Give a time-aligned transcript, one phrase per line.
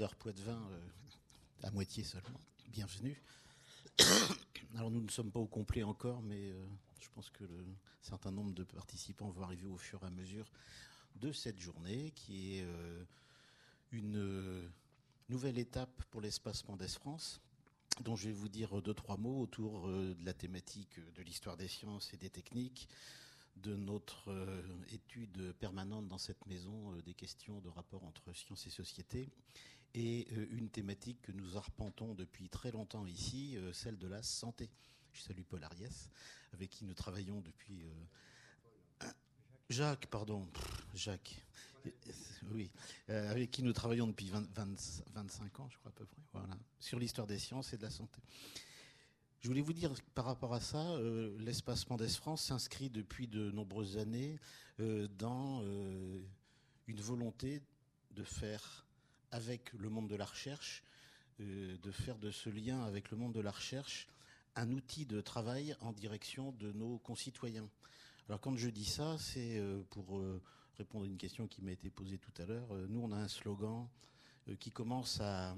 [0.00, 2.40] d'heure Poitvin euh, à moitié seulement.
[2.68, 3.20] Bienvenue.
[4.74, 6.66] Alors nous ne sommes pas au complet encore, mais euh,
[7.02, 7.66] je pense que le
[8.00, 10.50] certain nombre de participants vont arriver au fur et à mesure
[11.16, 13.04] de cette journée, qui est euh,
[13.92, 14.70] une
[15.28, 17.42] nouvelle étape pour l'espace Mendes France,
[18.00, 21.68] dont je vais vous dire deux, trois mots autour de la thématique de l'histoire des
[21.68, 22.88] sciences et des techniques,
[23.56, 24.34] de notre
[24.94, 29.28] étude permanente dans cette maison des questions de rapport entre sciences et société,
[29.94, 34.22] et euh, une thématique que nous arpentons depuis très longtemps ici, euh, celle de la
[34.22, 34.70] santé.
[35.12, 36.10] Je salue Paul Ariès,
[36.52, 37.82] avec qui nous travaillons depuis.
[39.02, 39.06] Euh,
[39.70, 40.48] Jacques, pardon,
[40.94, 41.42] Jacques,
[42.50, 42.70] oui,
[43.08, 47.26] avec qui nous travaillons depuis 25 ans, je crois à peu près, voilà, sur l'histoire
[47.26, 48.20] des sciences et de la santé.
[49.40, 50.98] Je voulais vous dire par rapport à ça,
[51.38, 54.38] l'espace Mendes France s'inscrit depuis de nombreuses années
[54.78, 55.62] dans
[56.88, 57.62] une volonté
[58.10, 58.84] de faire
[59.32, 60.82] avec le monde de la recherche,
[61.40, 64.08] euh, de faire de ce lien avec le monde de la recherche
[64.56, 67.68] un outil de travail en direction de nos concitoyens.
[68.28, 70.42] Alors quand je dis ça, c'est euh, pour euh,
[70.76, 72.74] répondre à une question qui m'a été posée tout à l'heure.
[72.88, 73.88] Nous, on a un slogan
[74.58, 75.54] qui commence à,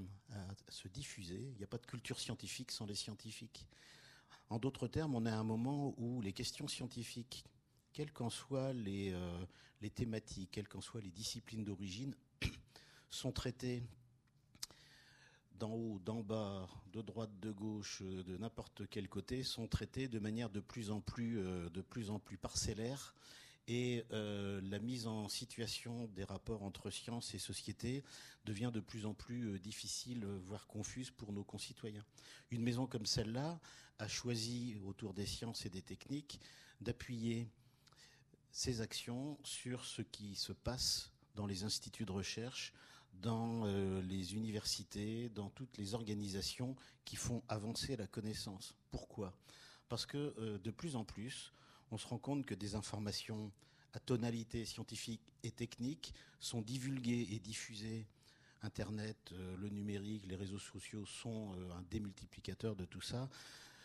[0.68, 1.40] se diffuser.
[1.52, 3.66] Il n'y a pas de culture scientifique sans les scientifiques.
[4.50, 7.44] En d'autres termes, on est à un moment où les questions scientifiques,
[7.92, 9.16] quelles qu'en soient les,
[9.80, 12.14] les thématiques, quelles qu'en soient les disciplines d'origine,
[13.12, 13.82] sont traités
[15.58, 20.08] d'en haut, d'en bas, de droite, de gauche, euh, de n'importe quel côté, sont traités
[20.08, 23.14] de manière de plus en plus, euh, de plus, en plus parcellaire.
[23.68, 28.02] Et euh, la mise en situation des rapports entre science et société
[28.44, 32.04] devient de plus en plus difficile, voire confuse pour nos concitoyens.
[32.50, 33.60] Une maison comme celle-là
[34.00, 36.40] a choisi, autour des sciences et des techniques,
[36.80, 37.46] d'appuyer
[38.50, 42.72] ses actions sur ce qui se passe dans les instituts de recherche,
[43.14, 46.74] dans euh, les universités, dans toutes les organisations
[47.04, 48.74] qui font avancer la connaissance.
[48.90, 49.32] Pourquoi?
[49.88, 51.52] Parce que euh, de plus en plus,
[51.90, 53.52] on se rend compte que des informations
[53.92, 58.06] à tonalité scientifique et technique sont divulguées et diffusées.
[58.62, 63.28] Internet, euh, le numérique, les réseaux sociaux sont un démultiplicateur de tout ça,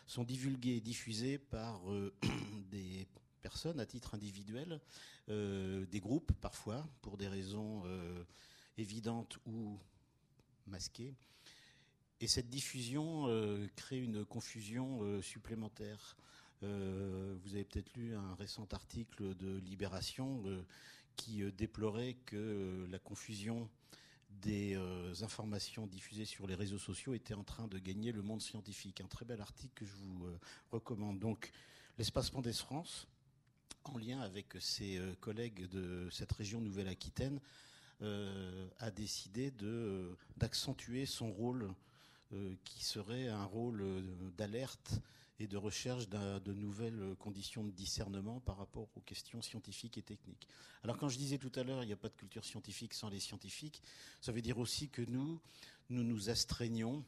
[0.06, 1.82] sont divulguées et diffusées par
[2.72, 3.08] des
[3.42, 4.80] personnes à titre individuel,
[5.28, 7.84] des groupes parfois, pour des raisons
[8.78, 9.80] évidente ou
[10.68, 11.14] masquée.
[12.20, 16.18] Et cette diffusion euh, crée une confusion euh, supplémentaire.
[16.64, 20.44] Euh, vous avez peut-être lu un récent article de Libération
[21.16, 23.70] qui déplorait que la confusion
[24.30, 24.76] des
[25.22, 29.02] informations diffusées sur les réseaux sociaux était en train de gagner le monde scientifique.
[29.02, 30.28] Un très bel article que je vous
[30.72, 31.18] recommande.
[31.18, 31.52] Donc,
[31.98, 33.08] l'espace Mendes France,
[33.84, 37.40] en lien avec ses collègues de cette région Nouvelle-Aquitaine,
[38.02, 41.74] a décidé de d'accentuer son rôle
[42.34, 43.84] euh, qui serait un rôle
[44.38, 45.00] d'alerte
[45.40, 50.48] et de recherche de nouvelles conditions de discernement par rapport aux questions scientifiques et techniques.
[50.84, 53.10] Alors quand je disais tout à l'heure, il n'y a pas de culture scientifique sans
[53.10, 53.82] les scientifiques,
[54.20, 55.40] ça veut dire aussi que nous,
[55.90, 57.04] nous nous astreignons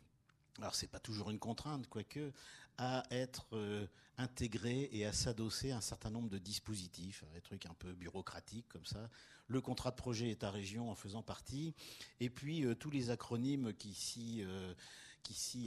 [0.60, 2.32] alors c'est pas toujours une contrainte, quoique,
[2.78, 7.66] à être euh, intégré et à s'adosser à un certain nombre de dispositifs, des trucs
[7.66, 9.10] un peu bureaucratiques comme ça.
[9.50, 11.74] Le contrat de projet est à région en faisant partie,
[12.20, 14.74] et puis euh, tous les acronymes qui s'y euh,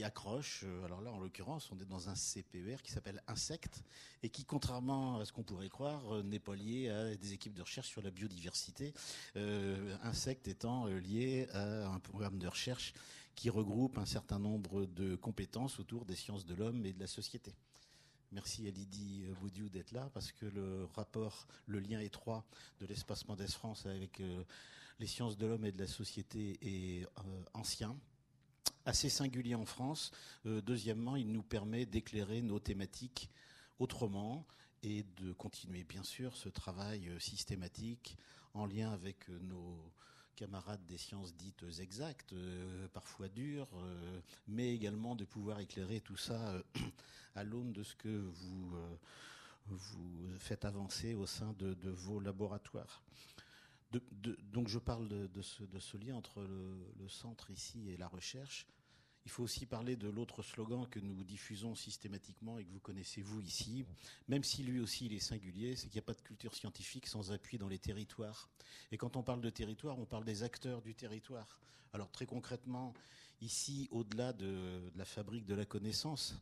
[0.03, 0.65] accrochent.
[0.85, 3.83] Alors là, en l'occurrence, on est dans un CPER qui s'appelle Insect
[4.23, 7.61] et qui, contrairement à ce qu'on pourrait croire, n'est pas lié à des équipes de
[7.61, 8.93] recherche sur la biodiversité.
[9.35, 12.93] Insect étant lié à un programme de recherche
[13.35, 17.07] qui regroupe un certain nombre de compétences autour des sciences de l'homme et de la
[17.07, 17.53] société.
[18.33, 22.43] Merci à Lydie Boudiou d'être là parce que le rapport, le lien étroit
[22.79, 24.43] de l'espace Mendes France avec euh,
[24.99, 27.95] les sciences de l'homme et de la société est euh, ancien,
[28.85, 30.11] assez singulier en France.
[30.47, 33.29] Euh, deuxièmement, il nous permet d'éclairer nos thématiques
[33.77, 34.47] autrement
[34.81, 38.17] et de continuer bien sûr ce travail systématique
[38.55, 39.77] en lien avec nos
[40.35, 46.17] camarades des sciences dites exactes, euh, parfois dures, euh, mais également de pouvoir éclairer tout
[46.17, 46.63] ça euh,
[47.35, 48.75] à l'aune de ce que vous,
[49.67, 53.01] vous faites avancer au sein de, vos laboratoires.
[54.51, 58.67] donc je parle de, ce, lien entre le, centre ici et la recherche.
[59.25, 63.21] Il faut aussi parler de l'autre slogan que nous diffusons systématiquement et que vous connaissez
[63.21, 63.85] vous ici,
[64.27, 67.07] même si lui aussi il est singulier, c'est qu'il n'y a pas de culture scientifique
[67.07, 68.49] sans appui dans les territoires.
[68.91, 71.59] Et quand on parle de territoire, on parle des acteurs du territoire.
[71.93, 72.93] Alors très concrètement,
[73.41, 76.35] ici, au-delà de, la fabrique de la connaissance,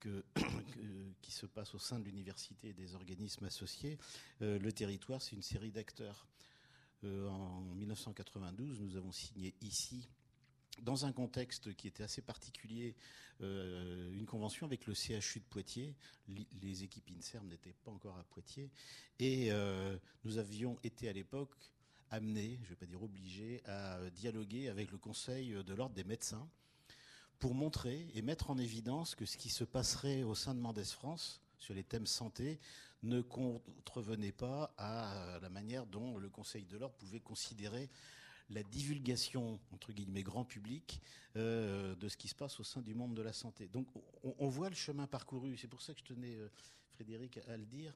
[1.22, 3.98] qui se passe au sein de l'université et des organismes associés,
[4.42, 6.26] euh, le territoire, c'est une série d'acteurs.
[7.04, 10.08] Euh, en 1992, nous avons signé ici
[10.82, 12.94] dans un contexte qui était assez particulier,
[13.40, 15.94] une convention avec le CHU de Poitiers.
[16.60, 18.70] Les équipes INSERM n'étaient pas encore à Poitiers.
[19.18, 19.50] Et
[20.24, 21.54] nous avions été à l'époque
[22.10, 26.04] amenés, je ne vais pas dire obligés, à dialoguer avec le Conseil de l'ordre des
[26.04, 26.48] médecins
[27.38, 30.82] pour montrer et mettre en évidence que ce qui se passerait au sein de Mendes
[30.84, 32.58] France sur les thèmes santé
[33.02, 37.88] ne contrevenait pas à la manière dont le Conseil de l'ordre pouvait considérer
[38.50, 41.02] la divulgation, entre guillemets, grand public
[41.36, 43.68] euh, de ce qui se passe au sein du monde de la santé.
[43.68, 43.88] Donc
[44.22, 46.48] on, voit le chemin parcouru, c'est pour ça que je tenais, euh,
[46.94, 47.94] Frédéric, à le dire,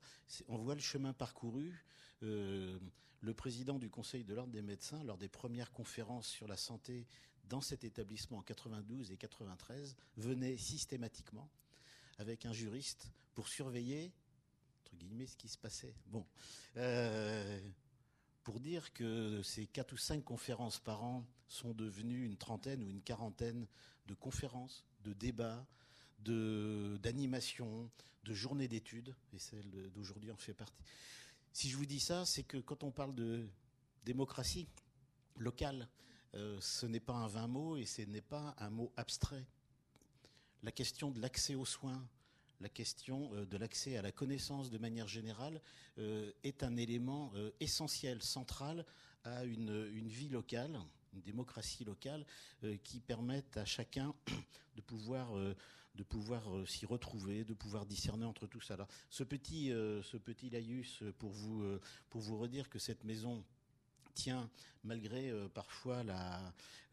[0.48, 1.84] on voit le chemin parcouru.
[2.22, 2.78] Euh,
[3.20, 7.06] le président du Conseil de l'ordre des médecins, lors des premières conférences sur la santé
[7.48, 11.48] dans cet établissement en 92 et 93, venait systématiquement
[12.18, 14.12] avec un juriste pour surveiller,
[14.84, 15.94] entre guillemets, ce qui se passait.
[16.06, 16.26] Bon.
[18.44, 22.90] Pour dire que ces quatre ou cinq conférences par an sont devenues une trentaine ou
[22.90, 23.66] une quarantaine
[24.06, 25.66] de conférences, de débats,
[26.18, 27.90] d'animations,
[28.24, 30.82] de, journées d'études, et celle d'aujourd'hui en fait partie.
[31.52, 33.48] Si je vous dis ça, c'est que quand on parle de
[34.04, 34.68] démocratie
[35.36, 35.88] locale,
[36.34, 39.44] euh, ce n'est pas un vain mot et ce n'est pas un mot abstrait.
[40.62, 42.06] La question de l'accès aux soins,
[42.62, 45.60] la question euh, de l'accès à la connaissance de manière générale
[45.98, 48.86] euh, est un élément essentiel, central
[49.24, 50.80] à une, vie locale,
[51.12, 52.24] une démocratie locale
[52.82, 54.14] qui permette à chacun
[54.76, 55.30] de pouvoir
[56.08, 58.76] pouvoir s'y retrouver, de pouvoir discerner entre tout ça.
[59.10, 61.78] ce petit, ce petit laïus pour vous,
[62.10, 63.44] pour vous redire que cette maison
[64.14, 64.50] tient,
[64.84, 66.02] malgré euh, parfois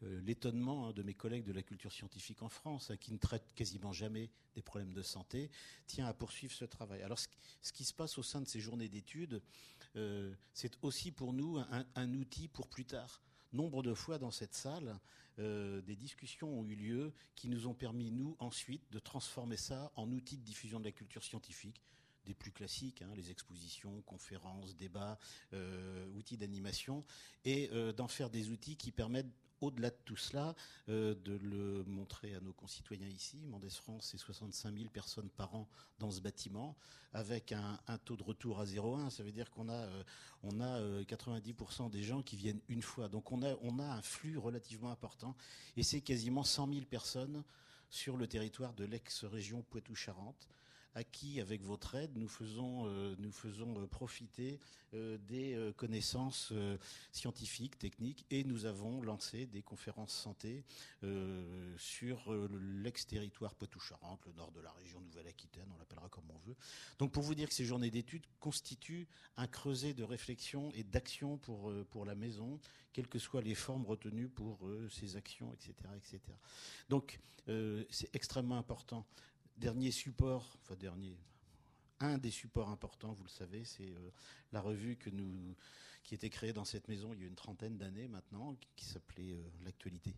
[0.02, 3.18] euh, l'étonnement hein, de mes collègues de la culture scientifique en France, hein, qui ne
[3.18, 5.50] traitent quasiment jamais des problèmes de santé,
[5.86, 7.02] tient à poursuivre ce travail.
[7.02, 9.42] Alors, ce, qui se passe au sein de ces journées d'études,
[9.96, 11.58] euh, c'est aussi pour nous
[11.94, 13.22] un, outil pour plus tard.
[13.52, 14.98] Nombre de fois dans cette salle,
[15.38, 20.12] des discussions ont eu lieu qui nous ont permis, nous, ensuite, de transformer ça en
[20.12, 21.80] outil de diffusion de la culture scientifique,
[22.24, 25.18] des plus classiques, hein, les expositions, conférences, débats,
[25.52, 27.04] euh, outils d'animation,
[27.44, 30.54] et euh, d'en faire des outils qui permettent au-delà de tout cela,
[30.88, 33.44] euh, de le montrer à nos concitoyens ici.
[33.46, 35.68] Mendes France, c'est 65 000 personnes par an
[35.98, 36.76] dans ce bâtiment,
[37.12, 39.10] avec un, taux de retour à 0,1.
[39.10, 39.86] Ça veut dire qu'on a,
[40.42, 43.08] on a 90% des gens qui viennent une fois.
[43.10, 45.36] Donc on a, on a un flux relativement important,
[45.76, 47.44] et c'est quasiment 100 000 personnes
[47.90, 50.48] sur le territoire de l'ex-région Poitou-Charentes
[50.94, 54.58] à qui, avec votre aide, nous faisons, euh, euh, profiter
[54.92, 56.52] euh, des connaissances
[57.12, 60.64] scientifiques, techniques, et nous avons lancé des conférences santé
[61.78, 62.32] sur
[62.82, 66.56] l'ex-territoire Poitou-Charentes, le nord de la région Nouvelle-Aquitaine, on l'appellera comme on veut.
[66.98, 69.06] Donc pour vous dire que ces journées d'études constituent
[69.36, 72.58] un creuset de réflexion et d'action pour, pour la maison,
[72.92, 75.74] quelles que soient les formes retenues pour ces actions, etc.
[75.96, 76.20] etc.
[76.88, 79.06] Donc c'est extrêmement important
[79.60, 81.16] dernier support, enfin dernier,
[82.00, 84.10] un des supports importants, vous le savez, c'est euh,
[84.52, 84.98] la revue
[86.02, 89.34] qui était créée dans cette maison il y a une trentaine d'années maintenant, qui s'appelait
[89.34, 90.16] euh, L'actualité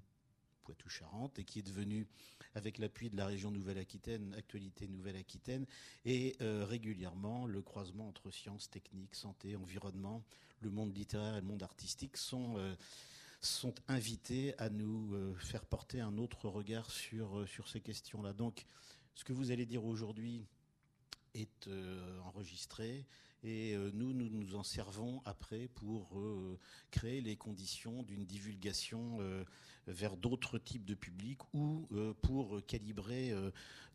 [0.62, 2.06] Poitou-Charentes et qui est devenue,
[2.54, 5.66] avec l'appui de la région Nouvelle-Aquitaine, Actualité Nouvelle-Aquitaine,
[6.04, 10.22] et euh, régulièrement le croisement entre sciences, techniques, santé, environnement,
[10.60, 12.56] le monde littéraire et le monde artistique sont
[13.40, 18.32] sont invités à nous faire porter un autre regard sur, sur ces questions-là.
[18.32, 18.64] Donc,
[19.14, 20.46] ce que vous allez dire aujourd'hui
[21.34, 23.06] est euh, enregistré
[23.44, 26.58] et euh, nous, nous nous en servons après pour euh,
[26.90, 29.19] créer les conditions d'une divulgation
[29.88, 31.88] vers d'autres types de publics ou
[32.22, 33.34] pour calibrer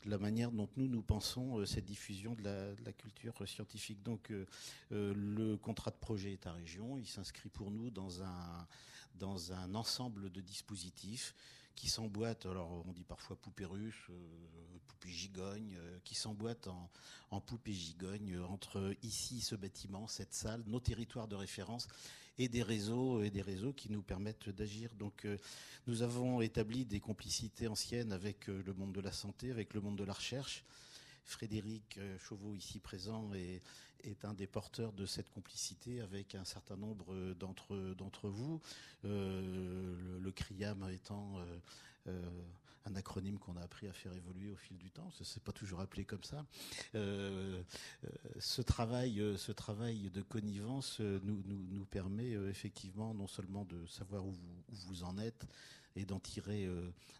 [0.05, 4.03] la manière dont nous, nous pensons cette diffusion de la, culture scientifique.
[4.03, 4.33] Donc
[4.91, 8.67] le contrat de projet est à région, il s'inscrit pour nous dans un,
[9.15, 11.33] dans un ensemble de dispositifs
[11.77, 16.67] qui s'emboîtent, alors on dit parfois poupée russe, euh, poupée gigogne, euh, qui s'emboîtent
[17.29, 21.87] en, poupée gigogne euh, entre ici, ce bâtiment, cette salle, nos territoires de référence
[22.39, 24.93] et des réseaux et des réseaux qui nous permettent d'agir.
[24.95, 25.27] Donc
[25.87, 29.97] nous avons établi des complicités anciennes avec le monde de la santé, avec le monde
[29.97, 30.63] de la recherche.
[31.25, 33.63] Frédéric Chauveau, ici présent, est,
[34.03, 38.61] est, un des porteurs de cette complicité avec un certain nombre d'entre vous.
[39.05, 41.59] Euh, le, CRIAM étant euh,
[42.07, 42.41] euh,
[42.85, 45.09] un acronyme qu'on a appris à faire évoluer au fil du temps.
[45.11, 46.45] Ce n'est pas toujours appelé comme ça.
[46.93, 54.33] ce travail, ce travail de connivence nous, nous, permet effectivement non seulement de savoir où
[54.69, 55.47] vous, en êtes
[55.95, 56.69] et d'en tirer,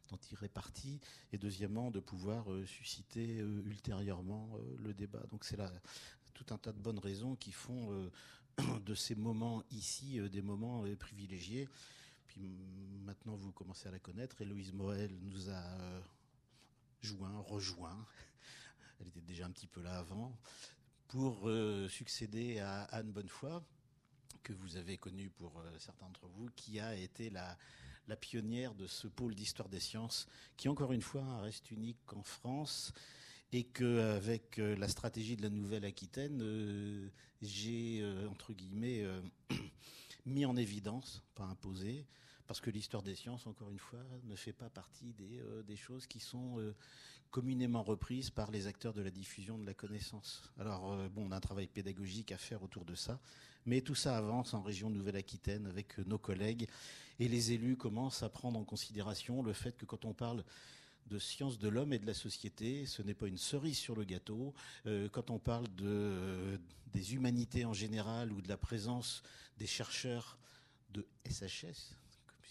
[0.10, 1.00] d'en tirer parti,
[1.34, 5.24] et deuxièmement de pouvoir susciter ultérieurement le débat.
[5.32, 5.72] Donc c'est là
[6.38, 8.10] tout un tas de bonnes raisons qui font
[8.86, 11.68] de ces moments ici des moments privilégiés
[12.28, 12.42] puis
[13.06, 14.40] maintenant vous commencez à la connaître.
[14.42, 15.64] Héloïse Moël nous a
[17.02, 18.06] joint, rejoint.
[19.00, 20.38] Elle était déjà un petit peu là avant
[21.08, 21.50] pour
[21.90, 23.62] succéder à Anne Bonnefoy,
[24.44, 27.58] que vous avez connue pour certains d'entre vous, qui a été la,
[28.08, 30.28] la pionnière de ce pôle d'histoire des sciences,
[30.58, 32.94] qui encore une fois reste unique en France,
[33.54, 37.08] et qu'avec euh, la stratégie de la Nouvelle-Aquitaine, euh,
[37.42, 39.06] j'ai, euh, entre guillemets,
[40.26, 42.06] mis en évidence, pas imposé,
[42.48, 46.20] parce que l'histoire des sciences, encore une fois, ne fait pas partie des, choses qui
[46.20, 46.74] sont
[47.30, 50.50] communément reprises par les acteurs de la diffusion de la connaissance.
[50.58, 53.20] Alors, bon, on a un travail pédagogique à faire autour de ça,
[53.66, 56.70] mais tout ça avance en région Nouvelle-Aquitaine avec nos collègues
[57.20, 60.46] et les élus commencent à prendre en considération le fait que quand on parle
[61.10, 64.04] de sciences de l'homme et de la société, ce n'est pas une cerise sur le
[64.04, 64.54] gâteau.
[64.86, 66.58] Euh, quand on parle euh,
[66.94, 69.24] des humanités en général ou de la présence
[69.58, 70.38] des chercheurs
[70.94, 71.96] de SHS,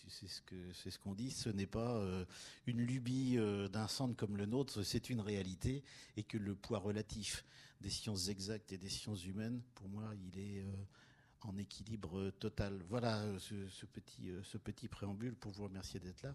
[0.08, 1.30] c'est ce qu'on dit.
[1.30, 2.24] Ce n'est pas euh,
[2.66, 3.36] une lubie
[3.72, 5.82] d'un centre comme le nôtre, c'est une réalité
[6.16, 7.44] et que le poids relatif
[7.80, 10.64] des sciences exactes et des sciences humaines, pour moi, il est
[11.42, 12.80] en équilibre total.
[12.88, 16.34] Voilà ce petit préambule pour vous remercier d'être là.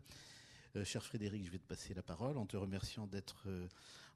[0.78, 3.68] Euh, cher Frédéric, je vais te passer la parole en te remerciant d'être euh,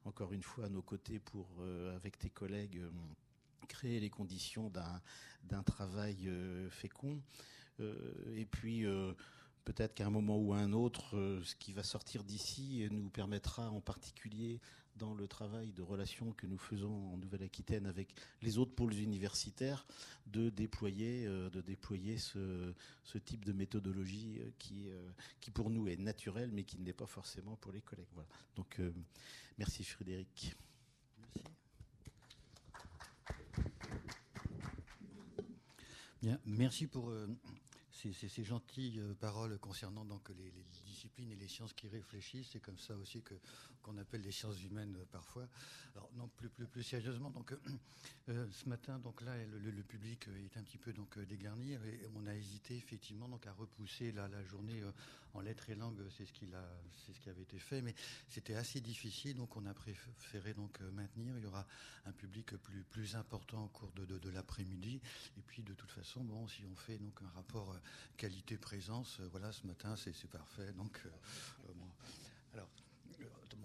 [0.06, 2.82] encore une fois à nos côtés pour, euh, avec tes collègues,
[3.68, 4.72] créer les conditions
[5.44, 6.30] d'un travail
[6.70, 7.20] fécond.
[7.80, 8.84] et puis,
[9.64, 13.70] peut-être qu'à un moment ou à un autre, ce qui va sortir d'ici nous permettra
[13.70, 14.60] en particulier
[14.96, 19.86] dans le travail de relations que nous faisons en Nouvelle-Aquitaine avec les autres pôles universitaires,
[20.26, 22.72] de déployer, euh, de déployer ce,
[23.24, 25.10] type de méthodologie euh, qui, euh,
[25.40, 28.08] qui pour nous est naturel, mais qui ne l'est pas forcément pour les collègues.
[28.12, 28.28] Voilà.
[28.54, 28.80] Donc,
[29.58, 30.54] merci Frédéric.
[31.18, 31.42] Merci.
[36.22, 37.12] Bien, merci pour
[37.90, 40.52] ces, gentilles paroles concernant donc les,
[41.18, 42.50] et les sciences qui réfléchissent.
[42.52, 43.34] C'est comme ça aussi que
[43.86, 45.46] qu'on appelle les sciences humaines euh, parfois.
[45.94, 47.30] Alors non, plus plus plus sérieusement.
[47.30, 47.56] Donc euh,
[48.30, 51.78] euh, ce matin, donc là, le, public est un petit peu donc dégarni et
[52.16, 54.82] on a hésité effectivement donc à repousser la, la journée
[55.34, 56.02] en lettres et langues.
[56.16, 56.64] C'est ce qu'il a,
[57.06, 57.94] c'est ce qui avait été fait, mais
[58.28, 59.36] c'était assez difficile.
[59.36, 61.36] Donc on a préféré donc maintenir.
[61.38, 61.64] Il y aura
[62.06, 65.00] un public plus plus important au cours de, de, l'après-midi.
[65.38, 67.76] Et puis de toute façon, bon, si on fait donc un rapport
[68.16, 70.72] qualité-présence, voilà, ce matin c'est parfait.
[70.72, 71.00] Donc
[71.74, 71.90] bon.
[72.54, 72.68] alors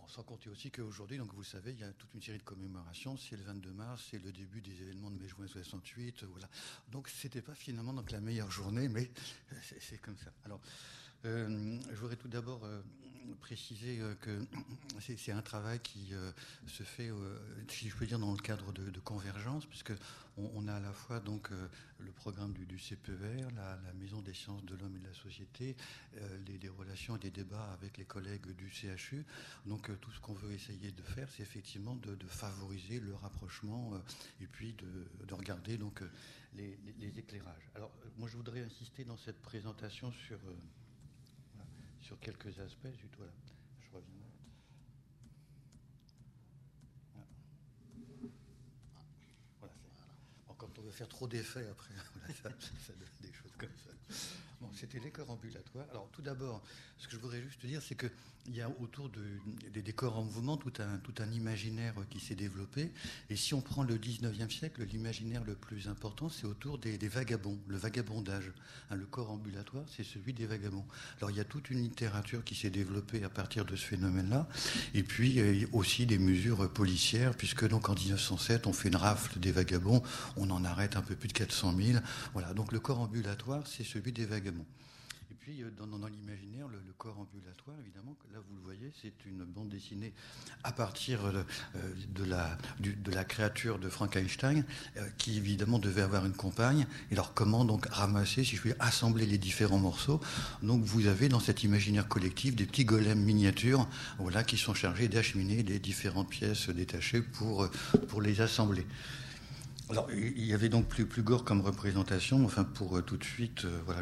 [0.07, 2.43] sans compter aussi qu'aujourd'hui, donc vous le savez, il y a toute une série de
[2.43, 3.15] commémorations.
[3.15, 6.25] C'est le 22 mars, c'est le début des événements de mai-juin 68.
[6.25, 6.49] Voilà.
[6.89, 9.09] Donc c'était pas finalement donc la meilleure journée, mais
[9.79, 10.31] c'est comme ça.
[10.43, 10.59] Alors,
[11.25, 12.81] euh, je voudrais tout d'abord euh,
[13.39, 14.39] préciser euh, que
[15.17, 16.13] c'est un travail qui
[16.67, 17.09] se fait,
[17.67, 19.93] si je peux dire, dans le cadre de, convergence, puisque
[20.37, 21.49] on, a à la fois donc
[21.99, 25.75] le programme du, CPER, la, Maison des sciences de l'homme et de la société,
[26.45, 29.25] les, relations et des débats avec les collègues du CHU.
[29.65, 33.93] Donc tout ce qu'on veut essayer de faire, c'est effectivement de, favoriser le rapprochement
[34.39, 36.01] et puis de, regarder donc
[36.55, 37.69] les, les, éclairages.
[37.75, 40.39] Alors moi, je voudrais insister dans cette présentation sur
[42.11, 42.89] sur quelques aspects.
[43.17, 43.31] Voilà,
[43.79, 44.27] je reviens.
[49.59, 49.73] Voilà,
[50.45, 51.93] bon, quand on veut faire trop d'effets après,
[52.41, 53.91] voilà, ça donne des choses comme ça.
[54.73, 55.85] C'était les corps ambulatoires.
[55.91, 56.61] Alors, tout d'abord,
[56.97, 59.09] ce que je voudrais juste dire, c'est qu'il y a autour
[59.73, 62.91] des décors en mouvement tout un, tout un imaginaire qui s'est développé.
[63.29, 67.57] Et si on prend le 19e siècle, l'imaginaire le plus important, c'est autour des, vagabonds,
[67.67, 68.51] le vagabondage.
[68.89, 70.85] Hein, le corps ambulatoire, c'est celui des vagabonds.
[71.17, 74.47] Alors, il y a toute une littérature qui s'est développée à partir de ce phénomène-là.
[74.93, 75.41] Et puis,
[75.71, 80.03] aussi des mesures policières, puisque donc en 1907, on fait une rafle des vagabonds,
[80.37, 81.99] on en arrête un peu plus de 400 000.
[82.33, 84.50] Voilà, donc le corps ambulatoire, c'est celui des vagabonds.
[85.31, 89.43] Et puis, euh, dans, l'imaginaire, le, corps ambulatoire, évidemment, là, vous le voyez, c'est une
[89.43, 90.13] bande dessinée
[90.63, 91.43] à partir de,
[91.77, 92.57] euh,
[92.99, 94.63] de, la, créature de Frankenstein,
[94.97, 96.85] euh, qui, évidemment, devait avoir une compagne.
[97.09, 100.19] Et alors, comment donc ramasser, si je puis assembler les différents morceaux
[100.61, 103.87] Donc, vous avez dans cet imaginaire collectif des petits golems miniatures,
[104.19, 108.85] voilà, qui sont chargés d'acheminer les différentes pièces détachées pour les assembler.
[109.91, 112.45] Alors, il y avait donc plus, plus gore comme représentation.
[112.45, 114.01] Enfin, pour euh, tout de suite, euh, voilà,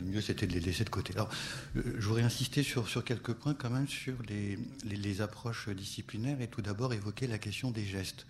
[0.00, 1.14] le mieux c'était de les laisser de côté.
[1.14, 1.30] Alors,
[1.76, 6.60] euh, je voudrais insister sur, quelques points quand même sur les, approches disciplinaires et tout
[6.60, 8.26] d'abord évoquer la question des gestes.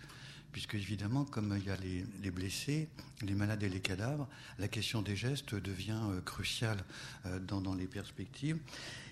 [0.51, 2.89] Puisque évidemment, comme il y a les, les, blessés,
[3.23, 4.27] les malades et les cadavres,
[4.59, 6.83] la question des gestes devient cruciale
[7.47, 8.57] dans les perspectives.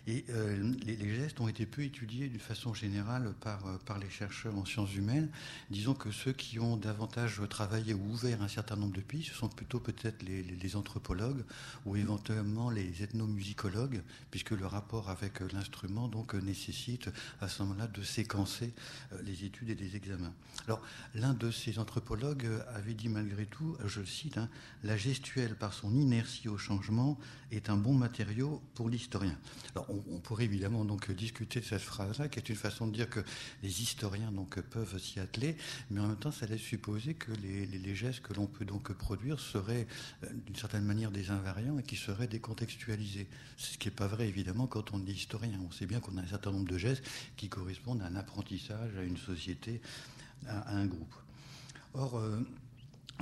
[0.09, 4.09] Et euh, les, gestes ont été peu étudiés d'une façon générale par, euh, par les
[4.09, 5.29] chercheurs en sciences humaines.
[5.69, 9.35] Disons que ceux qui ont davantage travaillé ou ouvert un certain nombre de pistes, ce
[9.35, 11.43] sont plutôt peut-être les, anthropologues
[11.85, 17.09] ou éventuellement les ethnomusicologues, puisque le rapport avec euh, l'instrument donc nécessite
[17.41, 18.73] à ce moment-là de séquencer
[19.23, 20.33] les études et les examens.
[20.67, 20.81] Alors
[21.15, 24.49] l'un de ces anthropologues avait dit malgré tout, je le cite, hein,
[24.83, 27.17] la gestuelle par son inertie au changement
[27.51, 29.37] est un bon matériau pour l'historien.
[30.23, 33.19] Pourrait évidemment donc discuter de cette phrase-là, qui est une façon de dire que
[33.63, 35.57] les historiens donc peuvent s'y atteler,
[35.89, 39.39] mais en même temps, ça laisse supposer que les, gestes que l'on peut donc produire
[39.39, 39.87] seraient
[40.23, 43.27] euh, d'une certaine manière des invariants et qui seraient décontextualisés.
[43.57, 45.59] Ce qui n'est pas vrai évidemment quand on est historien.
[45.65, 47.03] On sait bien qu'on a un certain nombre de gestes
[47.37, 49.81] qui correspondent à un apprentissage, à une société,
[50.47, 51.15] à, un groupe.
[51.93, 52.39] Or, euh,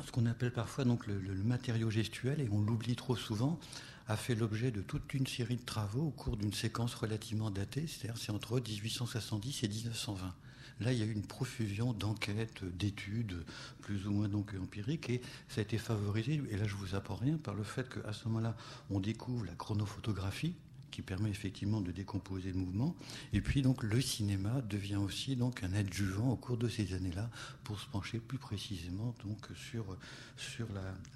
[0.05, 3.59] ce qu'on appelle parfois donc le, le matériau gestuel, et on l'oublie trop souvent,
[4.07, 7.87] a fait l'objet de toute une série de travaux au cours d'une séquence relativement datée,
[7.87, 10.35] c'est-à-dire c'est entre 1870 et 1920.
[10.81, 13.45] Là, il y a eu une profusion d'enquêtes, d'études,
[13.81, 17.15] plus ou moins donc empiriques, et ça a été favorisé, et là je vous apprends
[17.15, 18.55] rien, par le fait qu'à ce moment-là,
[18.89, 20.55] on découvre la chronophotographie,
[20.95, 22.95] qui permet effectivement de décomposer le mouvement.
[23.33, 27.29] Et puis donc le cinéma devient aussi donc un adjuvant au cours de ces années-là
[27.65, 29.97] pour se pencher plus précisément donc sur,
[30.37, 30.67] sur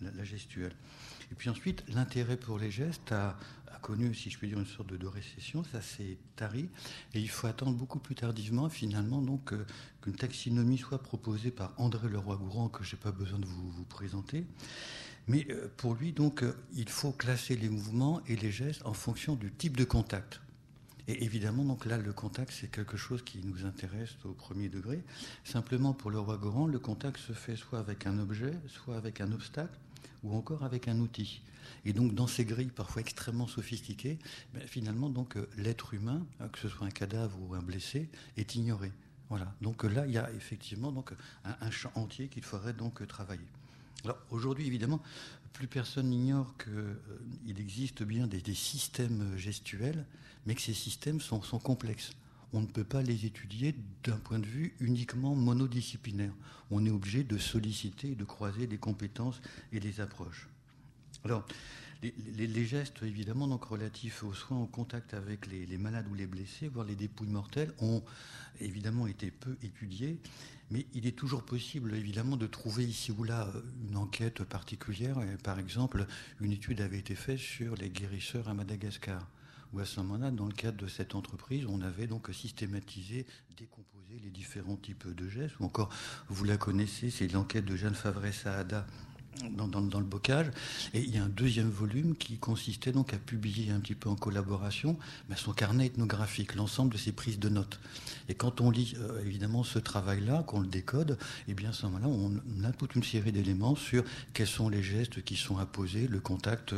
[0.01, 0.73] la gestuelle.
[1.31, 3.37] Et puis ensuite, l'intérêt pour les gestes a,
[3.81, 6.67] connu, si je puis dire, une sorte de, récession, ça s'est tari,
[7.13, 9.65] et il faut attendre beaucoup plus tardivement, finalement, donc euh,
[10.01, 13.85] qu'une taxinomie soit proposée par André Leroy-Gourand, que je n'ai pas besoin de vous, vous
[13.85, 14.43] présenter.
[15.27, 18.93] Mais euh, pour lui, donc, euh, il faut classer les mouvements et les gestes en
[18.93, 20.41] fonction du type de contact.
[21.07, 25.03] Et évidemment, donc là, le contact, c'est quelque chose qui nous intéresse au premier degré.
[25.43, 29.19] Simplement, pour le roi Goran, le contact se fait soit avec un objet, soit avec
[29.19, 29.77] un obstacle,
[30.23, 31.41] ou encore avec un outil.
[31.85, 34.19] Et donc dans ces grilles parfois extrêmement sophistiquées,
[34.53, 38.09] ben, finalement donc euh, l'être humain, hein, que ce soit un cadavre ou un blessé,
[38.37, 38.91] est ignoré.
[39.29, 39.53] Voilà.
[39.61, 41.13] Donc là, il y a effectivement donc
[41.45, 43.45] un, champ entier qu'il faudrait donc travailler.
[44.05, 45.01] Alors aujourd'hui, évidemment,
[45.53, 50.05] plus personne n'ignore qu'il euh, existe bien des, systèmes gestuels,
[50.45, 52.11] mais que ces systèmes sont complexes
[52.53, 56.33] on ne peut pas les étudier d'un point de vue uniquement monodisciplinaire.
[56.71, 60.47] On est obligé de solliciter et de croiser des compétences et des approches.
[61.23, 61.45] Alors,
[62.01, 66.67] les, gestes, évidemment, donc relatifs aux soins en contact avec les, malades ou les blessés,
[66.67, 68.03] voire les dépouilles mortelles, ont
[68.61, 70.17] évidemment été peu étudiés,
[70.71, 73.51] mais il est toujours possible, évidemment, de trouver ici ou là
[73.89, 75.17] une enquête particulière.
[75.43, 76.05] par exemple,
[76.39, 79.27] une étude avait été faite sur les guérisseurs à Madagascar.
[79.71, 84.19] Où à ce moment-là, dans le cadre de cette entreprise, on avait donc systématisé, décomposé
[84.23, 85.89] les différents types de gestes, ou encore,
[86.27, 88.87] vous la connaissez, c'est l'enquête de Jeanne Favre-Saada
[89.51, 90.47] dans, le bocage.
[90.93, 94.09] Et il y a un deuxième volume qui consistait donc à publier un petit peu
[94.09, 94.97] en collaboration
[95.35, 97.79] son carnet ethnographique, l'ensemble de ses prises de notes.
[98.27, 101.85] Et quand on lit euh, évidemment ce travail-là, qu'on le décode, eh bien à ce
[101.87, 106.07] moment-là, on, a toute une série d'éléments sur quels sont les gestes qui sont apposés,
[106.07, 106.75] le contact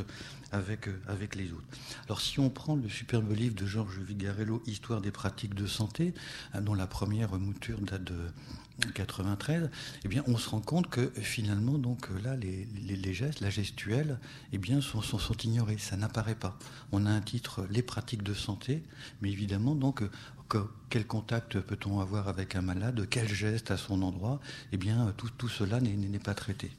[0.51, 1.65] avec, euh, avec les autres.
[2.05, 6.13] Alors si on prend le superbe livre de Georges Vigarello, Histoire des pratiques de santé,
[6.53, 8.15] hein, dont la première mouture date de
[8.93, 9.69] 93,
[10.03, 14.19] eh on se rend compte que finalement, donc là, les, gestes, la gestuelle,
[14.51, 15.01] eh bien, sont,
[15.43, 15.77] ignorés.
[15.77, 16.57] Ça n'apparaît pas.
[16.91, 18.83] On a un titre, les pratiques de santé,
[19.21, 20.03] mais évidemment, donc,
[20.89, 24.39] quel contact peut-on avoir avec un malade, quel geste à son endroit,
[24.71, 26.71] eh bien, tout, cela n'est pas traité.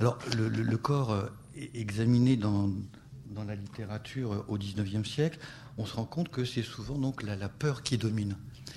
[0.00, 1.26] Alors, le, corps euh,
[1.74, 2.70] examiné dans,
[3.30, 5.38] dans la littérature au XIXe siècle,
[5.78, 8.36] on se rend compte que c'est souvent donc la peur qui domine.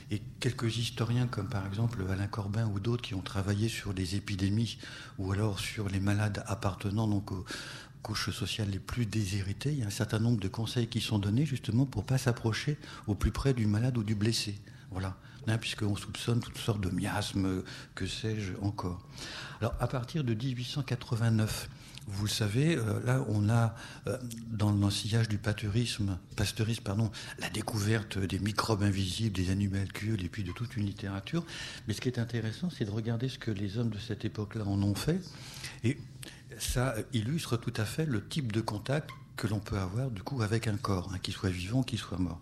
[0.10, 4.16] Et quelques historiens, comme par exemple Alain Corbin ou d'autres, qui ont travaillé sur des
[4.16, 4.78] épidémies
[5.18, 7.46] ou alors sur les malades appartenant donc aux
[8.04, 11.20] couches sociales les plus déshéritées, il y a un certain nombre de conseils qui sont
[11.20, 14.56] donnés justement pour ne pas s'approcher au plus près du malade ou du blessé.
[14.92, 15.18] Voilà.
[15.50, 17.64] Hein, puisqu'on soupçonne toutes sortes de miasmes,
[17.96, 19.08] que sais-je encore.
[19.62, 21.70] Alors, à partir de 1889,
[22.08, 23.76] vous le savez, euh, là, on a,
[24.08, 24.18] euh,
[24.50, 30.44] dans l'ensillage du pasteurisme, pasteurisme pardon, la découverte des microbes invisibles, des animalcules, et puis
[30.44, 31.46] de toute une littérature.
[31.88, 34.64] Mais ce qui est intéressant, c'est de regarder ce que les hommes de cette époque-là
[34.66, 35.20] en ont fait.
[35.84, 35.98] Et
[36.58, 40.42] ça illustre tout à fait le type de contact que l'on peut avoir, du coup,
[40.42, 42.40] avec un corps, hein, qu'il soit vivant, qu'il soit mort.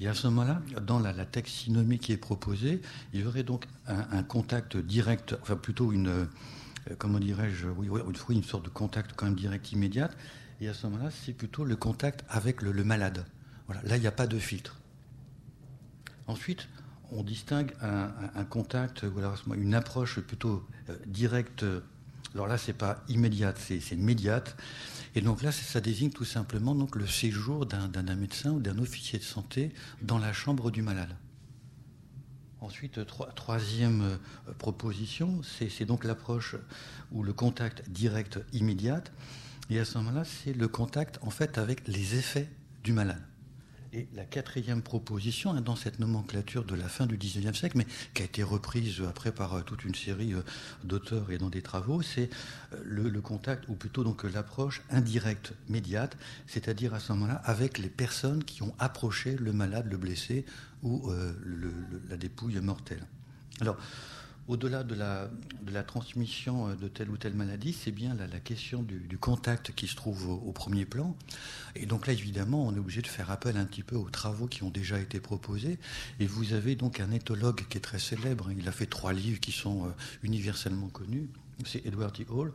[0.00, 2.80] Et à ce moment-là, dans la, taxinomie qui est proposée,
[3.12, 6.28] il y aurait donc un contact direct, enfin plutôt une
[6.96, 10.10] comment dirais-je, oui, oui, une sorte de contact quand même direct immédiat.
[10.60, 13.24] Et à ce moment-là, c'est plutôt le contact avec le, malade.
[13.66, 14.80] Voilà, là, il n'y a pas de filtre.
[16.26, 16.68] Ensuite,
[17.10, 21.64] on distingue un, contact, ou une approche plutôt euh, directe
[22.34, 24.56] Alors là, c'est pas immédiate, c'est médiate.
[25.14, 29.18] Et donc là, ça désigne tout simplement donc, le séjour d'un médecin ou d'un officier
[29.18, 29.72] de santé
[30.02, 31.14] dans la chambre du malade.
[32.60, 33.00] Ensuite,
[33.36, 36.56] troisième euh, proposition, c'est donc l'approche
[37.12, 39.02] ou le contact direct immédiat.
[39.70, 42.48] Et à ce moment-là, c'est le contact en fait avec les effets
[42.82, 43.27] du malade.
[43.92, 47.86] Et la quatrième proposition, hein, dans cette nomenclature de la fin du XIXe siècle, mais
[48.12, 50.42] qui a été reprise après par euh, toute une série euh,
[50.84, 52.28] d'auteurs et dans des travaux, c'est
[52.82, 58.44] le, contact, ou plutôt donc l'approche indirecte, médiate, c'est-à-dire à ce moment-là avec les personnes
[58.44, 60.44] qui ont approché le malade, le blessé,
[60.82, 61.32] ou euh,
[62.10, 63.04] la dépouille mortelle.
[63.60, 63.78] Alors,
[64.48, 68.82] au-delà de la, transmission euh, de telle ou telle maladie, c'est bien la, la question
[68.82, 71.14] du, contact qui se trouve au, premier plan.
[71.76, 74.46] Et donc là, évidemment, on est obligé de faire appel un petit peu aux travaux
[74.46, 75.78] qui ont déjà été proposés.
[76.18, 78.50] Et vous avez donc un éthologue qui est très célèbre.
[78.50, 79.90] Il a fait trois livres qui sont euh,
[80.22, 81.28] universellement connus.
[81.64, 82.24] C'est Edward T.
[82.30, 82.52] Hall,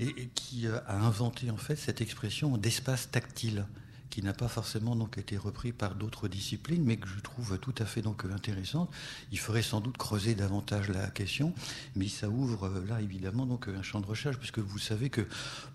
[0.00, 3.64] et, qui a inventé en fait cette expression d'espace tactile
[4.10, 7.74] qui n'a pas forcément donc été repris par d'autres disciplines, mais que je trouve tout
[7.78, 8.90] à fait donc intéressante.
[9.32, 11.54] Il faudrait sans doute creuser davantage la question,
[11.94, 15.26] mais ça ouvre euh, là évidemment donc un champ de recherche, puisque vous savez que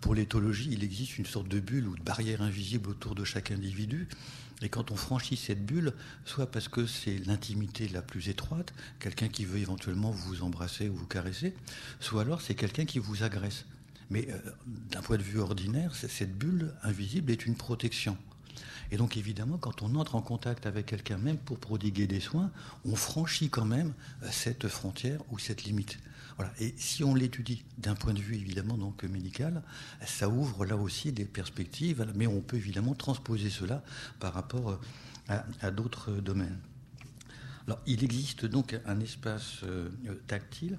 [0.02, 3.52] pour l'éthologie, il existe une sorte de bulle ou de barrière invisible autour de chaque
[3.52, 4.08] individu.
[4.62, 5.94] Et quand on franchit cette bulle,
[6.24, 10.96] soit parce que c'est l'intimité la plus étroite, quelqu'un qui veut éventuellement vous embrasser ou
[10.96, 11.54] vous caresser,
[12.00, 13.66] soit alors c'est quelqu'un qui vous agresse.
[14.10, 14.38] Mais euh,
[14.92, 18.18] d'un point de vue ordinaire, cette bulle invisible est une protection.
[18.92, 22.52] Et donc évidemment, quand on entre en contact avec quelqu'un, même pour prodiguer des soins,
[22.86, 25.98] on franchit quand même euh, cette frontière ou cette limite.
[26.38, 26.52] Voilà.
[26.60, 29.64] Et si on l'étudie d'un point de vue évidemment donc médical,
[30.06, 33.84] ça ouvre là aussi des perspectives, mais on peut évidemment transposer cela
[34.20, 34.80] par rapport
[35.30, 36.60] euh, à, d'autres domaines.
[37.68, 39.62] Alors, il existe donc un espace
[40.28, 40.78] tactile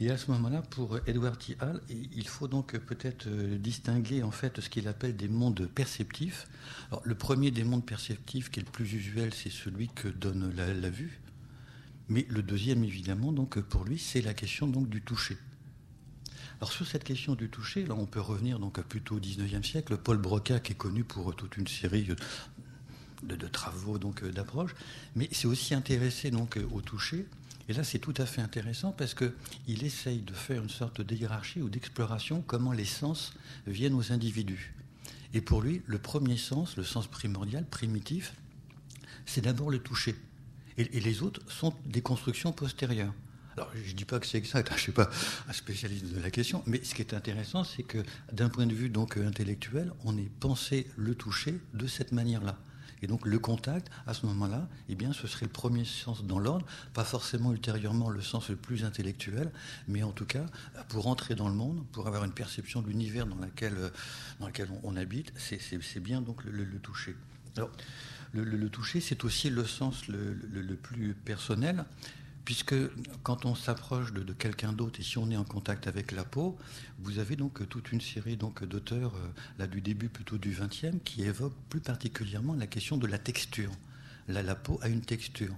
[0.00, 1.56] et à ce moment-là, pour Edward T.
[1.60, 6.46] Hall, il faut donc peut-être euh, distinguer en fait ce qu'il appelle des mondes perceptifs.
[6.90, 10.54] Alors, le premier des mondes perceptifs, qui est le plus usuel, c'est celui que donne
[10.54, 11.20] la, vue.
[12.08, 15.36] Mais le deuxième, évidemment, donc pour lui, c'est la question donc du toucher.
[16.60, 19.96] Alors sur cette question du toucher, là on peut revenir donc plutôt au 19e siècle.
[19.96, 22.08] Paul Broca, qui est connu pour toute une série
[23.22, 24.74] de, travaux donc d'approche,
[25.14, 27.26] mais c'est aussi intéressé donc au toucher
[27.68, 31.60] et là, c'est tout à fait intéressant parce qu'il essaye de faire une sorte de
[31.60, 33.34] ou d'exploration comment les sens
[33.66, 34.74] viennent aux individus.
[35.34, 38.32] Et pour lui, le premier sens, le sens primordial, primitif,
[39.26, 40.16] c'est d'abord le toucher.
[40.78, 43.12] Et, les autres sont des constructions postérieures.
[43.56, 45.10] Alors, je ne dis pas que c'est exact, je ne suis pas
[45.48, 47.98] un spécialiste de la question, mais ce qui est intéressant, c'est que
[48.32, 52.58] d'un point de vue donc intellectuel, on ait pensé le toucher de cette manière-là.
[53.02, 56.38] Et donc le contact, à ce moment-là, eh bien, ce serait le premier sens dans
[56.38, 59.50] l'ordre, pas forcément ultérieurement le sens le plus intellectuel,
[59.86, 60.46] mais en tout cas,
[60.88, 63.74] pour entrer dans le monde, pour avoir une perception de l'univers dans, lequel,
[64.40, 67.14] dans lequel on, habite, c'est bien donc le, toucher.
[67.56, 67.70] Alors,
[68.34, 71.84] le, toucher, c'est aussi le sens le, plus personnel,
[72.48, 72.74] puisque
[73.24, 76.56] quand on s'approche de, quelqu'un d'autre et si on est en contact avec la peau,
[76.98, 80.96] vous avez donc toute une série donc d'auteurs euh, là du début plutôt du XXe
[81.04, 83.70] qui évoquent plus particulièrement la question de la texture.
[84.28, 85.54] La peau a une texture.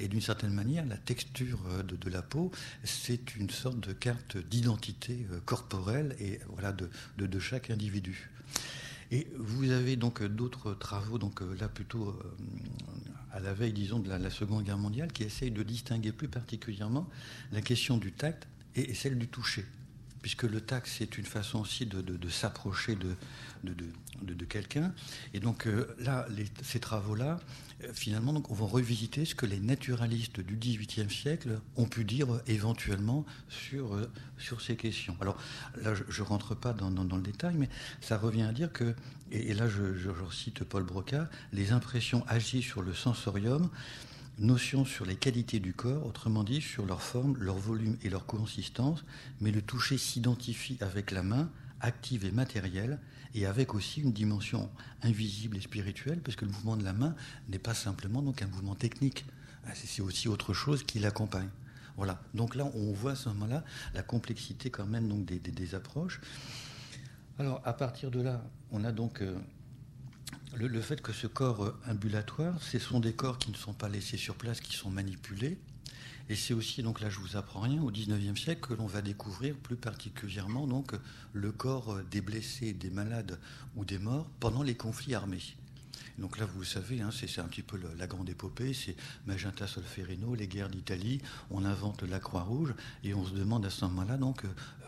[0.00, 2.50] Et d'une certaine manière, la texture euh, de, la peau,
[2.82, 8.32] c'est une sorte de carte d'identité euh, corporelle et voilà de, de, chaque individu.
[9.12, 12.18] Et vous avez donc d'autres travaux, donc là plutôt
[13.32, 17.08] à la veille, disons, de la, Seconde Guerre mondiale, qui essayent de distinguer plus particulièrement
[17.50, 19.64] la question du tact et, celle du toucher.
[20.20, 23.16] Puisque le tact, c'est une façon aussi de, s'approcher de,
[24.20, 24.92] de, quelqu'un.
[25.34, 26.26] Et donc euh, là,
[26.62, 27.40] ces travaux-là,
[27.82, 32.04] euh, finalement, donc, on va revisiter ce que les naturalistes du XVIIIe siècle ont pu
[32.04, 33.98] dire euh, éventuellement sur,
[34.38, 35.16] sur ces questions.
[35.20, 35.36] Alors
[35.82, 37.68] là, je ne rentre pas dans, dans, le détail, mais
[38.00, 38.94] ça revient à dire que
[39.30, 39.82] et, là je,
[40.30, 43.70] cite Paul Broca, les impressions agissent sur le sensorium,
[44.38, 48.26] notion sur les qualités du corps, autrement dit sur leur forme, leur volume et leur
[48.26, 49.04] consistance,
[49.40, 52.98] mais le toucher s'identifie avec la main, active et matérielle,
[53.34, 54.70] et avec aussi une dimension
[55.02, 57.14] invisible et spirituelle, parce que le mouvement de la main
[57.48, 59.24] n'est pas simplement donc un mouvement technique,
[59.74, 61.48] c'est aussi autre chose qui l'accompagne.
[61.96, 62.20] Voilà.
[62.34, 63.64] Donc là, on voit à ce moment-là
[63.94, 66.20] la complexité quand même donc des, des approches.
[67.38, 69.36] Alors, à partir de là, on a donc euh,
[70.54, 73.88] le, fait que ce corps euh, ambulatoire, ce sont des corps qui ne sont pas
[73.88, 75.58] laissés sur place, qui sont manipulés.
[76.28, 79.02] Et c'est aussi, donc là je vous apprends rien, au 19e siècle que l'on va
[79.02, 80.92] découvrir plus particulièrement donc
[81.32, 83.38] le corps euh, des blessés, des malades
[83.76, 85.42] ou des morts pendant les conflits armés.
[86.18, 88.94] Donc là, vous savez, hein, c'est un petit peu la grande épopée, c'est
[89.26, 93.84] Magenta Solferino, les guerres d'Italie, on invente la Croix-Rouge, et on se demande à ce
[93.86, 94.42] moment-là, donc,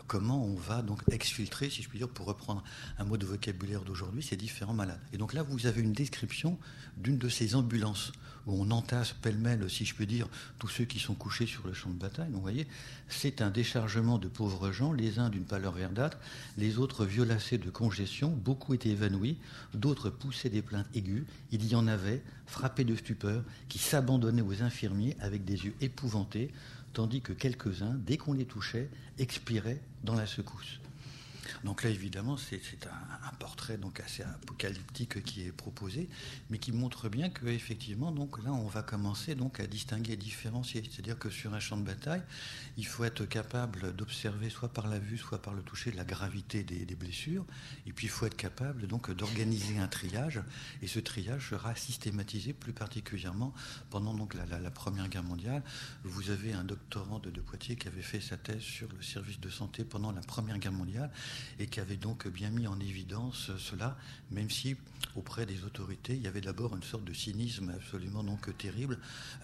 [0.07, 2.63] comment on va donc exfiltrer, si je puis dire, pour reprendre
[2.97, 4.99] un mot de vocabulaire d'aujourd'hui, ces différents malades.
[5.13, 6.57] Et donc là, vous avez une description
[6.97, 8.11] d'une de ces ambulances
[8.47, 10.27] où on entasse pêle-mêle, si je peux dire,
[10.59, 12.27] tous ceux qui sont couchés sur le champ de bataille.
[12.27, 12.67] Donc, vous voyez,
[13.07, 16.17] c'est un déchargement de pauvres gens, les uns d'une pâleur verdâtre,
[16.57, 19.37] les autres violacés de congestion, beaucoup étaient évanouis,
[19.73, 21.25] d'autres poussaient des plaintes aiguës.
[21.51, 26.51] Il y en avait, frappés de stupeur, qui s'abandonnaient aux infirmiers avec des yeux épouvantés,
[26.95, 30.79] tandis que quelques-uns, dès qu'on les touchait, expiraient dans la secousse.
[31.63, 36.09] Donc là, évidemment, c'est un, portrait donc assez apocalyptique qui est proposé,
[36.49, 40.17] mais qui montre bien que effectivement, donc là, on va commencer donc à distinguer, et
[40.17, 40.83] différencier.
[40.89, 42.23] C'est-à-dire que sur un champ de bataille,
[42.77, 46.63] il faut être capable d'observer, soit par la vue, soit par le toucher, la gravité
[46.63, 47.45] des, blessures,
[47.85, 50.41] et puis il faut être capable donc d'organiser un triage,
[50.81, 53.53] et ce triage sera systématisé plus particulièrement
[53.89, 55.63] pendant donc la, Première Guerre mondiale.
[56.03, 59.39] Vous avez un doctorant de, de Poitiers qui avait fait sa thèse sur le service
[59.39, 61.11] de santé pendant la Première Guerre mondiale
[61.59, 63.97] et qui avait donc bien mis en évidence cela,
[64.31, 64.75] même si
[65.15, 68.99] auprès des autorités, il y avait d'abord une sorte de cynisme absolument donc terrible.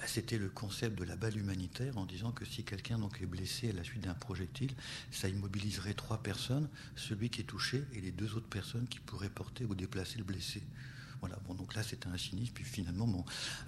[0.06, 3.70] C'était le concept de la balle humanitaire en disant que si quelqu'un donc est blessé
[3.70, 4.72] à la suite d'un projectile,
[5.12, 9.30] ça immobiliserait trois personnes, celui qui est touché et les deux autres personnes qui pourraient
[9.30, 10.62] porter ou déplacer le blessé.
[11.22, 12.52] Voilà, bon, donc là, c'était un cynisme.
[12.54, 13.24] Puis finalement, bon,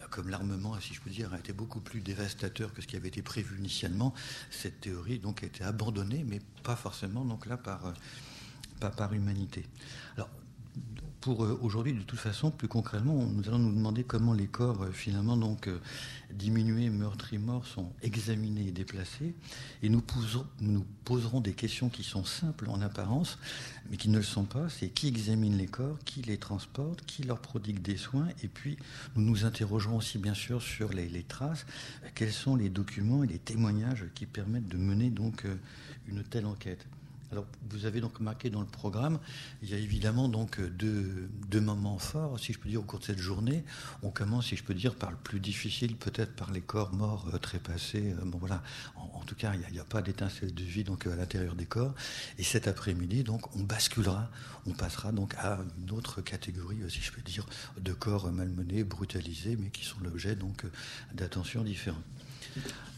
[0.10, 3.08] comme l'armement, si je peux dire, a été beaucoup plus dévastateur que ce qui avait
[3.08, 4.14] été prévu initialement,
[4.50, 7.94] cette théorie donc a été abandonnée, mais pas forcément donc là par, euh,
[8.80, 9.66] pas par humanité.
[11.24, 14.84] Pour euh, aujourd'hui, de toute façon, plus concrètement, nous allons nous demander comment les corps,
[14.84, 15.70] euh, finalement, donc
[16.34, 19.34] diminués, meurtris, morts, sont examinés et déplacés.
[19.84, 20.04] Et nous,
[20.60, 23.40] nous poserons des questions qui sont simples en apparence,
[23.90, 24.68] mais qui ne le sont pas.
[24.68, 28.28] C'est qui examine les corps, qui les transporte, qui leur prodigue des soins.
[28.44, 28.76] Et puis,
[29.16, 31.66] nous nous interrogerons aussi, bien sûr, sur les, traces.
[32.16, 35.56] Quels sont les documents et les témoignages qui permettent de mener donc euh,
[36.06, 36.86] une telle enquête?
[37.34, 39.18] Alors, vous avez donc marqué dans le programme,
[39.64, 43.00] il y a évidemment donc deux, deux, moments forts, si je peux dire, au cours
[43.00, 43.64] de cette journée.
[44.04, 47.28] On commence, si je peux dire, par le plus difficile, peut-être par les corps morts
[47.34, 48.14] euh, trépassés.
[48.14, 48.56] Euh.
[48.96, 51.96] En, tout cas, il n'y a, pas d'étincelle de vie à l'intérieur des corps.
[52.38, 54.30] Et cet après-midi, donc, on basculera,
[54.68, 57.48] on passera donc à une autre catégorie, euh, si je peux dire,
[57.82, 60.66] de corps malmenés, brutalisés, mais qui sont l'objet donc
[61.16, 62.04] d'attention différente.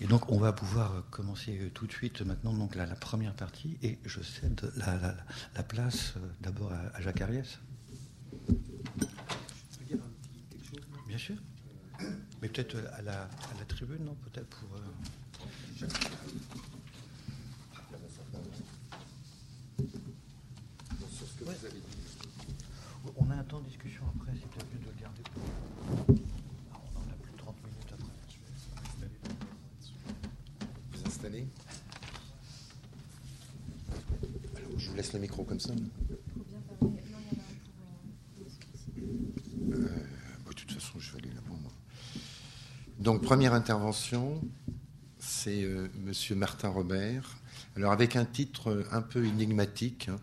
[0.01, 3.77] Et donc, on va pouvoir commencer tout de suite maintenant donc, la, la première partie.
[3.81, 7.59] Et je cède la, place euh, d'abord à, Jacques Ariès.
[11.07, 11.35] Bien sûr.
[12.41, 13.29] Mais peut-être à la,
[13.67, 14.69] tribune, non Peut-être pour.
[14.75, 15.87] Euh,
[23.17, 26.15] on a un temps de discussion après, c'est peut-être mieux de le garder pour.
[34.77, 35.73] je laisse le micro comme ça.
[39.71, 39.87] Euh,
[40.47, 41.71] de toute façon, je vais aller là-bas, moi.
[42.99, 44.41] Donc, première intervention,
[45.19, 47.37] c'est euh, Monsieur Martin Robert.
[47.75, 50.17] Alors, avec un titre un peu énigmatique, hein.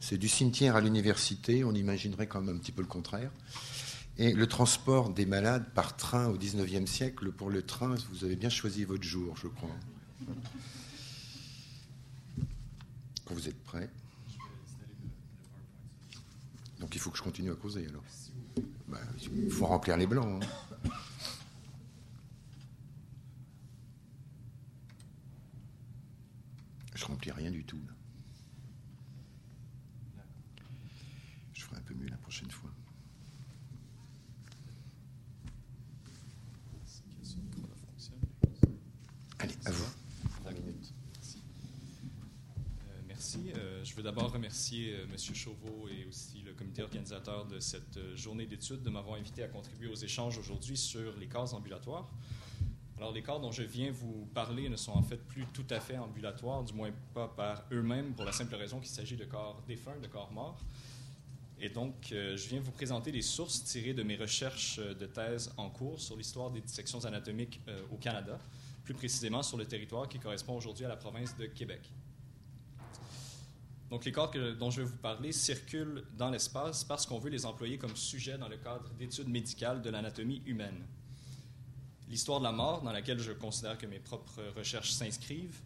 [0.00, 1.64] c'est du cimetière à l'université.
[1.64, 3.30] On imaginerait quand même un petit peu le contraire.
[4.18, 8.34] Et le transport des malades par train au 19e siècle, pour le train, vous avez
[8.34, 9.70] bien choisi votre jour, je crois.
[13.24, 13.88] Quand vous êtes prêt.
[16.80, 18.04] Donc il faut que je continue à causer alors.
[18.86, 18.98] Bah,
[19.34, 20.42] il faut remplir les blancs.
[20.42, 20.90] Hein.
[26.94, 27.80] Je remplis rien du tout.
[31.52, 32.70] Je ferai un peu mieux la prochaine fois.
[39.38, 39.84] Allez, à vous.
[43.54, 45.34] Euh, je veux d'abord remercier euh, M.
[45.34, 49.48] Chauveau et aussi le comité organisateur de cette euh, journée d'études de m'avoir invité à
[49.48, 52.08] contribuer aux échanges aujourd'hui sur les cases ambulatoires.
[52.96, 55.80] Alors, les corps dont je viens vous parler ne sont en fait plus tout à
[55.80, 59.62] fait ambulatoires, du moins pas par eux-mêmes, pour la simple raison qu'il s'agit de corps
[59.66, 60.64] défunts, de corps morts.
[61.60, 65.70] Et donc, je viens vous présenter les sources tirées de mes recherches de thèse en
[65.70, 68.38] cours sur l'histoire des dissections anatomiques au Canada,
[68.84, 71.80] plus précisément sur le territoire qui correspond aujourd'hui à la province de Québec.
[73.90, 77.46] Donc, les corps dont je vais vous parler circulent dans l'espace parce qu'on veut les
[77.46, 80.84] employer comme sujet dans le cadre d'études médicales de l'anatomie humaine.
[82.08, 85.60] L'histoire de la mort, dans laquelle je considère que mes propres recherches s'inscrivent,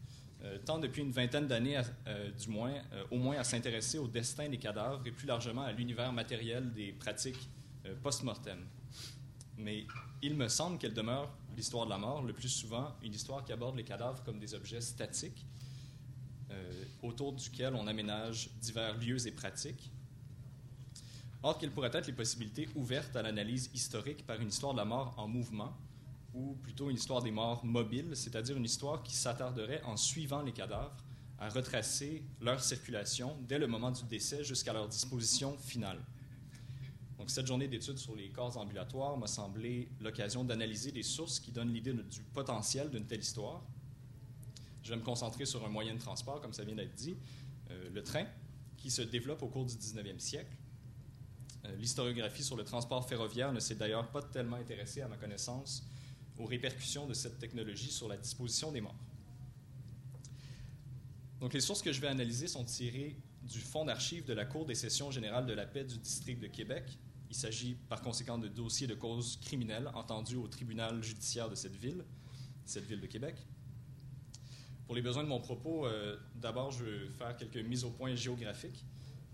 [0.44, 4.08] euh, tend depuis une vingtaine d'années, euh, du moins, euh, au moins, à s'intéresser au
[4.08, 7.48] destin des cadavres et plus largement à l'univers matériel des pratiques
[8.02, 8.64] post-mortem.
[9.58, 9.86] Mais
[10.22, 13.52] il me semble qu'elle demeure l'histoire de la mort, le plus souvent une histoire qui
[13.52, 15.44] aborde les cadavres comme des objets statiques,
[17.02, 19.90] autour duquel on aménage divers lieux et pratiques.
[21.42, 24.84] Or, quelles pourraient être les possibilités ouvertes à l'analyse historique par une histoire de la
[24.84, 25.76] mort en mouvement,
[26.34, 30.52] ou plutôt une histoire des morts mobiles, c'est-à-dire une histoire qui s'attarderait en suivant les
[30.52, 30.96] cadavres
[31.38, 35.98] à retracer leur circulation dès le moment du décès jusqu'à leur disposition finale.
[37.18, 41.50] Donc, cette journée d'études sur les corps ambulatoires m'a semblé l'occasion d'analyser les sources qui
[41.50, 43.62] donnent l'idée du potentiel d'une telle histoire.
[44.82, 47.16] Je vais me concentrer sur un moyen de transport, comme ça vient d'être dit,
[47.70, 48.26] euh, le train,
[48.76, 50.56] qui se développe au cours du 19e siècle.
[51.64, 55.86] Euh, l'historiographie sur le transport ferroviaire ne s'est d'ailleurs pas tellement intéressée, à ma connaissance,
[56.38, 58.98] aux répercussions de cette technologie sur la disposition des morts.
[61.40, 64.66] Donc, les sources que je vais analyser sont tirées du fonds d'archives de la Cour
[64.66, 66.84] des sessions générales de la paix du district de Québec.
[67.30, 71.76] Il s'agit par conséquent de dossiers de causes criminelles entendus au tribunal judiciaire de cette
[71.76, 72.04] ville,
[72.64, 73.36] cette ville de Québec.
[74.86, 78.14] Pour les besoins de mon propos, euh, d'abord, je vais faire quelques mises au point
[78.14, 78.84] géographiques,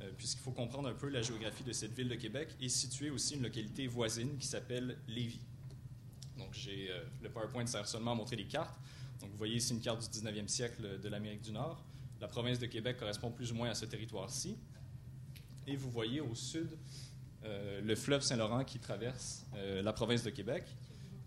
[0.01, 3.11] euh, puisqu'il faut comprendre un peu la géographie de cette ville de Québec et situer
[3.11, 5.41] aussi une localité voisine qui s'appelle Lévis.
[6.37, 8.79] Donc, j'ai, euh, le PowerPoint sert seulement à montrer les cartes.
[9.21, 11.83] Donc, vous voyez ici une carte du 19e siècle de l'Amérique du Nord.
[12.21, 14.57] La province de Québec correspond plus ou moins à ce territoire-ci.
[15.67, 16.69] Et vous voyez au sud
[17.83, 20.65] le fleuve Saint-Laurent qui traverse la province de Québec.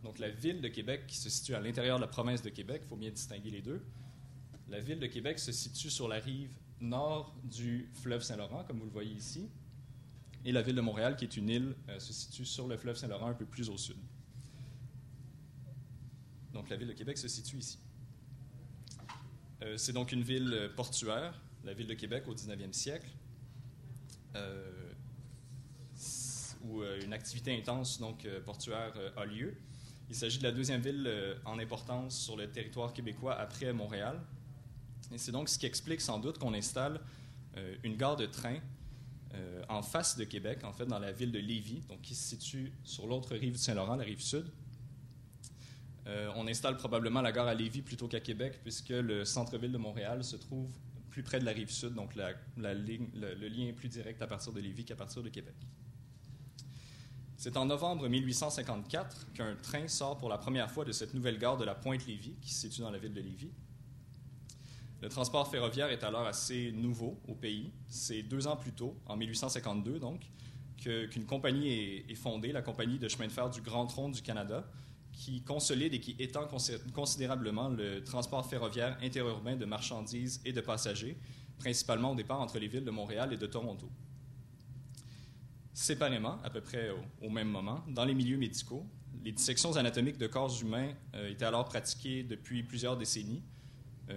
[0.04, 2.82] Donc la ville de Québec qui se situe à l'intérieur de la province de Québec,
[2.86, 3.82] il faut bien distinguer les deux.
[4.70, 8.86] La ville de Québec se situe sur la rive nord du fleuve Saint-Laurent, comme vous
[8.86, 9.50] le voyez ici.
[10.44, 12.98] Et la ville de Montréal, qui est une île, euh, se situe sur le fleuve
[12.98, 13.98] Saint-Laurent un peu plus au sud.
[16.52, 17.80] Donc la ville de Québec se situe ici.
[19.62, 23.10] Euh, c'est donc une ville euh, portuaire, la ville de Québec au 19e siècle,
[26.64, 29.58] où une activité intense donc, portuaire a lieu.
[30.10, 34.22] Il s'agit de la deuxième ville en importance sur le territoire québécois après Montréal.
[35.14, 37.02] Et c'est donc ce qui explique sans doute qu'on installe
[37.84, 38.60] une gare de train
[39.68, 42.72] en face de Québec, en fait, dans la ville de Lévis, donc qui se situe
[42.84, 44.46] sur l'autre rive du Saint-Laurent, la rive sud.
[46.08, 49.78] Euh, on installe probablement la gare à Lévis plutôt qu'à Québec, puisque le centre-ville de
[49.78, 50.70] Montréal se trouve
[51.10, 54.60] plus près de la rive sud, donc le, lien est plus direct à partir de
[54.60, 55.56] Lévis qu'à partir de Québec.
[57.38, 61.58] C'est en novembre 1854 qu'un train sort pour la première fois de cette nouvelle gare
[61.58, 63.52] de la Pointe-Lévis, qui se situe dans la ville de Lévis.
[65.02, 67.72] Le transport ferroviaire est alors assez nouveau au pays.
[67.88, 70.22] C'est deux ans plus tôt, en 1852 donc,
[70.78, 71.70] qu'une compagnie
[72.08, 74.64] est, fondée, la compagnie de chemin de fer du Grand Tronc du Canada,
[75.12, 76.48] qui consolide et qui étend
[76.94, 81.18] considérablement le transport ferroviaire interurbain de marchandises et de passagers,
[81.58, 83.90] principalement au départ entre les villes de Montréal et de Toronto.
[85.74, 86.90] Séparément, à peu près
[87.22, 88.86] au, même moment, dans les milieux médicaux,
[89.24, 93.44] les dissections anatomiques de corps humains euh, étaient alors pratiquées depuis plusieurs décennies,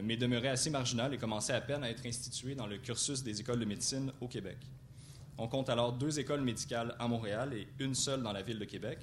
[0.02, 3.40] mais demeuraient assez marginales et commençaient à peine à être instituées dans le cursus des
[3.40, 4.58] écoles de médecine au Québec.
[5.38, 8.64] On compte alors deux écoles médicales à Montréal et une seule dans la ville de
[8.64, 8.98] Québec,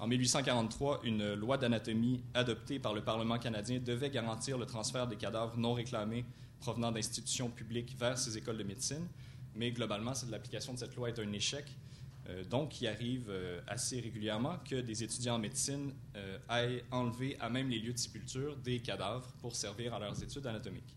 [0.00, 5.16] en 1843, une loi d'anatomie adoptée par le Parlement canadien devait garantir le transfert des
[5.16, 6.24] cadavres non réclamés
[6.60, 9.06] provenant d'institutions publiques vers ces écoles de médecine,
[9.54, 11.64] mais globalement, l'application de cette loi est un échec.
[12.28, 17.36] Euh, donc, il arrive euh, assez régulièrement que des étudiants en médecine euh, aillent enlever
[17.38, 20.96] à même les lieux de sépulture des cadavres pour servir à leurs études anatomiques.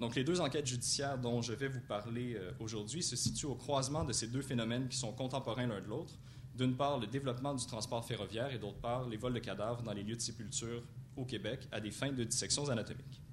[0.00, 4.04] Donc, les deux enquêtes judiciaires dont je vais vous parler aujourd'hui se situent au croisement
[4.04, 6.14] de ces deux phénomènes qui sont contemporains l'un de l'autre,
[6.56, 9.92] d'une part, le développement du transport ferroviaire et d'autre part, les vols de cadavres dans
[9.92, 10.82] les lieux de sépulture
[11.16, 13.23] au Québec à des fins de dissections anatomiques.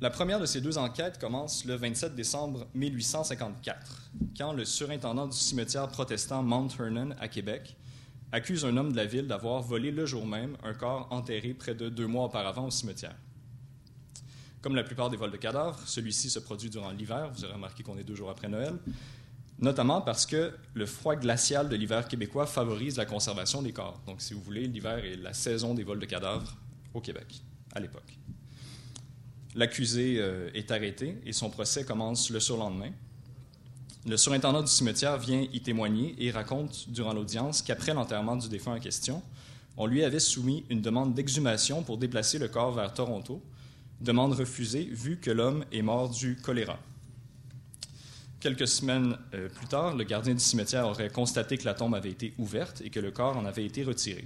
[0.00, 5.36] La première de ces deux enquêtes commence le 27 décembre 1854, quand le surintendant du
[5.36, 7.76] cimetière protestant Mount Hernon à Québec
[8.30, 11.74] accuse un homme de la ville d'avoir volé le jour même un corps enterré près
[11.74, 13.16] de deux mois auparavant au cimetière.
[14.62, 17.82] Comme la plupart des vols de cadavres, celui-ci se produit durant l'hiver, vous aurez remarqué
[17.82, 18.74] qu'on est deux jours après Noël,
[19.58, 24.00] notamment parce que le froid glacial de l'hiver québécois favorise la conservation des corps.
[24.06, 26.56] Donc, si vous voulez, l'hiver est la saison des vols de cadavres
[26.94, 27.42] au Québec,
[27.74, 28.16] à l'époque.
[29.58, 32.92] L'accusé euh, est arrêté et son procès commence le surlendemain.
[34.06, 38.76] Le surintendant du cimetière vient y témoigner et raconte durant l'audience qu'après l'enterrement du défunt
[38.76, 39.20] en question,
[39.76, 43.42] on lui avait soumis une demande d'exhumation pour déplacer le corps vers Toronto,
[44.00, 46.78] demande refusée vu que l'homme est mort du choléra.
[48.38, 52.12] Quelques semaines euh, plus tard, le gardien du cimetière aurait constaté que la tombe avait
[52.12, 54.24] été ouverte et que le corps en avait été retiré.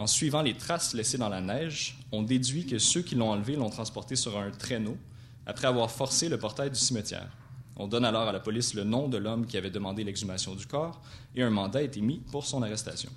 [0.00, 3.54] En suivant les traces laissées dans la neige, on déduit que ceux qui l'ont enlevé
[3.54, 4.96] l'ont transporté sur un traîneau
[5.44, 7.28] après avoir forcé le portail du cimetière.
[7.76, 10.64] On donne alors à la police le nom de l'homme qui avait demandé l'exhumation du
[10.64, 11.02] corps
[11.36, 13.10] et un mandat est émis pour son arrestation.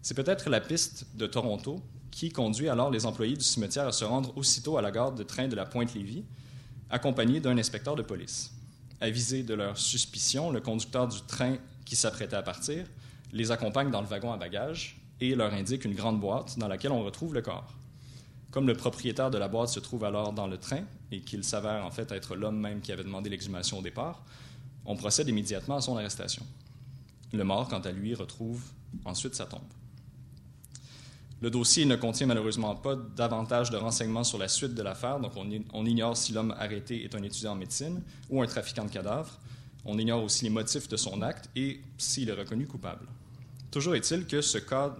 [0.00, 4.04] C'est peut-être la piste de Toronto qui conduit alors les employés du cimetière à se
[4.04, 6.22] rendre aussitôt à la gare de train de la Pointe-Lévis,
[6.88, 8.52] accompagnés d'un inspecteur de police.
[9.00, 12.86] Avisé de leur suspicion, le conducteur du train qui s'apprêtait à partir
[13.32, 16.92] les accompagne dans le wagon à bagages et leur indique une grande boîte dans laquelle
[16.92, 17.72] on retrouve le corps.
[18.50, 21.84] Comme le propriétaire de la boîte se trouve alors dans le train et qu'il s'avère
[21.84, 24.22] en fait être l'homme même qui avait demandé l'exhumation au départ,
[24.86, 26.46] on procède immédiatement à son arrestation.
[27.32, 28.62] Le mort, quant à lui, retrouve
[29.04, 29.60] ensuite sa tombe.
[31.40, 35.32] Le dossier ne contient malheureusement pas davantage de renseignements sur la suite de l'affaire, donc
[35.36, 39.38] on, ignore si l'homme arrêté est un étudiant en médecine ou un trafiquant de cadavres.
[39.84, 43.06] On ignore aussi les motifs de son acte et s'il est reconnu coupable.
[43.74, 44.94] Toujours est-il que ce cas,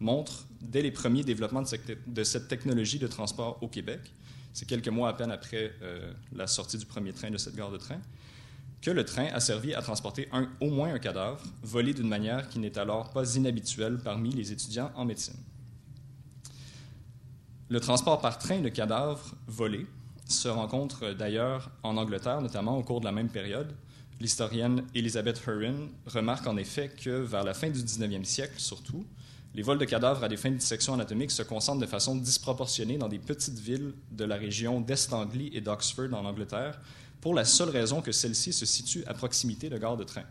[0.00, 4.12] montre, dès les premiers développements de cette, technologie de transport au Québec,
[4.52, 7.70] c'est quelques mois à peine après euh, la sortie du premier train de cette gare
[7.70, 7.98] de train,
[8.82, 10.28] que le train a servi à transporter
[10.60, 14.92] au moins un cadavre, volé d'une manière qui n'est alors pas inhabituelle parmi les étudiants
[14.94, 15.40] en médecine.
[17.70, 19.86] Le transport par train de cadavres volés
[20.28, 23.72] se rencontre d'ailleurs en Angleterre, notamment au cours de la même période.
[24.18, 29.04] L'historienne Elizabeth Hurren remarque en effet que vers la fin du 19e siècle, surtout,
[29.54, 32.98] les vols de cadavres à des fins de dissection anatomique se concentrent de façon disproportionnée
[32.98, 36.80] dans des petites villes de la région d'Est Anglie et d'Oxford en Angleterre,
[37.20, 40.24] pour la seule raison que celle-ci se situe à proximité de gares de train.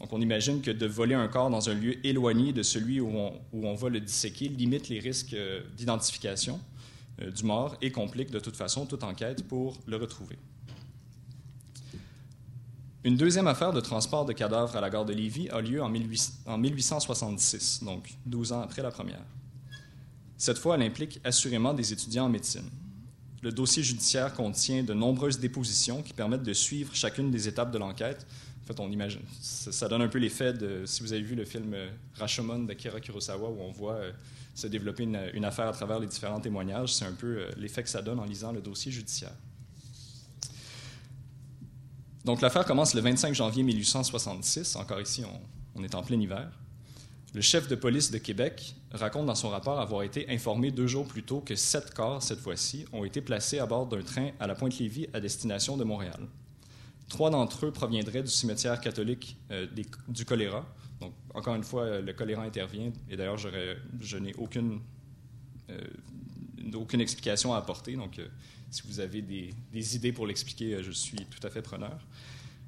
[0.00, 3.12] Donc on imagine que de voler un corps dans un lieu éloigné de celui où
[3.52, 6.58] on, va le disséquer limite les risques euh, d'identification
[7.20, 10.38] euh, du mort et complique de toute façon toute enquête pour le retrouver.
[13.02, 15.88] Une deuxième affaire de transport de cadavres à la gare de Lévis a lieu en,
[15.88, 19.24] 1866, donc 12 ans après la première.
[20.36, 22.68] Cette fois, elle implique assurément des étudiants en médecine.
[23.42, 27.78] Le dossier judiciaire contient de nombreuses dépositions qui permettent de suivre chacune des étapes de
[27.78, 28.26] l'enquête
[28.72, 31.72] fait, on imagine, ça, donne un peu l'effet de, si vous avez vu le film
[31.74, 34.12] euh, Rashomon d'Akira Kurosawa, où on voit euh,
[34.54, 37.88] se développer une, affaire à travers les différents témoignages, c'est un peu euh, l'effet que
[37.88, 39.34] ça donne en lisant le dossier judiciaire.
[42.24, 45.24] Donc l'affaire commence le 25 janvier 1866, encore ici
[45.74, 46.50] on, est en plein hiver.
[47.32, 51.06] Le chef de police de Québec raconte dans son rapport avoir été informé deux jours
[51.06, 54.46] plus tôt que sept corps, cette fois-ci, ont été placés à bord d'un train à
[54.46, 56.28] la Pointe-Lévis à destination de Montréal.
[57.08, 59.66] Trois d'entre eux proviendraient du cimetière catholique euh,
[60.08, 60.66] du choléra.
[61.00, 62.92] Donc, encore une fois, euh, le choléra intervient.
[63.08, 64.80] Et d'ailleurs, je n'ai aucune,
[65.70, 65.80] euh,
[66.74, 67.96] aucune explication à apporter.
[67.96, 68.20] Donc,
[68.70, 71.98] si vous avez des, idées pour l'expliquer, je suis tout à fait preneur.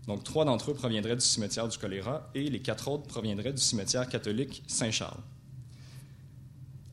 [0.06, 3.62] Donc, trois d'entre eux proviendraient du cimetière du choléra et les quatre autres proviendraient du
[3.62, 5.20] cimetière catholique Saint-Charles.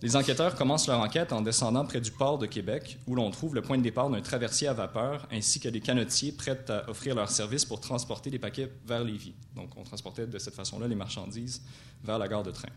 [0.01, 3.53] Les enquêteurs commencent leur enquête en descendant près du port de Québec, où l'on trouve
[3.53, 7.15] le point de départ d'un traversier à vapeur ainsi que des canotiers prêts à offrir
[7.15, 9.33] leur service pour transporter les paquets vers Lévis.
[9.55, 11.61] Donc, on transportait de cette façon-là les marchandises
[12.03, 12.69] vers la gare de train.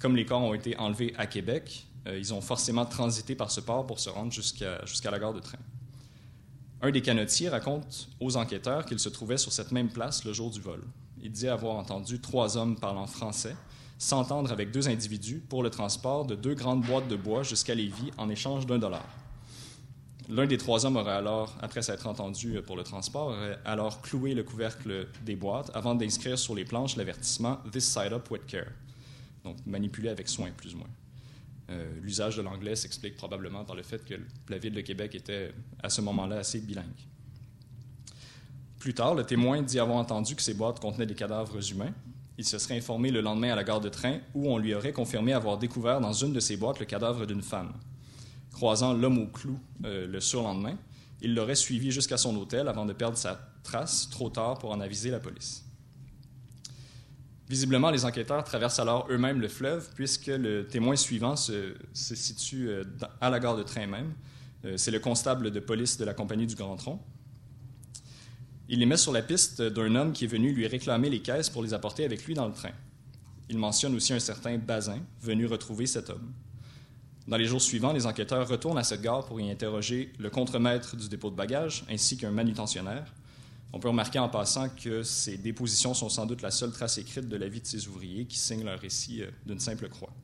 [0.00, 3.60] Comme les corps ont été enlevés à Québec, euh, ils ont forcément transité par ce
[3.60, 5.58] port pour se rendre jusqu'à jusqu'à la gare de train.
[6.82, 10.50] Un des canotiers raconte aux enquêteurs qu'il se trouvait sur cette même place le jour
[10.50, 10.82] du vol.
[11.22, 13.56] Il dit avoir entendu trois hommes parlant français
[13.98, 18.10] s'entendre avec deux individus pour le transport de deux grandes boîtes de bois jusqu'à Lévis
[18.18, 19.06] en échange d'un dollar.
[20.28, 24.34] L'un des trois hommes aurait alors, après s'être entendu pour le transport, aurait alors cloué
[24.34, 28.72] le couvercle des boîtes avant d'inscrire sur les planches l'avertissement This side up with care.
[29.44, 30.88] Donc manipulé avec soin, plus ou moins.
[31.68, 34.14] Euh, l'usage de l'anglais s'explique probablement par le fait que
[34.48, 35.52] la ville de Québec était
[35.82, 36.86] à ce moment-là assez bilingue.
[38.78, 41.92] Plus tard, le témoin dit avoir entendu que ces boîtes contenaient des cadavres humains,
[42.38, 44.92] il se serait informé le lendemain à la gare de train où on lui aurait
[44.92, 47.72] confirmé avoir découvert dans une de ses boîtes le cadavre d'une femme.
[48.52, 50.76] Croisant l'homme au clou euh, le surlendemain,
[51.20, 54.80] il l'aurait suivi jusqu'à son hôtel avant de perdre sa trace trop tard pour en
[54.80, 55.65] aviser la police.
[57.48, 62.84] Visiblement, les enquêteurs traversent alors eux-mêmes le fleuve puisque le témoin suivant se, situe euh,
[63.20, 64.14] à la gare de train même.
[64.64, 67.00] Euh, c'est le constable de police de la compagnie du Grand Tronc.
[68.68, 71.48] Il les met sur la piste d'un homme qui est venu lui réclamer les caisses
[71.48, 72.72] pour les apporter avec lui dans le train.
[73.48, 76.32] Il mentionne aussi un certain Bazin, venu retrouver cet homme.
[77.28, 80.96] Dans les jours suivants, les enquêteurs retournent à cette gare pour y interroger le contremaître
[80.96, 83.12] du dépôt de bagages ainsi qu'un manutentionnaire.
[83.76, 87.28] On peut remarquer en passant que ces dépositions sont sans doute la seule trace écrite
[87.28, 90.14] de la vie de ces ouvriers qui signent leur récit euh, d'une simple croix.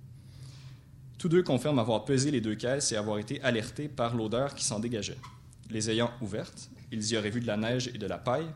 [1.18, 4.64] Tous deux confirment avoir pesé les deux caisses et avoir été alertés par l'odeur qui
[4.64, 5.18] s'en dégageait.
[5.68, 8.48] Les ayant ouvertes, ils y auraient vu de la neige et de la paille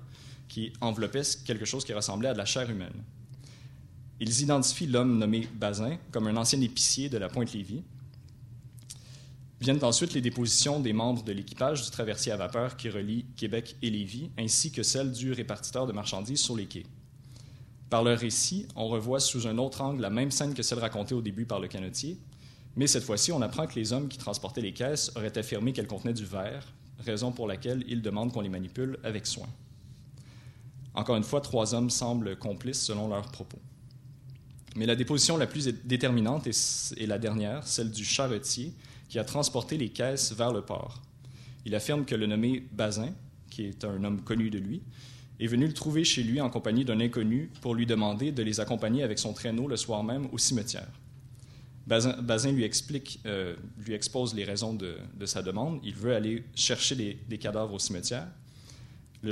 [0.49, 3.05] qui enveloppaient quelque chose qui ressemblait à de la chair humaine.
[4.19, 7.83] Ils identifient l'homme nommé Bazin comme un ancien épicier de la Pointe-Lévis.
[9.61, 13.77] Viennent ensuite les dépositions des membres de l'équipage du traversier à vapeur qui relie Québec
[13.83, 16.87] et Lévis, ainsi que celles du répartiteur de marchandises sur les quais.
[17.89, 21.15] Par leur récit, on revoit sous un autre angle la même scène que celle racontée
[21.15, 22.19] au début par le canotier,
[22.77, 25.87] mais cette fois-ci, on apprend que les hommes qui transportaient les caisses auraient affirmé qu'elles
[25.87, 29.49] contenaient du verre, raison pour laquelle ils demandent qu'on les manipule avec soin.
[30.95, 33.59] Encore une fois, trois hommes semblent complices selon leurs propos.
[34.77, 38.75] Mais la déposition la plus déterminante est, la dernière, celle du charretier,
[39.09, 41.03] qui a transporté les caisses vers le port.
[41.65, 43.13] Il affirme que le nommé Bazin,
[43.51, 44.83] qui est un homme connu de lui,
[45.41, 48.61] est venu le trouver chez lui en compagnie d'un inconnu pour lui demander de les
[48.61, 50.89] accompagner avec son traîneau le soir même au cimetière.
[51.87, 52.17] Bazin,
[53.27, 55.79] euh, lui expose les raisons de, sa demande.
[55.85, 56.97] Il veut aller chercher
[57.29, 58.27] des, cadavres au cimetière.
[59.23, 59.31] Le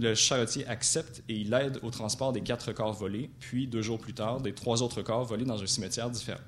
[0.00, 3.98] le charretier, accepte et il aide au transport des quatre corps volés, puis deux jours
[3.98, 6.40] plus tard, des trois autres corps volés dans un cimetière différent.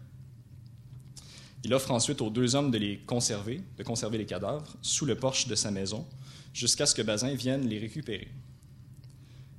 [1.65, 5.17] Il offre ensuite aux deux hommes de les conserver, de conserver les cadavres, sous le
[5.17, 6.07] porche de sa maison,
[6.55, 8.29] jusqu'à ce que Bazin vienne les récupérer.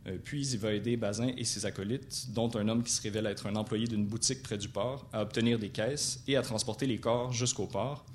[0.07, 3.25] Euh, puis il va aider Bazin et ses acolytes, dont un homme qui se révèle
[3.25, 6.87] être un employé d'une boutique près du port, à obtenir des caisses et à transporter
[6.87, 8.05] les corps jusqu'au port.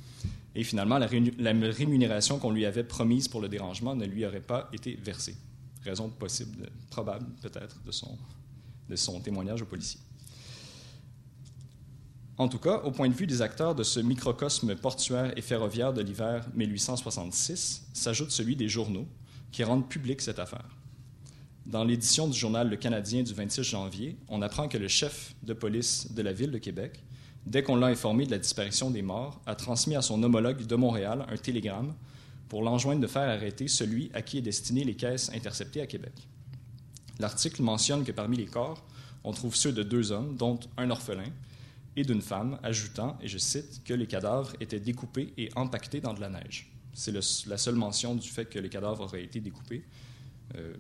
[0.55, 4.69] Et finalement, la, rémunération qu'on lui avait promise pour le dérangement ne lui aurait pas
[4.73, 5.37] été versée.
[5.83, 8.17] Raison possible, probable peut-être, de son,
[8.89, 10.01] de son témoignage aux policiers.
[12.37, 15.93] En tout cas, au point de vue des acteurs de ce microcosme portuaire et ferroviaire
[15.93, 19.07] de l'hiver 1866, s'ajoute celui des journaux
[19.53, 20.69] qui rendent publique cette affaire.
[21.65, 25.53] Dans l'édition du journal Le Canadien du 26 janvier, on apprend que le chef de
[25.53, 27.05] police de la ville de Québec,
[27.47, 30.75] dès qu'on l'a informé de la disparition des morts, a transmis à son homologue de
[30.75, 31.95] Montréal un télégramme
[32.49, 36.13] pour l'enjoindre de faire arrêter celui à qui est destiné les caisses interceptées à Québec.
[37.21, 38.85] L'article mentionne que parmi les corps,
[39.23, 41.31] on trouve ceux de deux hommes, dont un orphelin,
[41.97, 46.15] et d'une femme, ajoutant, et je cite, que les cadavres étaient découpés et empaquetés dans
[46.15, 46.71] de la neige.
[46.93, 49.85] C'est la seule mention du fait que les cadavres auraient été découpés.
[50.57, 50.75] Euh,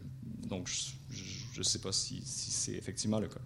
[0.48, 3.40] donc, je ne sais pas si, c'est effectivement le cas.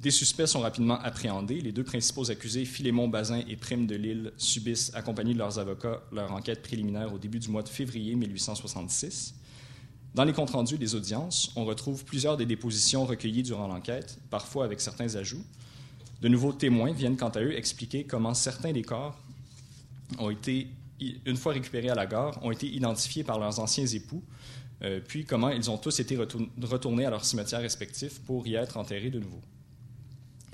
[0.00, 1.60] Des suspects sont rapidement appréhendés.
[1.60, 6.00] Les deux principaux accusés, Philémon Bazin et Prime de Lille, subissent, accompagnés de leurs avocats,
[6.12, 9.34] leur enquête préliminaire au début du mois de février 1866.
[10.14, 14.64] Dans les comptes rendus des audiences, on retrouve plusieurs des dépositions recueillies durant l'enquête, parfois
[14.64, 15.44] avec certains ajouts.
[16.20, 19.16] De nouveaux témoins viennent quant à eux expliquer comment certains des corps
[20.18, 20.68] ont été,
[21.26, 24.22] une fois récupérés à la gare, ont été identifiés par leurs anciens époux,
[24.82, 28.76] euh, puis comment ils ont tous été retournés à leurs cimetières respectifs pour y être
[28.76, 29.40] enterrés de nouveau.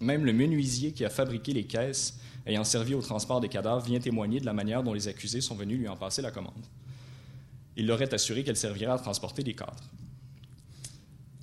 [0.01, 4.01] Même le menuisier qui a fabriqué les caisses ayant servi au transport des cadavres vient
[4.01, 6.67] témoigner de la manière dont les accusés sont venus lui en passer la commande.
[7.77, 9.83] Il leur est assuré qu'elle servira à transporter des cadres.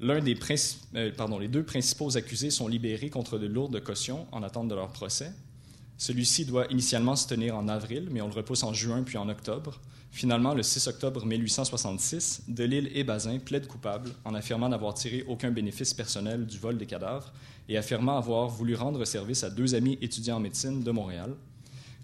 [0.02, 0.36] Des
[0.96, 4.92] euh, les deux principaux accusés sont libérés contre de lourdes cautions en attente de leur
[4.92, 5.32] procès.
[6.00, 9.30] Celui-ci doit initialement se tenir en avril, mais on le repousse en juin puis en
[9.30, 9.80] octobre.
[10.10, 15.52] Finalement, le 6 octobre 1866, Delille et Bazin plaident coupables en affirmant n'avoir tiré aucun
[15.52, 17.32] bénéfice personnel du vol des cadavres
[17.70, 21.36] et affirmant avoir voulu rendre service à deux amis étudiants en médecine de Montréal.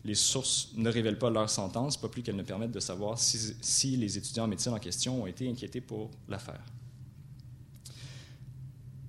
[0.05, 3.55] Les sources ne révèlent pas leur sentence, pas plus qu'elles ne permettent de savoir si,
[3.59, 6.61] si les étudiants en médecine en question ont été inquiétés pour l'affaire.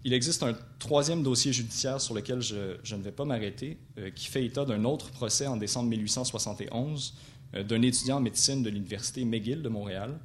[0.08, 4.28] Il existe un troisième dossier judiciaire sur lequel je, ne vais pas m'arrêter, euh, qui
[4.28, 7.14] fait état d'un autre procès en décembre 1871
[7.54, 10.18] euh, d'un étudiant en médecine de l'Université McGill de Montréal,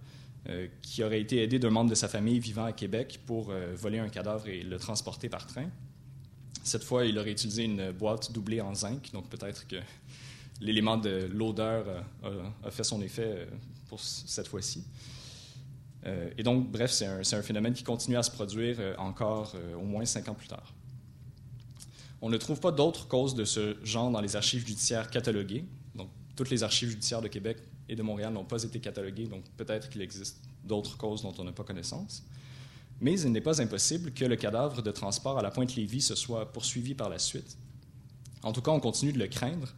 [0.47, 3.99] euh, qui aurait été aidé d'un membre de sa famille vivant à Québec pour voler
[3.99, 5.69] un cadavre et le transporter par train.
[6.63, 9.75] Cette fois, il aurait utilisé une boîte doublée en zinc, donc peut-être que
[10.61, 13.49] l'élément de l'odeur a, fait son effet
[13.89, 14.85] pour cette fois-ci.
[16.05, 19.75] Euh, et donc, bref, c'est un, phénomène qui continue à se produire euh, encore euh,
[19.75, 20.73] au moins cinq ans plus tard.
[22.21, 25.65] On ne trouve pas d'autres causes de ce genre dans les archives judiciaires cataloguées.
[25.95, 29.43] Donc, toutes les archives judiciaires de Québec et de Montréal n'ont pas été cataloguées, donc
[29.57, 32.23] peut-être qu'il existe d'autres causes dont on n'a pas connaissance.
[33.01, 36.51] Mais il n'est pas impossible que le cadavre de transport à la Pointe-Lévis se soit
[36.51, 37.57] poursuivi par la suite.
[38.43, 39.73] En tout cas, on continue de le craindre.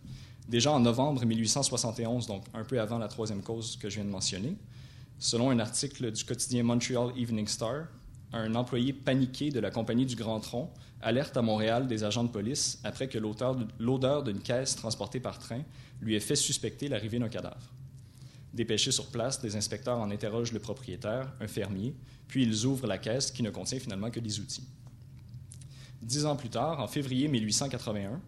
[0.47, 4.11] Déjà en novembre 1871, donc un peu avant la troisième cause que je viens de
[4.11, 4.55] mentionner,
[5.18, 7.88] Selon un article du quotidien Montreal Evening Star,
[8.34, 10.70] un employé paniqué de la compagnie du Grand Tronc
[11.01, 15.61] alerte à Montréal des agents de police après que l'odeur d'une caisse transportée par train
[16.01, 17.72] lui ait fait suspecter l'arrivée d'un cadavre.
[18.53, 21.93] Dépêchés sur place, des inspecteurs en interrogent le propriétaire, un fermier,
[22.28, 24.68] puis ils ouvrent la caisse qui ne contient finalement que des outils.
[26.01, 28.22] Dix ans plus tard, en février 1881,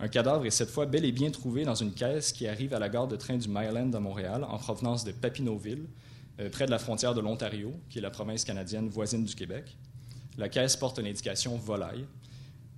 [0.00, 2.78] un cadavre est cette fois bel et bien trouvé dans une caisse qui arrive à
[2.78, 5.86] la gare de train du Myland à Montréal en provenance de Papineauville,
[6.40, 9.76] euh, près de la frontière de l'Ontario, qui est la province canadienne voisine du Québec.
[10.36, 12.06] La caisse porte une indication volaille.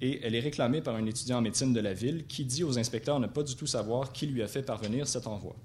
[0.02, 2.78] et elle est réclamée par un étudiant en médecine de la ville qui dit aux
[2.78, 5.57] inspecteurs ne pas du tout savoir qui lui a fait parvenir cet envoi.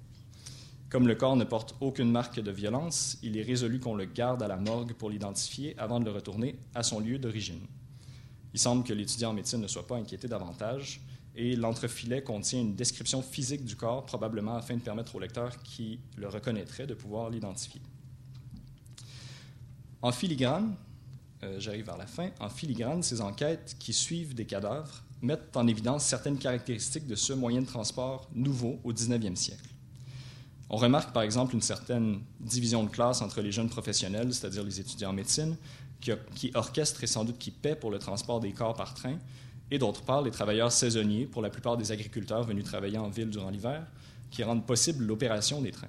[0.88, 4.42] Comme le corps ne porte aucune marque de violence, il est résolu qu'on le garde
[4.42, 7.60] à la morgue pour l'identifier avant de le retourner à son lieu d'origine.
[8.54, 11.00] Il semble que l'étudiant en médecine ne soit pas inquiété davantage
[11.34, 15.98] et l'entrefilet contient une description physique du corps, probablement afin de permettre au lecteur qui
[16.16, 17.80] le reconnaîtrait de pouvoir l'identifier.
[20.02, 20.74] En filigrane,
[21.42, 25.66] euh, j'arrive vers la fin, en filigrane, ces enquêtes qui suivent des cadavres mettent en
[25.66, 29.70] évidence certaines caractéristiques de ce moyen de transport nouveau au 19e siècle.
[30.68, 34.80] On remarque par exemple une certaine division de classe entre les jeunes professionnels, c'est-à-dire les
[34.80, 35.56] étudiants en médecine,
[36.00, 39.18] qui, orchestrent et sans doute qui paient pour le transport des corps par train,
[39.70, 43.30] et d'autre part les travailleurs saisonniers, pour la plupart des agriculteurs venus travailler en ville
[43.30, 43.86] durant l'hiver,
[44.30, 45.88] qui rendent possible l'opération des trains.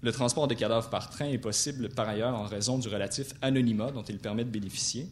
[0.00, 3.90] Le transport des cadavres par train est possible par ailleurs en raison du relatif anonymat
[3.90, 5.08] dont il permet de bénéficier.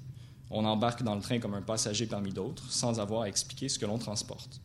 [0.50, 3.78] On embarque dans le train comme un passager parmi d'autres, sans avoir à expliquer ce
[3.78, 4.61] que l'on transporte.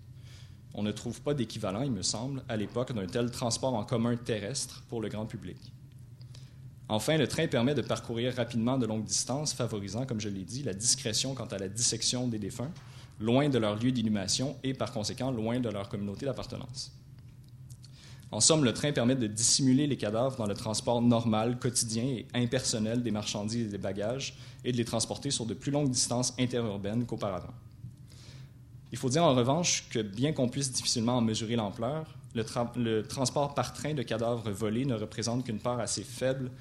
[0.73, 4.15] On ne trouve pas d'équivalent, il me semble, à l'époque d'un tel transport en commun
[4.15, 5.57] terrestre pour le grand public.
[6.91, 10.61] Enfin, le train permet de parcourir rapidement de longues distances, favorisant, comme je l'ai dit,
[10.61, 12.69] la discrétion quant à la dissection des défunts,
[13.17, 16.91] loin de leur lieu d'inhumation et par conséquent loin de leur communauté d'appartenance.
[18.29, 22.25] En somme, le train permet de dissimuler les cadavres dans le transport normal, quotidien et
[22.33, 24.35] impersonnel des marchandises et des bagages
[24.65, 27.53] et de les transporter sur de plus longues distances interurbaines qu'auparavant.
[28.91, 33.53] Il faut dire en revanche que bien qu'on puisse difficilement en mesurer l'ampleur, le, transport
[33.53, 36.51] par train de cadavres volés ne représente qu'une part assez faible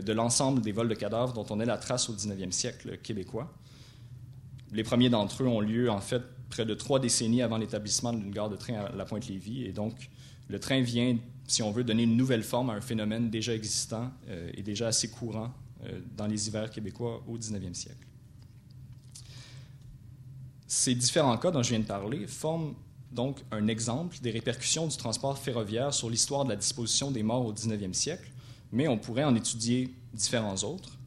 [0.00, 3.52] de l'ensemble des vols de cadavres dont on est la trace au 19e siècle québécois.
[4.72, 8.30] Les premiers d'entre eux ont lieu en fait près de trois décennies avant l'établissement d'une
[8.30, 10.10] gare de train à la Pointe-Lévis et donc
[10.48, 11.16] le train vient,
[11.46, 14.88] si on veut, donner une nouvelle forme à un phénomène déjà existant euh, et déjà
[14.88, 15.52] assez courant
[15.84, 18.06] euh, dans les hivers québécois au 19e siècle.
[20.66, 22.74] Ces différents cas dont je viens de parler forment
[23.12, 27.44] donc un exemple des répercussions du transport ferroviaire sur l'histoire de la disposition des morts
[27.44, 28.30] au 19e siècle,
[28.72, 30.98] mais on pourrait en étudier différents autres.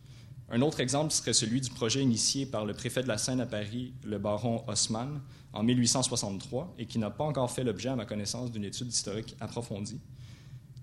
[0.49, 3.47] Un autre exemple serait celui du projet initié par le préfet de la Seine à
[3.47, 5.22] Paris, le baron Haussmann,
[5.53, 9.36] en 1863 et qui n'a pas encore fait l'objet, à ma connaissance, d'une étude historique
[9.39, 9.99] approfondie.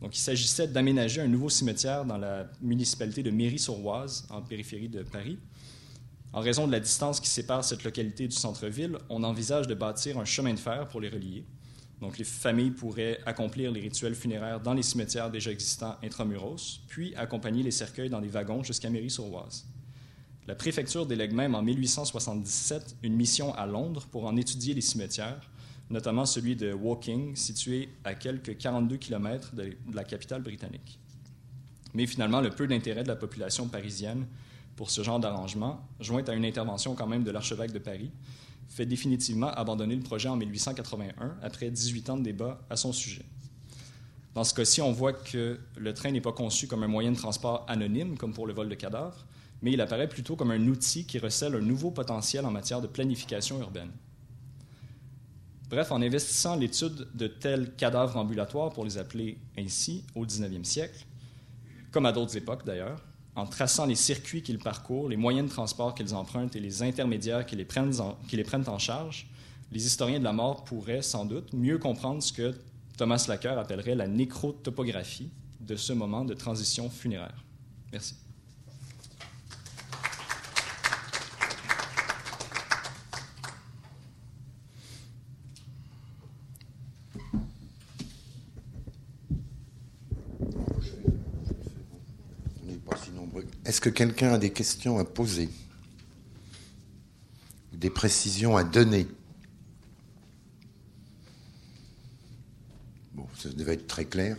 [0.00, 5.04] Donc, il s'agissait d'aménager un nouveau cimetière dans la municipalité de Méry-sur-Oise, en périphérie de
[5.04, 5.38] Paris.
[6.32, 10.18] En raison de la distance qui sépare cette localité du centre-ville, on envisage de bâtir
[10.18, 11.44] un chemin de fer pour les relier.
[12.02, 17.14] Donc, les familles pourraient accomplir les rituels funéraires dans les cimetières déjà existants intramuros, puis
[17.14, 19.64] accompagner les cercueils dans des wagons jusqu'à Méry-sur-Oise.
[20.48, 25.48] La préfecture délègue même en 1877 une mission à Londres pour en étudier les cimetières,
[25.90, 30.98] notamment celui de Woking, situé à quelques 42 km de la capitale britannique.
[31.94, 34.26] Mais finalement, le peu d'intérêt de la population parisienne
[34.74, 38.10] pour ce genre d'arrangement, joint à une intervention quand même de l'archevêque de Paris,
[38.68, 43.24] fait définitivement abandonner le projet en 1881 après 18 ans de débat à son sujet.
[44.34, 47.16] Dans ce cas-ci, on voit que le train n'est pas conçu comme un moyen de
[47.16, 49.26] transport anonyme, comme pour le vol de cadavres,
[49.60, 52.86] mais il apparaît plutôt comme un outil qui recèle un nouveau potentiel en matière de
[52.86, 53.90] planification urbaine.
[55.68, 61.06] Bref, en investissant l'étude de tels cadavres ambulatoires, pour les appeler ainsi, au 19e siècle,
[61.90, 63.02] comme à d'autres époques d'ailleurs,
[63.34, 67.46] en traçant les circuits qu'ils parcourent, les moyens de transport qu'ils empruntent et les intermédiaires
[67.46, 69.26] qui les, prennent en, charge,
[69.70, 72.54] les historiens de la mort pourraient sans doute mieux comprendre ce que
[72.98, 75.30] Thomas Lacker appellerait la nécrotopographie
[75.60, 77.42] de ce moment de transition funéraire.
[77.90, 78.16] Merci.
[93.72, 95.48] Est-ce que quelqu'un a des questions à poser
[97.72, 99.06] Des précisions à donner?
[103.14, 104.36] Bon, ça devait être très clair.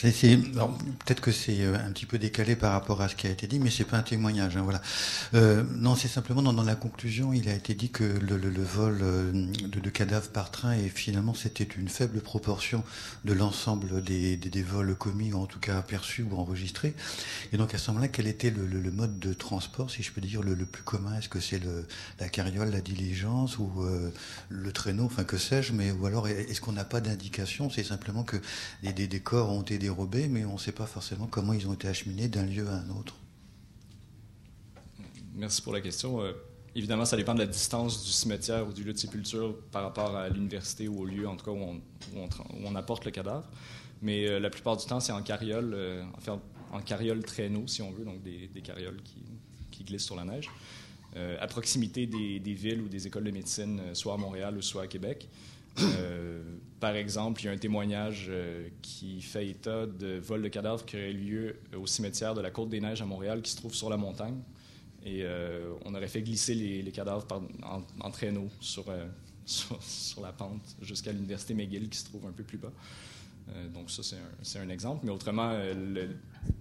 [0.00, 3.46] Peut-être que c'est euh, un petit peu décalé par rapport à ce qui a été
[3.46, 4.56] dit, mais c'est pas un témoignage.
[4.56, 4.82] Hein, voilà.
[5.34, 9.32] Euh, non, c'est simplement dans, la conclusion, il a été dit que le, vol euh,
[9.32, 12.82] de, cadavres par train, et finalement, c'était une faible proportion
[13.24, 16.94] de l'ensemble des, vols commis, ou en tout cas aperçus ou enregistrés.
[17.52, 20.42] Et donc, à ce moment-là, quel était le, mode de transport, si je peux dire,
[20.42, 21.16] le, plus commun?
[21.18, 21.60] Est-ce que c'est
[22.20, 23.70] la carriole, la diligence ou
[24.48, 27.70] le traîneau, enfin que sais-je Mais ou alors, est-ce qu'on n'a pas d'indication?
[27.70, 28.36] C'est simplement que
[28.82, 31.72] des, des corps ont été dérobés, mais on ne sait pas forcément comment ils ont
[31.72, 33.14] été acheminés d'un lieu à un autre.
[35.34, 36.20] Merci pour la question.
[36.22, 36.32] Euh,
[36.74, 40.16] évidemment, ça dépend de la distance du cimetière ou du lieu de sépulture par rapport
[40.16, 41.78] à l'université ou au lieu, en tout cas, où
[42.64, 43.48] on, apporte le cadavre.
[44.02, 45.72] Mais euh, la plupart du temps, c'est en carriole.
[45.74, 46.40] Euh, enfin,
[46.72, 49.00] en carrioles traîneaux, si on veut, donc des, carrioles
[49.70, 50.50] qui, glissent sur la neige,
[51.14, 54.82] à proximité des, des, villes ou des écoles de médecine, soit à Montréal ou soit
[54.82, 55.28] à Québec.
[56.80, 58.30] Par exemple, il y a un témoignage
[58.82, 62.68] qui fait état de vol de cadavres qui aurait lieu au cimetière de la Côte
[62.68, 64.40] des Neiges à Montréal, qui se trouve sur la montagne.
[65.04, 65.24] Et
[65.84, 67.26] on aurait fait glisser les, cadavres
[68.00, 68.84] en, traîneau sur,
[70.22, 72.72] la pente jusqu'à l'université McGill qui se trouve un peu plus bas.
[73.54, 74.02] Euh, donc ça,
[74.42, 75.00] c'est un, exemple.
[75.04, 76.08] Mais autrement, euh,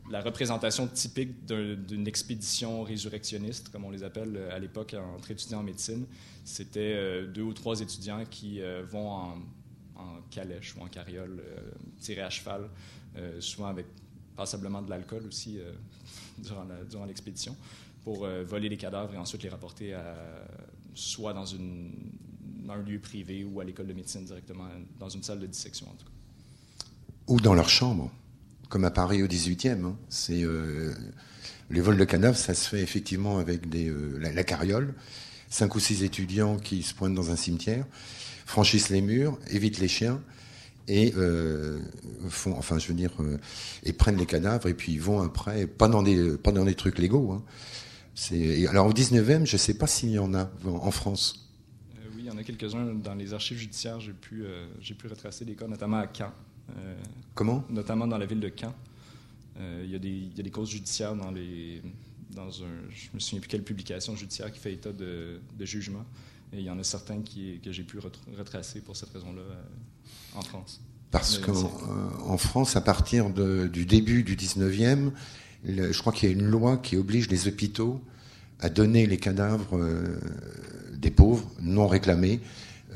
[0.09, 5.59] la représentation typique d'une expédition résurrectionniste, comme on les appelle euh, à l'époque entre étudiants
[5.59, 6.05] en médecine,
[6.45, 9.35] c'était deux ou trois étudiants qui vont en,
[10.29, 11.43] calèche ou en carriole,
[11.99, 12.69] tirés à cheval,
[13.39, 13.87] souvent avec
[14.35, 15.59] passablement de l'alcool aussi
[16.37, 17.57] durant l'expédition,
[18.03, 19.95] pour voler les cadavres et ensuite les rapporter
[20.93, 24.67] soit dans un lieu privé ou à l'école de médecine directement,
[24.99, 26.11] dans une salle de dissection en tout cas.
[27.27, 28.11] Ou dans leur chambre,
[28.69, 29.83] comme à Paris au 18e.
[29.83, 29.95] Hein.
[30.09, 30.93] C'est, euh,
[31.69, 34.93] les vols de cadavres, ça se fait effectivement avec euh, la, carriole,
[35.55, 37.85] cinq ou six étudiants qui se pointent dans un cimetière,
[38.45, 40.21] franchissent les murs, évitent les chiens
[40.87, 41.79] et euh,
[42.29, 43.11] font, enfin, je veux dire,
[43.83, 46.75] et prennent les cadavres et puis ils vont après, pas dans des, pas dans des
[46.75, 47.31] trucs légaux.
[47.31, 47.43] Hein.
[48.13, 51.45] C'est, alors au 19e, je ne sais pas s'il y en a en France
[52.25, 53.99] il y en a quelques-uns dans les archives judiciaires.
[53.99, 56.33] J'ai pu, euh, j'ai pu retracer des cas, notamment à Caen.
[56.75, 56.95] Euh,
[57.35, 57.63] Comment?
[57.69, 58.73] Notamment dans la ville de Caen.
[59.57, 61.83] Euh, il, y y a des causes judiciaires dans les.
[62.32, 66.05] Dans un, je me souviens plus quelle publication judiciaire qui fait état de, de jugement.
[66.53, 67.97] Et il y en a certains qui, que j'ai pu
[68.38, 69.41] retracer pour cette raison-là
[70.36, 70.82] en France.
[71.11, 75.11] Parce qu'en France, à partir de, du début du 19e,
[75.65, 78.01] je crois qu'il y a une loi qui oblige les hôpitaux
[78.59, 79.80] à donner les cadavres
[80.93, 82.41] des pauvres non réclamés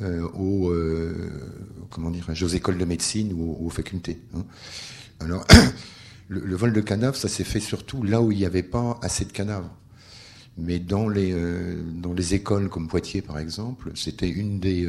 [0.02, 1.30] euh, aux, euh,
[1.90, 4.22] comment dire, aux écoles de médecine ou aux, facultés.
[4.34, 4.46] Hein.
[5.20, 5.46] Alors,
[6.30, 9.26] le, vol de cadavres, ça s'est fait surtout là où il n'y avait pas assez
[9.26, 9.76] de cadavres.
[10.58, 14.88] Mais dans les, euh, dans les écoles comme Poitiers, par exemple, c'était une des,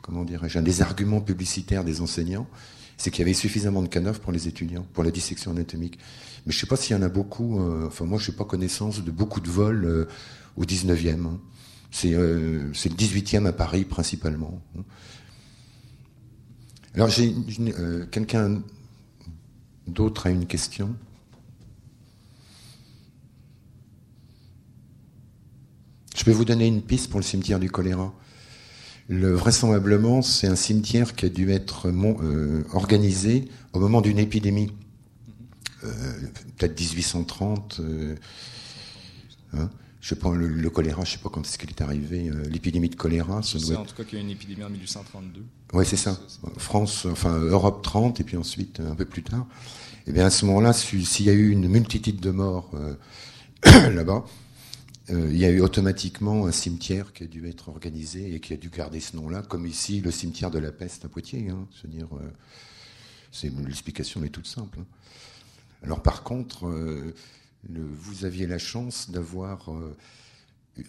[0.00, 2.48] comment dirais-je, un des arguments publicitaires des enseignants,
[2.96, 5.98] c'est qu'il y avait suffisamment de cadavres pour les étudiants, pour la dissection anatomique.
[6.46, 8.44] Mais je ne sais pas s'il y en a beaucoup, enfin moi je n'ai pas
[8.44, 10.08] connaissance de beaucoup de vols
[10.56, 11.38] au 19e.
[12.04, 14.60] Euh, c'est le 18e à Paris principalement.
[16.94, 17.34] Alors j'ai
[17.78, 18.62] euh, quelqu'un
[19.86, 20.94] d'autre a une question.
[26.16, 28.12] Je peux vous donner une piste pour le cimetière du choléra.
[29.08, 34.72] Le, vraisemblablement, c'est un cimetière qui a dû être euh, organisé au moment d'une épidémie,
[35.80, 37.80] peut-être 1830.
[39.54, 39.68] Hein
[40.02, 42.96] je pas, le, choléra, je sais pas quand est-ce qu'il est arrivé, euh, l'épidémie de
[42.96, 43.40] choléra.
[43.40, 45.44] Je sais en tout cas qu'il y a eu une épidémie en 1832.
[45.74, 46.20] Oui, c'est ça.
[46.56, 49.46] France, enfin Europe 30, et puis ensuite un peu plus tard.
[49.98, 52.94] Et eh bien à ce moment-là, s'il y a eu une multitude de morts euh,
[53.90, 54.24] là-bas,
[55.10, 58.54] euh, il y a eu automatiquement un cimetière qui a dû être organisé et qui
[58.54, 61.48] a dû garder ce nom-là, comme ici le cimetière de la peste à Poitiers.
[61.48, 62.08] Hein, dire,
[63.30, 64.80] c'est l'explication est toute simple.
[64.80, 64.86] Hein.
[65.84, 66.68] Alors par contre
[67.68, 69.96] vous aviez la chance d'avoir euh,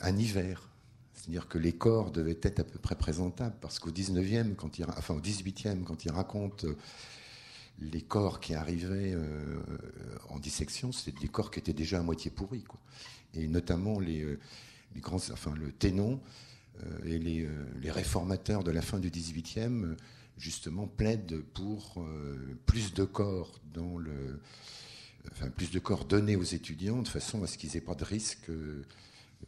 [0.02, 0.70] un hiver.
[1.14, 4.86] C'est-à-dire que les corps devaient être à peu près présentables, parce qu'au 19e, quand il,
[4.86, 6.76] enfin au 18e, quand il raconte euh,
[7.80, 9.62] les corps qui arrivaient euh,
[10.30, 12.64] en dissection, c'était des corps qui étaient déjà à moitié pourris.
[13.34, 14.38] Et notamment les,
[14.98, 16.20] grands, enfin le Ténon
[17.04, 17.48] et les,
[17.82, 19.96] les, réformateurs de la fin du 18e,
[20.38, 22.06] justement, plaident pour
[22.68, 24.40] plus de corps dans le
[25.32, 28.50] enfin, plus de coordonnées aux étudiants de façon à ce qu'ils n'aient pas de risque,
[28.50, 28.84] euh,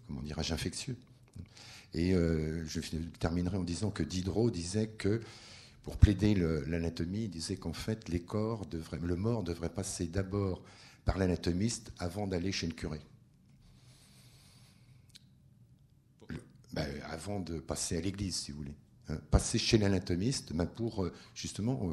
[0.08, 0.96] comment dirais-je, infectieux.
[1.94, 2.82] Et euh, je
[3.20, 5.22] terminerai en disant que Diderot disait que,
[5.84, 6.36] pour plaider
[6.68, 10.64] l'anatomie, il disait qu'en fait, les corps devraient, le mort devrait passer d'abord
[11.06, 13.00] par l'anatomiste avant d'aller chez le curé.
[16.74, 18.76] Ben, avant de passer à l'église, si vous voulez.
[19.08, 21.92] Hein, passer chez l'anatomiste, ben pour euh, justement,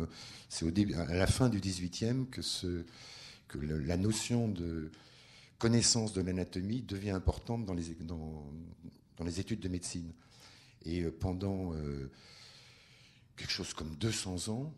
[0.48, 2.84] c'est à la fin du XVIIIe que ce,
[3.52, 4.90] que la notion de
[5.58, 10.12] connaissance de l'anatomie devient importante dans les, études de médecine.
[10.84, 12.10] Et euh, pendant euh,
[13.36, 14.74] quelque chose comme 200 ans,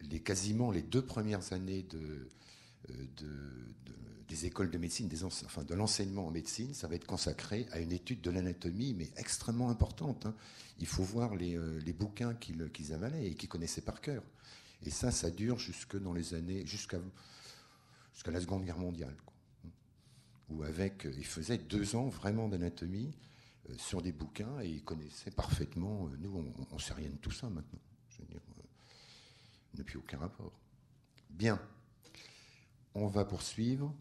[0.00, 2.28] les, quasiment les deux premières années de,
[2.90, 3.04] euh,
[4.28, 8.20] des écoles de médecine, de l'enseignement en médecine, ça va être consacré à une étude
[8.22, 10.26] de l'anatomie, mais extrêmement importante.
[10.26, 10.34] Hein.
[10.78, 11.58] Il faut voir les,
[11.92, 14.22] bouquins qu'ils avalaient et qu'ils connaissaient par cœur.
[14.84, 16.98] Et ça, ça dure jusque dans les années, jusqu'à
[18.12, 19.16] jusqu'à la Seconde Guerre mondiale.
[20.48, 23.16] Où avec, euh, il faisait deux ans vraiment d'anatomie
[23.70, 26.06] euh, sur des bouquins et il connaissait parfaitement.
[26.08, 27.80] Euh, nous, on ne sait rien de tout ça maintenant.
[28.08, 28.40] Je veux dire,
[29.84, 30.52] plus aucun rapport.
[31.30, 31.60] Bien.
[32.94, 33.94] On va poursuivre.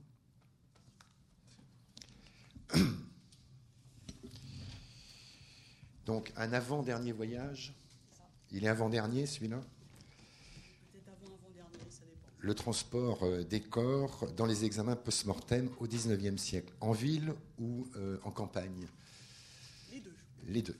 [6.06, 7.74] Donc, un avant-dernier voyage.
[8.52, 9.64] Il est avant-dernier, celui-là?
[12.44, 17.88] Le transport euh, des corps dans les examens post-mortem au XIXe siècle, en ville ou
[17.96, 18.88] euh, en campagne?
[19.92, 20.16] Les deux.
[20.48, 20.78] Les deux.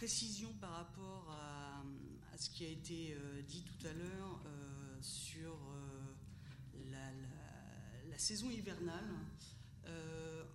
[0.00, 1.82] précision par rapport à,
[2.38, 6.14] ce qui a été euh, dit tout à l'heure euh, sur euh,
[6.90, 9.04] la, saison hivernale.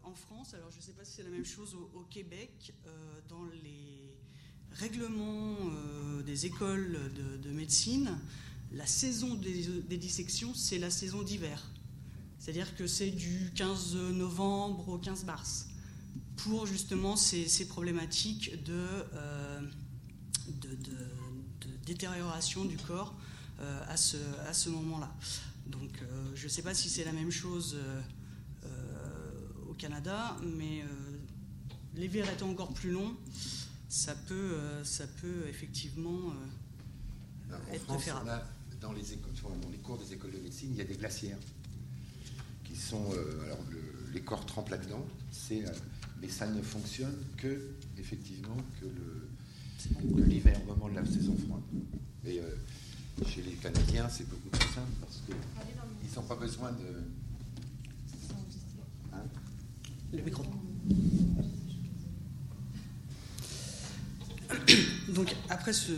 [0.03, 2.73] en France, alors je ne sais pas c'est la même chose au, Québec,
[3.29, 4.17] dans les
[4.71, 5.55] règlements
[6.25, 6.99] des écoles
[7.41, 8.17] de, médecine,
[8.71, 11.71] la saison des dissections, c'est la saison d'hiver.
[12.39, 15.67] C'est-à-dire que c'est du 15 novembre au 15 mars
[16.37, 19.61] pour justement ces, problématiques euh,
[20.47, 20.77] de,
[21.85, 23.15] détérioration du corps
[23.61, 25.11] euh, à ce, moment-là.
[25.67, 27.77] Donc euh, je ne sais pas si c'est la même chose
[29.77, 30.83] Canada, mais
[31.95, 33.15] l'hiver étant encore plus long,
[33.89, 36.33] ça peut, ça peut effectivement
[37.71, 38.31] être préférable.
[38.81, 41.37] dans, les écoles, dans les cours des écoles de médecine, il y a des glacières
[42.63, 43.11] qui sont.
[43.45, 43.59] alors,
[44.13, 45.05] les corps trempent là-dedans.
[45.31, 45.63] C'est
[46.21, 48.87] mais ça ne fonctionne que, effectivement, que
[50.21, 51.61] l'hiver, au moment de la saison froide.
[52.25, 52.55] Et euh,
[53.27, 57.03] chez les Canadiens, c'est beaucoup plus simple parce qu'ils n'ont pas besoin de.
[60.15, 60.43] Le micro.
[65.13, 65.91] Donc, après ce,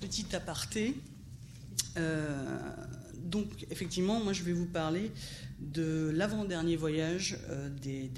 [0.00, 0.94] petit aparté,
[1.96, 2.58] euh,
[3.16, 5.10] donc effectivement, moi je vais vous parler
[5.60, 8.10] de l'avant-dernier voyage euh, des,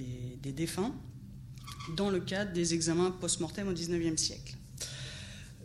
[0.53, 0.93] défunts
[1.97, 4.57] dans le cadre des examens post-mortem au XIXe siècle.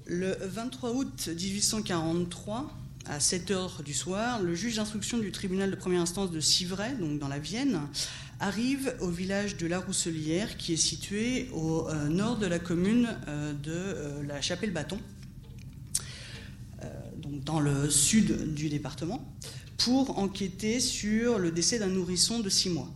[0.06, 2.72] Le 23 août 1843,
[3.08, 6.96] à 7 heures du soir, le juge d'instruction du tribunal de première instance de Civray,
[6.96, 7.82] donc dans la Vienne,
[8.40, 13.10] arrive au village de La Rousselière, qui est situé au euh, nord de la commune
[13.28, 15.00] euh, de la Chapelle-Bâton,
[17.18, 19.26] donc dans le sud du département
[19.78, 22.90] pour enquêter sur le décès d'un nourrisson de six mois.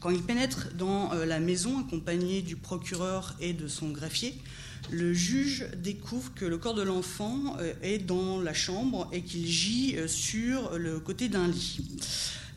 [0.00, 4.34] Quand il pénètre dans euh, la maison, accompagné du procureur et de son greffier,
[4.90, 9.46] le juge découvre que le corps de l'enfant euh, est dans la chambre et qu'il
[9.46, 11.80] gît euh, sur le côté d'un lit.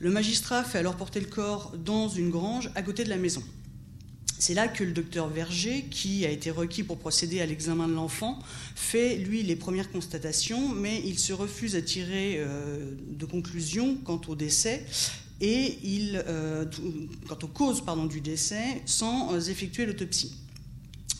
[0.01, 3.43] Le magistrat fait alors porter le corps dans une grange à côté de la maison.
[4.39, 7.93] C'est là que le docteur Verger, qui a été requis pour procéder à l'examen de
[7.93, 8.39] l'enfant,
[8.73, 14.19] fait, lui, les premières constatations, mais il se refuse à tirer euh, de conclusions quant
[14.27, 14.83] au décès
[15.39, 15.77] et
[16.15, 16.65] euh,
[17.27, 20.40] quant aux causes du décès sans euh, effectuer l'autopsie.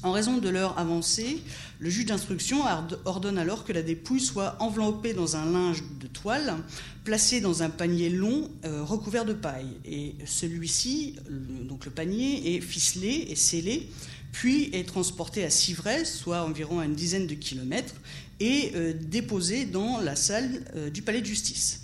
[0.03, 1.43] En raison de leur avancée,
[1.79, 2.63] le juge d'instruction
[3.05, 6.55] ordonne alors que la dépouille soit enveloppée dans un linge de toile,
[7.03, 9.77] placé dans un panier long euh, recouvert de paille.
[9.85, 13.89] Et celui-ci, donc le panier, est ficelé et scellé,
[14.31, 17.95] puis est transporté à Civray, soit environ à une dizaine de kilomètres,
[18.39, 21.81] et euh, déposé dans la salle euh, du palais de justice.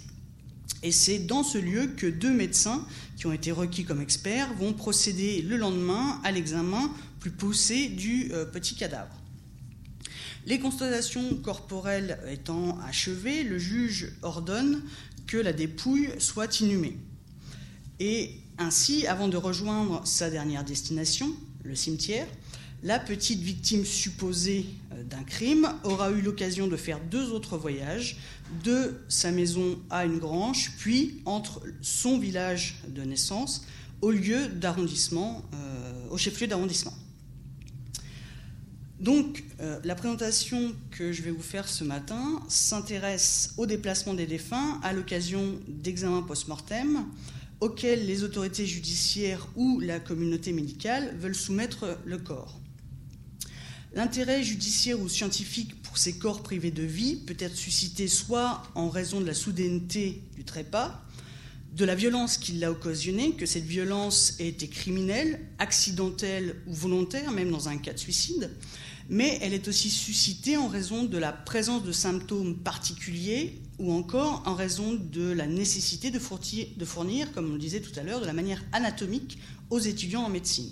[0.82, 4.74] Et c'est dans ce lieu que deux médecins, qui ont été requis comme experts, vont
[4.74, 9.16] procéder le lendemain à l'examen plus poussé du euh, petit cadavre.
[10.46, 14.82] Les constatations corporelles étant achevées, le juge ordonne
[15.28, 16.98] que la dépouille soit inhumée.
[18.00, 22.28] Et ainsi, avant de rejoindre sa dernière destination, le cimetière,
[22.84, 28.18] la petite victime supposée euh, d'un crime aura eu l'occasion de faire deux autres voyages,
[28.64, 33.66] de sa maison à une grange, puis entre son village de naissance
[34.02, 36.94] au lieu d'arrondissement, euh, au chef-lieu d'arrondissement.
[39.00, 44.26] Donc, euh, la présentation que je vais vous faire ce matin s'intéresse au déplacement des
[44.26, 47.06] défunts à l'occasion d'examens post-mortem
[47.60, 52.60] auxquels les autorités judiciaires ou la communauté médicale veulent soumettre le corps.
[53.94, 58.90] L'intérêt judiciaire ou scientifique pour ces corps privés de vie peut être suscité soit en
[58.90, 61.04] raison de la soudaineté du trépas,
[61.74, 67.32] de la violence qui l'a occasionné, que cette violence ait été criminelle, accidentelle ou volontaire,
[67.32, 68.52] même dans un cas de suicide,
[69.10, 74.44] mais elle est aussi suscitée en raison de la présence de symptômes particuliers ou encore
[74.46, 78.26] en raison de la nécessité de fournir, comme on le disait tout à l'heure, de
[78.26, 79.38] la manière anatomique
[79.70, 80.72] aux étudiants en médecine.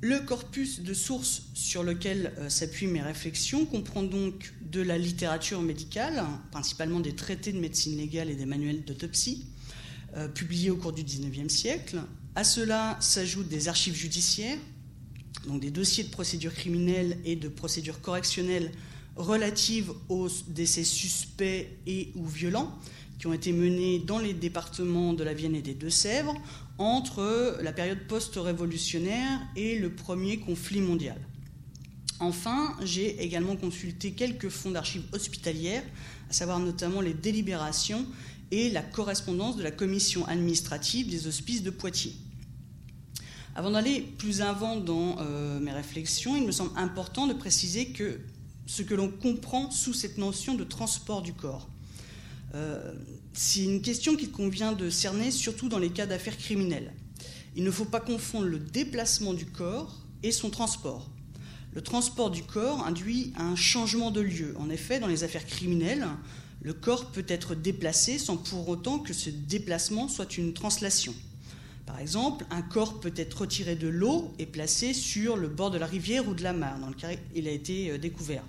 [0.00, 5.62] Le corpus de sources sur lequel euh, s'appuient mes réflexions comprend donc de la littérature
[5.62, 9.46] médicale, principalement des traités de médecine légale et des manuels d'autopsie,
[10.14, 12.02] euh, publiés au cours du XIXe siècle.
[12.34, 14.58] À cela s'ajoutent des archives judiciaires,
[15.46, 18.72] donc des dossiers de procédure criminelle et de procédure correctionnelle
[19.16, 22.76] relatives aux décès suspects et ou violents
[23.18, 26.34] qui ont été menés dans les départements de la Vienne et des Deux-Sèvres
[26.78, 31.18] entre la période post-révolutionnaire et le premier conflit mondial.
[32.20, 35.82] Enfin, j'ai également consulté quelques fonds d'archives hospitalières,
[36.30, 38.06] à savoir notamment les délibérations
[38.50, 42.14] et la correspondance de la commission administrative des hospices de Poitiers.
[43.56, 48.18] Avant d'aller plus avant dans euh, mes réflexions, il me semble important de préciser que
[48.66, 51.68] ce que l'on comprend sous cette notion de transport du corps.
[52.54, 52.92] Euh,
[53.32, 56.92] c'est une question qu'il convient de cerner surtout dans les cas d'affaires criminelles.
[57.54, 61.08] Il ne faut pas confondre le déplacement du corps et son transport.
[61.74, 64.54] Le transport du corps induit un changement de lieu.
[64.58, 66.06] En effet, dans les affaires criminelles,
[66.60, 71.14] le corps peut être déplacé sans pour autant que ce déplacement soit une translation.
[71.86, 75.78] Par exemple, un corps peut être retiré de l'eau et placé sur le bord de
[75.78, 78.42] la rivière ou de la mare dans lequel il a été euh, découvert.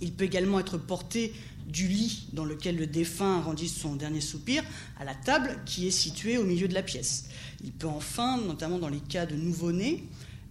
[0.00, 1.32] Il peut également être porté
[1.66, 4.62] du lit dans lequel le défunt rendit son dernier soupir
[4.98, 7.28] à la table qui est située au milieu de la pièce.
[7.64, 10.04] Il peut enfin, notamment dans les cas de nouveau-nés,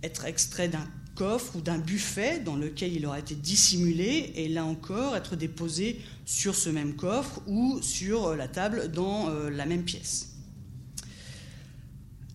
[0.03, 4.65] être extrait d'un coffre ou d'un buffet dans lequel il aura été dissimulé et là
[4.65, 9.83] encore être déposé sur ce même coffre ou sur la table dans euh, la même
[9.83, 10.34] pièce.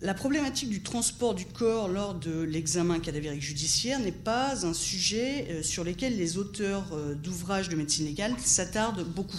[0.02, 5.46] La problématique du transport du corps lors de l'examen cadavérique judiciaire n'est pas un sujet
[5.50, 9.36] euh, sur lequel les auteurs euh, d'ouvrages de médecine légale s'attardent beaucoup.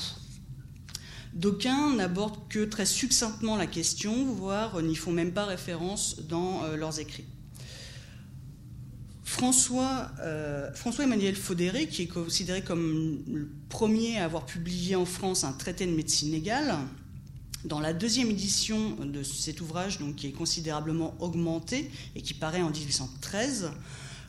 [1.34, 6.76] D'aucuns n'abordent que très succinctement la question, voire n'y font même pas référence dans euh,
[6.76, 7.26] leurs écrits.
[9.24, 10.12] François,
[10.76, 15.54] François Emmanuel Faudéré, qui est considéré comme le premier à avoir publié en France un
[15.54, 16.76] traité de médecine légale,
[17.66, 22.72] dans la deuxième édition de cet ouvrage, qui est considérablement augmenté et qui paraît en
[22.72, 23.72] 1813,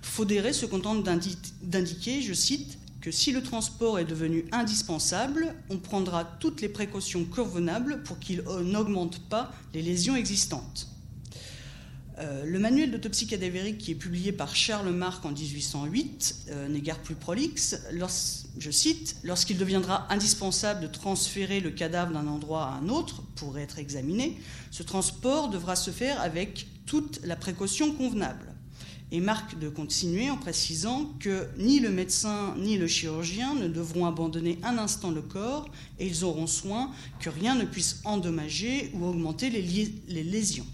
[0.03, 6.25] Faudéré se contente d'indiquer, je cite, que si le transport est devenu indispensable, on prendra
[6.25, 10.92] toutes les précautions convenables pour qu'il n'augmente pas les lésions existantes.
[12.23, 16.81] Euh, le manuel d'autopsie cadavérique qui est publié par Charles Marc en 1808 euh, n'est
[16.81, 17.81] guère plus prolixe.
[18.59, 23.59] je cite Lorsqu'il deviendra indispensable de transférer le cadavre d'un endroit à un autre pour
[23.59, 24.37] être examiné,
[24.71, 28.53] ce transport devra se faire avec toute la précaution convenable.
[29.11, 34.07] Et Marc de continuer en précisant que ni le médecin ni le chirurgien ne devront
[34.07, 35.69] abandonner un instant le corps
[35.99, 40.67] et ils auront soin que rien ne puisse endommager ou augmenter les lésions.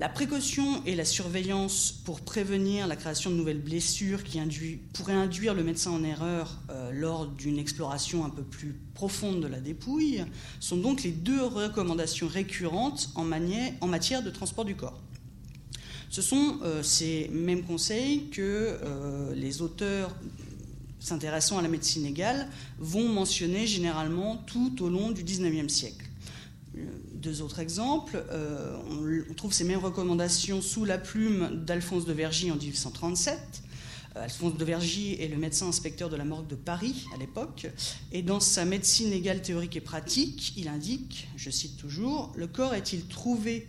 [0.00, 4.40] La précaution et la surveillance pour prévenir la création de nouvelles blessures qui
[4.94, 9.46] pourraient induire le médecin en erreur euh, lors d'une exploration un peu plus profonde de
[9.46, 10.24] la dépouille
[10.58, 15.02] sont donc les deux recommandations récurrentes en, matière de transport du corps.
[16.08, 20.16] Ce sont euh, ces mêmes conseils que euh, les auteurs
[20.98, 22.48] s'intéressant à la médecine égale
[22.78, 26.06] vont mentionner généralement tout au long du XIXe siècle
[27.20, 28.24] deux autres exemples.
[28.30, 28.76] Euh,
[29.30, 33.38] on, trouve ces mêmes recommandations sous la plume d'Alphonse de Vergy en 1837.
[34.16, 37.66] Euh, Alphonse de Vergy est le médecin inspecteur de la morgue de Paris à l'époque.
[38.12, 42.74] Et dans sa médecine légale théorique et pratique, il indique, je cite toujours, Le corps
[42.74, 43.68] est-il trouvé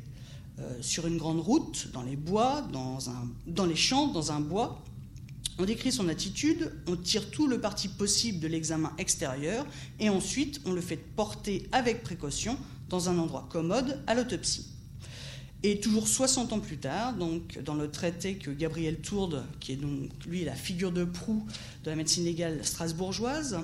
[0.60, 4.40] euh, sur une grande route, dans les bois, dans, un, dans les champs, dans un
[4.40, 4.84] bois?
[5.60, 9.66] On décrit son attitude, on tire tout le parti possible de l'examen extérieur
[10.00, 12.58] et ensuite on le fait porter avec précaution
[12.92, 14.68] dans un endroit commode à l'autopsie.
[15.64, 20.10] Et toujours 60 ans plus tard, dans le traité que Gabriel Tourde, qui est donc
[20.26, 21.46] lui la figure de proue
[21.84, 23.60] de la médecine légale strasbourgeoise,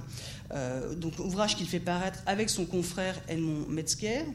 [0.53, 4.25] euh, ouvrage qu'il fait paraître avec son confrère Edmond Metzger,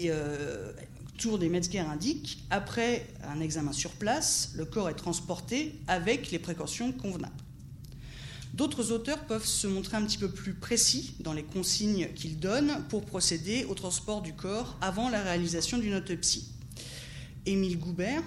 [0.00, 0.72] et, euh,
[1.18, 6.38] Tourde et Metzger indique après un examen sur place, le corps est transporté avec les
[6.38, 7.32] précautions convenables.
[8.54, 12.84] D'autres auteurs peuvent se montrer un petit peu plus précis dans les consignes qu'ils donnent
[12.88, 16.48] pour procéder au transport du corps avant la réalisation d'une autopsie.
[17.46, 18.22] Émile Goubert,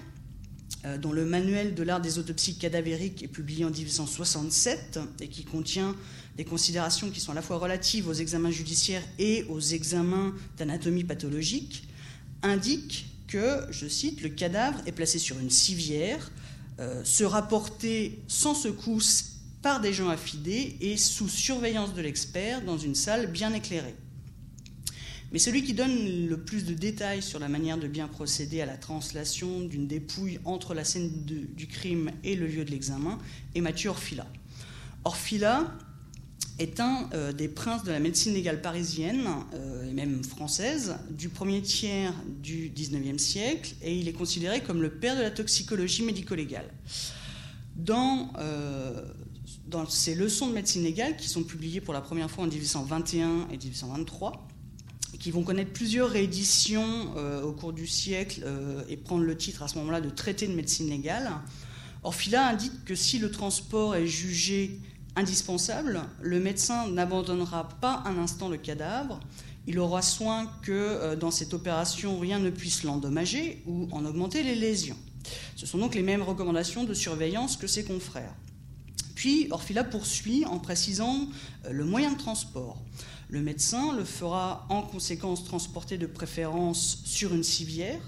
[0.86, 5.44] euh, dont le manuel de l'art des autopsies cadavériques est publié en 1867 et qui
[5.44, 5.94] contient
[6.36, 11.04] des considérations qui sont à la fois relatives aux examens judiciaires et aux examens d'anatomie
[11.04, 11.86] pathologique,
[12.42, 16.32] indique que, je cite, le cadavre est placé sur une civière
[17.04, 19.33] sera porté sans secousse
[19.64, 23.94] par des gens affidés et sous surveillance de l'expert dans une salle bien éclairée.
[25.32, 28.66] Mais celui qui donne le plus de détails sur la manière de bien procéder à
[28.66, 33.18] la translation d'une dépouille entre la scène du crime et le lieu de l'examen
[33.54, 34.26] est Mathieu Orfila.
[35.06, 35.72] Orfila
[36.58, 41.30] est un euh, des princes de la médecine légale parisienne euh, et même française du
[41.30, 42.12] premier tiers
[42.42, 46.68] du XIXe siècle et il est considéré comme le père de la toxicologie médico-légale.
[47.76, 49.02] Dans, euh,
[49.74, 53.48] dans ses leçons de médecine légale qui sont publiées pour la première fois en 1821
[53.50, 54.46] et 1823,
[55.18, 58.44] qui vont connaître plusieurs rééditions au cours du siècle
[58.88, 61.30] et prendre le titre à ce moment-là de traité de médecine légale,
[62.04, 64.78] Orfila indique que si le transport est jugé
[65.16, 69.20] indispensable, le médecin n'abandonnera pas un instant le cadavre.
[69.66, 74.42] Il aura soin que euh, dans cette opération, rien ne puisse l'endommager ou en augmenter
[74.42, 74.98] les lésions.
[75.56, 78.34] Ce sont donc les mêmes recommandations de surveillance que ses confrères.
[79.14, 81.28] Puis Orfila poursuit en précisant
[81.66, 82.78] euh, le moyen de transport.
[83.28, 88.00] Le médecin le fera en conséquence transporter de préférence sur une civière,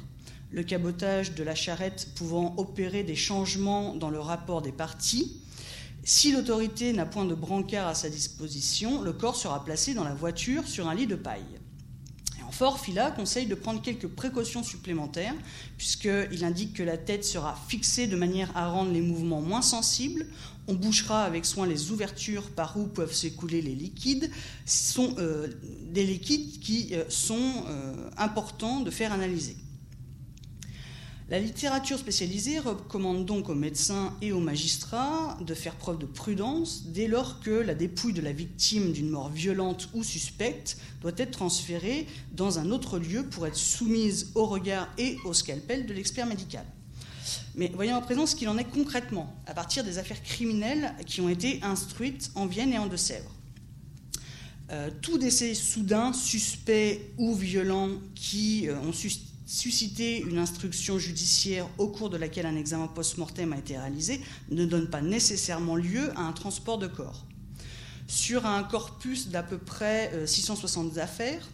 [0.51, 5.41] le cabotage de la charrette pouvant opérer des changements dans le rapport des parties,
[6.09, 10.15] si l'autorité n'a point de brancard à sa disposition, le corps sera placé dans la
[10.15, 11.56] voiture sur un lit de paille.
[12.47, 15.35] Et en fort, Phila conseille de prendre quelques précautions supplémentaires,
[15.77, 20.27] puisqu'il indique que la tête sera fixée de manière à rendre les mouvements moins sensibles.
[20.69, 24.31] On bouchera avec soin les ouvertures par où peuvent s'écouler les liquides.
[24.65, 25.49] Ce sont euh,
[25.93, 29.57] des liquides qui euh, sont euh, importants de faire analyser.
[31.29, 36.85] La littérature spécialisée recommande donc aux médecins et aux magistrats de faire preuve de prudence
[36.87, 41.33] dès lors que la dépouille de la victime d'une mort violente ou suspecte doit être
[41.33, 46.27] transférée dans un autre lieu pour être soumise au regard et au scalpel de l'expert
[46.27, 46.65] médical.
[47.57, 51.21] Mais voyons à présent ce qu'il en est concrètement à partir des affaires criminelles qui
[51.21, 53.35] ont été instruites en Vienne et en Deux-Sèvres.
[54.71, 61.69] Euh, tout décès soudain, suspect ou violent qui euh, ont suscité susciter une instruction judiciaire
[61.79, 64.21] au cours de laquelle un examen post-mortem a été réalisé
[64.51, 67.25] ne donne pas nécessairement lieu à un transport de corps.
[68.09, 71.49] Sur un corpus d'à peu près 660 euh, affaires,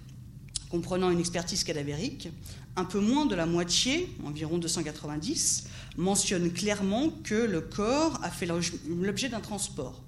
[0.70, 2.30] comprenant une expertise cadavérique,
[2.76, 5.64] un peu moins de la moitié, environ 290,
[5.98, 10.02] mentionne clairement que le corps a fait l'objet d'un transport.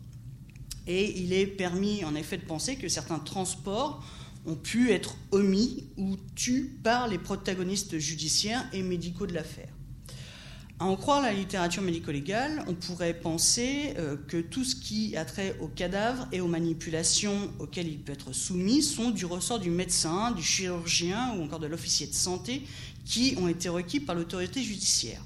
[0.87, 4.03] Et il est permis en effet de penser que certains transports
[4.47, 9.75] ont pu être omis ou tus par les protagonistes judiciaires et médicaux de l'affaire.
[10.81, 15.25] À en croire la littérature médico-légale, on pourrait penser euh, que tout ce qui a
[15.25, 19.71] trait aux cadavres et aux manipulations auxquelles il peut être soumis sont du ressort du
[19.71, 22.63] médecin, du chirurgien ou encore de l'officier de santé
[23.05, 25.23] qui ont été requis par l'autorité judiciaire.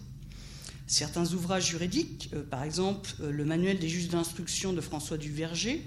[0.87, 5.83] Certains ouvrages juridiques, euh, par exemple euh, le manuel des juges d'instruction de François Duverger,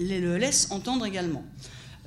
[0.00, 1.44] le laissent entendre également.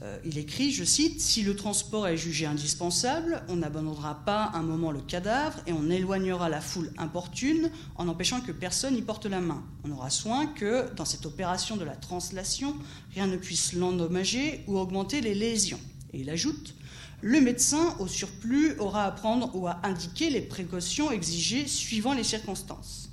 [0.06, 4.62] Euh, il écrit, je cite, Si le transport est jugé indispensable, on n'abandonnera pas un
[4.62, 9.26] moment le cadavre et on éloignera la foule importune en empêchant que personne y porte
[9.26, 9.64] la main.
[9.84, 12.76] On aura soin que, dans cette opération de la translation,
[13.16, 15.80] rien ne puisse l'endommager ou augmenter les lésions.
[16.14, 16.76] Et il ajoute
[17.22, 22.24] Le médecin, au surplus, aura à prendre ou à indiquer les précautions exigées suivant les
[22.24, 23.10] circonstances.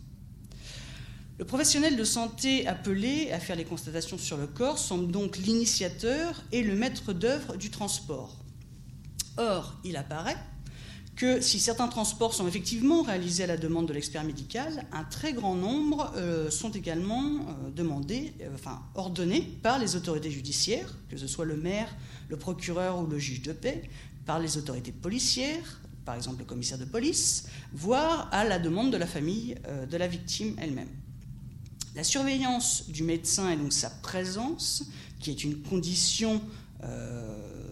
[1.43, 6.40] Le professionnel de santé appelé à faire les constatations sur le corps semble donc l'initiateur
[6.53, 8.36] et le maître d'œuvre du transport.
[9.38, 10.36] Or, il apparaît
[11.16, 15.32] que si certains transports sont effectivement réalisés à la demande de l'expert médical, un très
[15.32, 21.16] grand nombre euh, sont également euh, demandés, euh, enfin ordonnés par les autorités judiciaires, que
[21.16, 21.93] ce soit le maire,
[22.28, 23.90] le procureur ou le juge de paix,
[24.26, 28.97] par les autorités policières, par exemple le commissaire de police, voire à la demande de
[28.97, 29.57] la famille
[29.90, 30.86] de la victime elle-même.
[31.95, 34.84] La surveillance du médecin et donc sa présence,
[35.21, 36.41] qui est une condition
[36.83, 37.68] euh,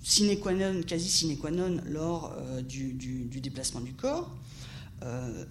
[0.00, 2.92] sine qua non, quasi sine qua non lors euh, du,
[3.40, 4.30] déplacement du corps,
[5.02, 5.44] euh,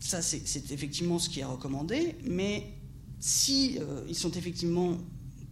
[0.00, 2.72] ça c'est effectivement ce qui est recommandé, mais
[3.20, 3.78] si
[4.08, 4.98] ils sont effectivement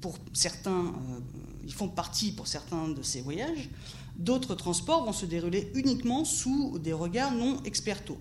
[0.00, 0.92] pour certains,
[1.64, 3.70] ils font partie pour certains de ces voyages,
[4.16, 8.18] d'autres transports vont se dérouler uniquement sous des regards non expertos.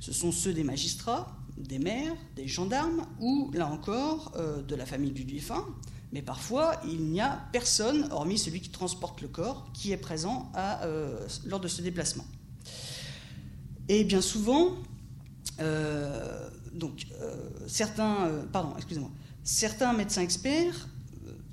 [0.00, 4.86] Ce sont ceux des magistrats, des maires, des gendarmes ou, là encore, euh, de la
[4.86, 5.66] famille du défunt.
[6.12, 10.52] Mais parfois, il n'y a personne, hormis celui qui transporte le corps, qui est présent
[10.56, 12.26] euh, lors de ce déplacement.
[13.88, 14.76] Et bien souvent,
[15.60, 17.06] euh, donc,
[17.66, 19.10] certains, pardon, excusez-moi,
[19.42, 20.88] certains médecins experts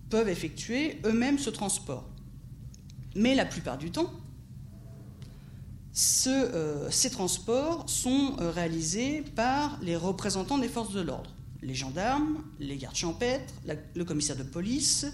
[0.10, 2.10] peuvent effectuer eux-mêmes ce transport.
[3.16, 4.12] Mais la plupart du temps,
[6.02, 11.32] ces transports sont réalisés par les représentants des forces de l'ordre.
[11.62, 13.54] Les gendarmes, les gardes champêtres,
[13.96, 15.06] le commissaire de police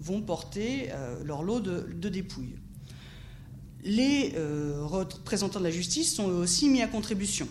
[0.00, 0.90] vont porter
[1.24, 2.56] leur lot de dépouilles
[3.86, 7.48] les euh, représentants de la justice sont aussi mis à contribution.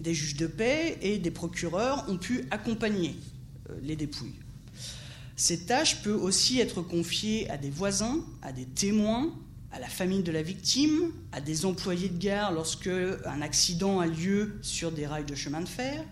[0.00, 3.16] Des juges de paix et des procureurs ont pu accompagner
[3.68, 4.36] euh, les dépouilles.
[5.36, 9.32] Cette tâche peut aussi être confiée à des voisins, à des témoins,
[9.70, 14.06] à la famille de la victime, à des employés de gare lorsque un accident a
[14.06, 16.04] lieu sur des rails de chemin de fer,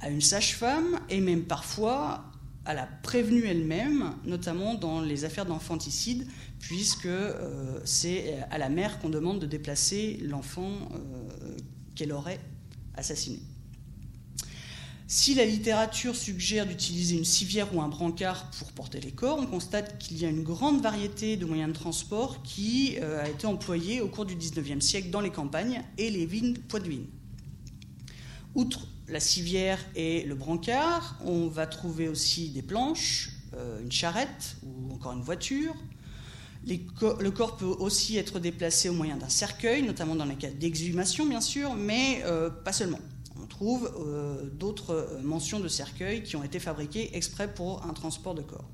[0.00, 2.24] à une sage-femme et même parfois
[2.64, 6.26] à la prévenue elle-même, notamment dans les affaires d'enfanticide
[6.58, 11.56] puisque euh, c'est à la mère qu'on demande de déplacer l'enfant euh,
[11.94, 12.40] qu'elle aurait
[12.96, 13.40] assassiné.
[15.12, 19.46] Si la littérature suggère d'utiliser une civière ou un brancard pour porter les corps, on
[19.46, 23.48] constate qu'il y a une grande variété de moyens de transport qui euh, a été
[23.48, 27.08] employée au cours du XIXe siècle dans les campagnes et les vignes poitevines.
[28.54, 33.30] Outre la civière et le brancard, on va trouver aussi des planches,
[33.82, 35.74] une charrette ou encore une voiture,
[36.64, 41.26] le corps peut aussi être déplacé au moyen d'un cercueil, notamment dans les cas d'exhumation,
[41.26, 43.00] bien sûr, mais euh, pas seulement.
[43.62, 48.68] Euh, d'autres mentions de cercueils qui ont été fabriqués exprès pour un transport de corps.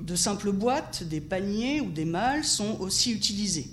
[0.00, 3.68] De simples boîtes, des paniers ou des malles sont aussi utilisés.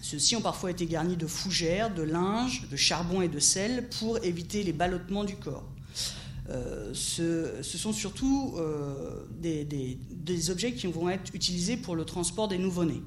[0.00, 4.22] Ceux-ci ont parfois été garnis de fougères, de linge, de charbon et de sel pour
[4.24, 5.68] éviter les ballottements du corps.
[6.48, 12.58] Euh, ce, sont surtout euh, des, objets qui vont être utilisés pour le transport des
[12.58, 13.02] nouveau-nés.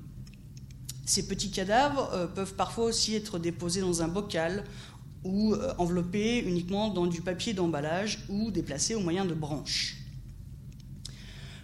[1.05, 4.63] Ces petits cadavres peuvent parfois aussi être déposés dans un bocal
[5.23, 9.97] ou enveloppés uniquement dans du papier d'emballage ou déplacés au moyen de branches.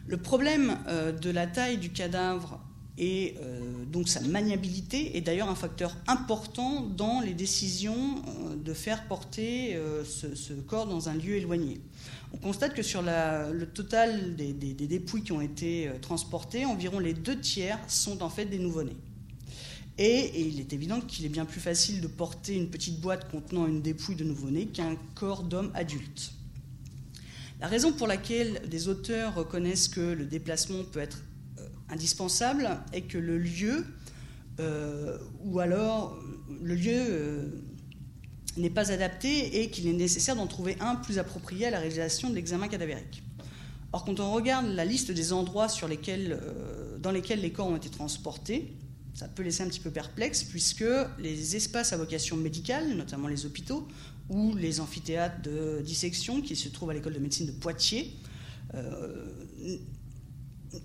[0.08, 0.78] Le problème
[1.22, 2.60] de la taille du cadavre
[2.98, 8.74] et euh, donc sa maniabilité est d'ailleurs un facteur important dans les décisions euh, de
[8.74, 11.82] faire porter euh, ce, corps dans un lieu éloigné.
[12.34, 17.40] On constate que sur le total des, dépouilles qui ont été transportées, environ les deux
[17.40, 18.98] tiers sont en fait des nouveau-nés.
[19.98, 23.66] Et, il est évident qu'il est bien plus facile de porter une petite boîte contenant
[23.66, 26.34] une dépouille de nouveau-né qu'un corps d'homme adulte.
[27.62, 31.20] La raison pour laquelle des auteurs reconnaissent que le déplacement peut être
[31.90, 33.86] indispensable est que le lieu,
[34.60, 36.20] euh, ou alors
[36.62, 37.46] le lieu euh,
[38.58, 42.30] n'est pas adapté et qu'il est nécessaire d'en trouver un plus approprié à la réalisation
[42.30, 43.24] de l'examen cadavérique.
[43.94, 47.90] Or, quand on regarde la liste des endroits euh, dans lesquels les corps ont été
[47.90, 48.74] transportés,
[49.16, 50.86] ça peut laisser un petit peu perplexe, puisque
[51.18, 53.88] les espaces à vocation médicale, notamment les hôpitaux,
[54.30, 58.14] ou les amphithéâtres de dissection qui se trouvent à l'école de médecine de Poitiers,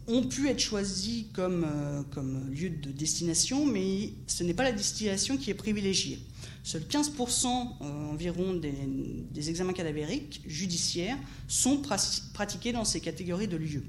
[0.07, 4.73] ont pu être choisis comme, euh, comme lieu de destination, mais ce n'est pas la
[4.73, 6.21] destination qui est privilégiée.
[6.63, 11.17] Seuls 15% euh, environ des, examens cadavériques judiciaires
[11.49, 11.81] sont
[12.35, 13.85] pratiqués dans ces catégories de lieux.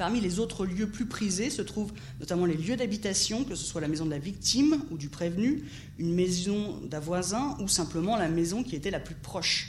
[0.00, 3.82] Parmi les autres lieux plus prisés se trouvent notamment les lieux d'habitation, que ce soit
[3.82, 5.62] la maison de la victime ou du prévenu,
[5.98, 9.68] une maison d'un voisin ou simplement la maison qui était la plus proche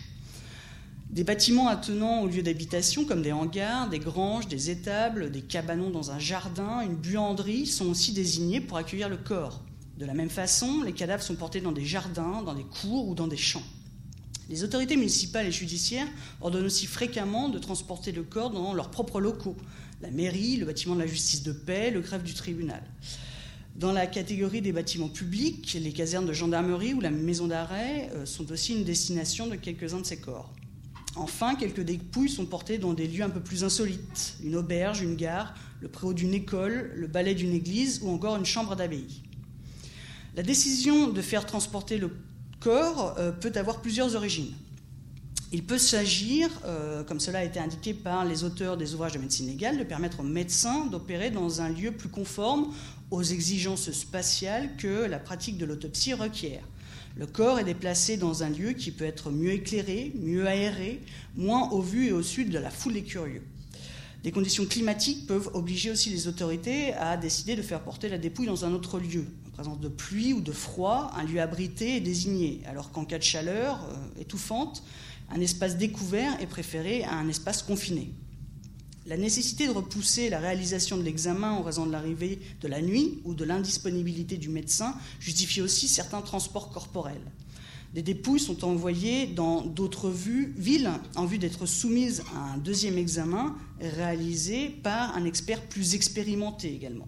[1.09, 5.89] des bâtiments attenant au lieu d'habitation, comme des hangars, des granges, des étables, des cabanons
[5.89, 9.61] dans un jardin, une buanderie, sont aussi désignés pour accueillir le corps.
[9.97, 13.15] De la même façon, les cadavres sont portés dans des jardins, dans des cours ou
[13.15, 13.63] dans des champs.
[14.49, 16.07] Les autorités municipales et judiciaires
[16.39, 19.57] ordonnent aussi fréquemment de transporter le corps dans leurs propres locaux,
[20.01, 22.81] la mairie, le bâtiment de la justice de paix, le greffe du tribunal.
[23.75, 28.25] Dans la catégorie des bâtiments publics, les casernes de gendarmerie ou la maison d'arrêt euh,
[28.25, 30.53] sont aussi une destination de quelques-uns de ces corps.
[31.15, 35.15] Enfin, quelques dépouilles sont portées dans des lieux un peu plus insolites, une auberge, une
[35.15, 39.21] gare, le préau d'une école, le balai d'une église ou encore une chambre d'abbaye.
[40.35, 42.11] La décision de faire transporter le
[42.59, 44.53] corps euh, peut avoir plusieurs origines.
[45.53, 49.19] Il peut s'agir, euh, comme cela a été indiqué par les auteurs des ouvrages de
[49.19, 52.73] médecine légale, de permettre aux médecins d'opérer dans un lieu plus conforme
[53.09, 56.63] aux exigences spatiales que la pratique de l'autopsie requiert.
[57.17, 61.01] Le corps est déplacé dans un lieu qui peut être mieux éclairé, mieux aéré,
[61.35, 63.43] moins au vu et au sud de la foule des curieux.
[64.23, 68.45] Des conditions climatiques peuvent obliger aussi les autorités à décider de faire porter la dépouille
[68.45, 69.25] dans un autre lieu.
[69.47, 73.17] En présence de pluie ou de froid, un lieu abrité est désigné, alors qu'en cas
[73.17, 74.83] de chaleur euh, étouffante,
[75.33, 78.11] un espace découvert est préféré à un espace confiné.
[79.07, 83.19] La nécessité de repousser la réalisation de l'examen en raison de l'arrivée de la nuit
[83.25, 87.31] ou de l'indisponibilité du médecin justifie aussi certains transports corporels.
[87.93, 93.55] Des dépouilles sont envoyées dans d'autres villes en vue d'être soumises à un deuxième examen
[93.81, 97.07] réalisé par un expert plus expérimenté également.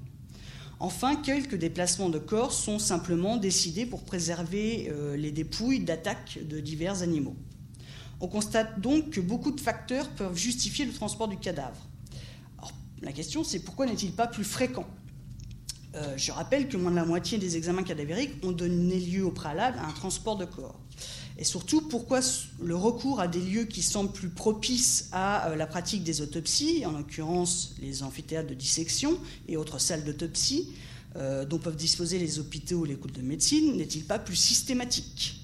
[0.80, 6.60] Enfin, quelques déplacements de corps sont simplement décidés pour préserver euh, les dépouilles d'attaques de
[6.60, 7.38] divers animaux.
[8.20, 11.88] On constate donc que beaucoup de facteurs peuvent justifier le transport du cadavre.
[13.02, 14.88] la question, c'est pourquoi n'est-il pas plus fréquent?
[15.96, 19.32] Euh, Je rappelle que moins de la moitié des examens cadavériques ont donné lieu au
[19.32, 20.80] préalable à un transport de corps.
[21.38, 22.20] Et surtout, pourquoi
[22.62, 26.86] le recours à des lieux qui semblent plus propices à euh, la pratique des autopsies,
[26.86, 29.18] en l'occurrence les amphithéâtres de dissection
[29.48, 30.70] et autres salles d'autopsie,
[31.16, 35.43] euh, dont peuvent disposer les hôpitaux ou les écoles de médecine, n'est-il pas plus systématique?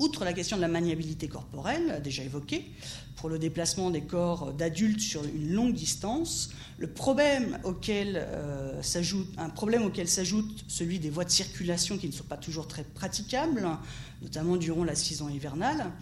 [0.00, 2.64] Outre la question de la maniabilité corporelle, déjà évoquée,
[3.16, 8.82] pour le déplacement des corps d'adultes sur une longue distance, le problème auquel, euh,
[9.38, 12.82] un problème auquel s'ajoute celui des voies de circulation qui ne sont pas toujours très
[12.82, 13.68] praticables,
[14.20, 15.92] notamment durant la saison hivernale,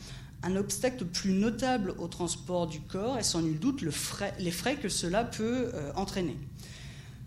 [0.42, 4.88] un obstacle plus notable au transport du corps est sans nul doute les frais que
[4.88, 6.36] cela peut euh, entraîner.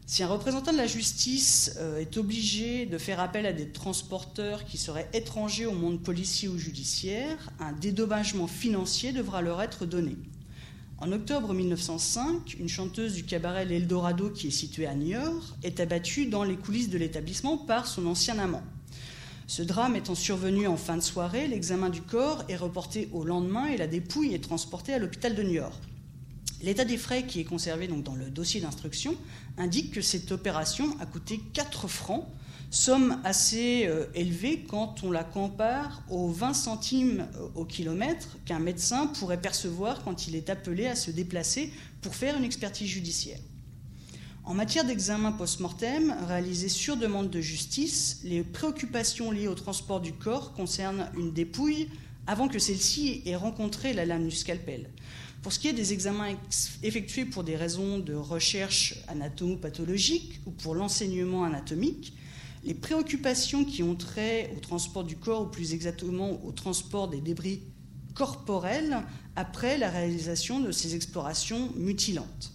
[0.07, 4.63] Si un représentant de la justice euh, est obligé de faire appel à des transporteurs
[4.63, 10.15] qui seraient étrangers au monde policier ou judiciaire, un dédommagement financier devra leur être donné.
[10.99, 16.27] En octobre 1905, une chanteuse du cabaret L'Eldorado, qui est située à Niort, est abattue
[16.27, 18.63] dans les coulisses de l'établissement par son ancien amant.
[19.47, 23.65] Ce drame étant survenu en fin de soirée, l'examen du corps est reporté au lendemain
[23.65, 25.79] et la dépouille est transportée à l'hôpital de Niort.
[26.63, 29.15] L'état des frais qui est conservé dans le dossier d'instruction
[29.57, 32.27] indique que cette opération a coûté 4 francs,
[32.71, 38.59] somme assez euh, élevée quand on la compare aux 20 centimes euh, au kilomètre qu'un
[38.59, 41.71] médecin pourrait percevoir quand il est appelé à se déplacer
[42.01, 43.39] pour faire une expertise judiciaire.
[44.43, 50.13] En matière d'examen post-mortem réalisé sur demande de justice, les préoccupations liées au transport du
[50.13, 51.89] corps concernent une dépouille
[52.27, 54.89] avant que celle-ci ait rencontré la lame du scalpel.
[55.45, 56.33] Pour ce qui est des examens
[56.81, 62.17] effectués pour des raisons de recherche anatomopathologique ou pour l'enseignement anatomique,
[62.63, 67.21] les préoccupations qui ont trait au transport du corps, ou plus exactement au transport des
[67.21, 67.61] débris
[68.15, 69.03] corporels,
[69.35, 72.54] après la réalisation de ces explorations mutilantes.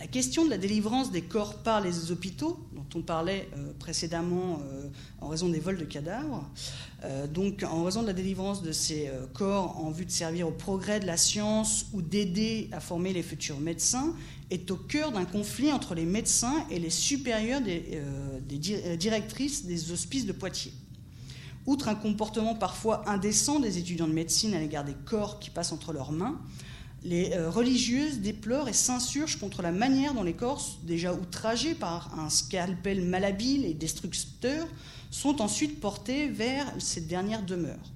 [0.00, 4.62] La question de la délivrance des corps par les hôpitaux, dont on parlait euh, précédemment
[4.62, 4.88] euh,
[5.20, 6.48] en raison des vols de cadavres,
[7.04, 10.52] euh, donc en raison de la délivrance de ces corps en vue de servir au
[10.52, 14.14] progrès de la science ou d'aider à former les futurs médecins,
[14.50, 20.24] est au cœur d'un conflit entre les médecins et les supérieurs des, directrices des hospices
[20.24, 20.72] de Poitiers.
[21.66, 25.72] Outre un comportement parfois indécent des étudiants de médecine à l'égard des corps qui passent
[25.72, 26.40] entre leurs mains,
[27.02, 32.28] les religieuses déplorent et s'insurgent contre la manière dont les corps, déjà outragés par un
[32.28, 34.66] scalpel malhabile et destructeur,
[35.10, 37.92] sont ensuite portés vers cette dernière demeure.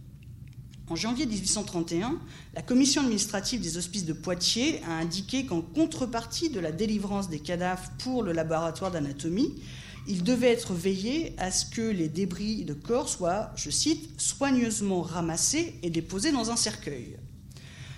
[0.89, 2.21] En janvier 1831,
[2.55, 7.39] la commission administrative des hospices de Poitiers a indiqué qu'en contrepartie de la délivrance des
[7.39, 9.55] cadavres pour le laboratoire d'anatomie,
[10.07, 15.01] il devait être veillé à ce que les débris de corps soient, je cite, soigneusement
[15.01, 17.17] ramassés et déposés dans un cercueil.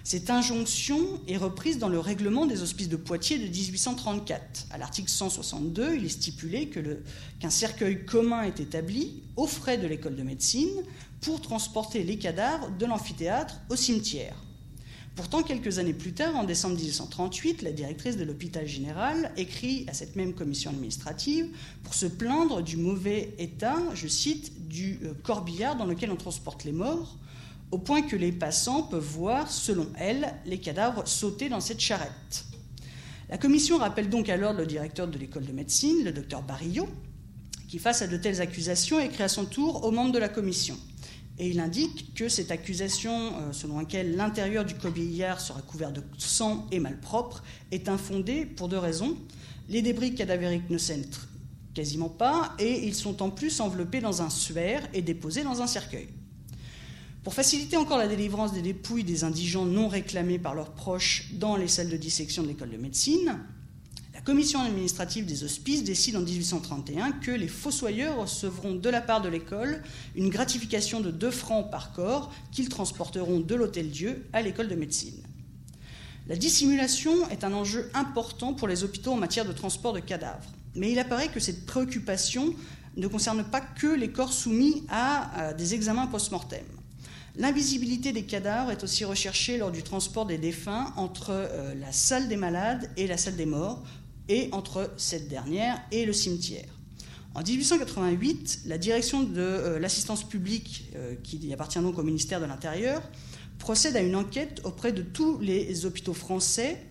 [0.06, 4.66] Cette injonction est reprise dans le règlement des hospices de Poitiers de 1834.
[4.70, 6.70] À l'article 162, il est stipulé
[7.40, 10.84] qu'un cercueil commun est établi aux frais de l'école de médecine
[11.22, 14.36] pour transporter les cadavres de l'amphithéâtre au cimetière.
[15.16, 19.92] Pourtant, quelques années plus tard, en décembre 1838, la directrice de l'hôpital général écrit à
[19.92, 21.48] cette même commission administrative
[21.82, 26.62] pour se plaindre du mauvais état, je cite, du euh, corbillard dans lequel on transporte
[26.62, 27.18] les morts,
[27.70, 32.44] au point que les passants peuvent voir, selon elle, les cadavres sauter dans cette charrette.
[33.28, 36.88] La commission rappelle donc alors le directeur de l'école de médecine, le docteur Barillot,
[37.68, 40.76] qui, face à de telles accusations, écrit à son tour aux membres de la commission.
[41.38, 46.02] Et il indique que cette accusation, euh, selon laquelle l'intérieur du cobillard sera couvert de
[46.16, 49.16] sang et malpropre, est infondée pour deux raisons.
[49.68, 51.04] Les débris cadavériques ne saignent
[51.74, 55.66] quasiment pas, et ils sont en plus enveloppés dans un suaire et déposés dans un
[55.66, 56.08] cercueil.
[57.26, 61.56] Pour faciliter encore la délivrance des dépouilles des indigents non réclamés par leurs proches dans
[61.56, 63.40] les salles de dissection de l'école de médecine,
[64.14, 69.22] la commission administrative des hospices décide en 1831 que les fossoyeurs recevront de la part
[69.22, 69.82] de l'école
[70.14, 75.20] une gratification de 2 francs par corps qu'ils transporteront de l'Hôtel-Dieu à l'école de médecine.
[76.28, 80.52] La dissimulation est un enjeu important pour les hôpitaux en matière de transport de cadavres,
[80.76, 82.54] mais il apparaît que cette préoccupation
[82.96, 86.75] ne concerne pas que les corps soumis à des examens post-mortem.
[87.38, 92.28] L'invisibilité des cadavres est aussi recherchée lors du transport des défunts entre euh, la salle
[92.28, 93.82] des malades et la salle des morts,
[94.30, 96.64] et entre cette dernière et le cimetière.
[97.34, 102.46] En 1888, la direction de euh, l'assistance publique, euh, qui appartient donc au ministère de
[102.46, 103.02] l'Intérieur,
[103.58, 106.82] procède à une enquête auprès de tous les hôpitaux français,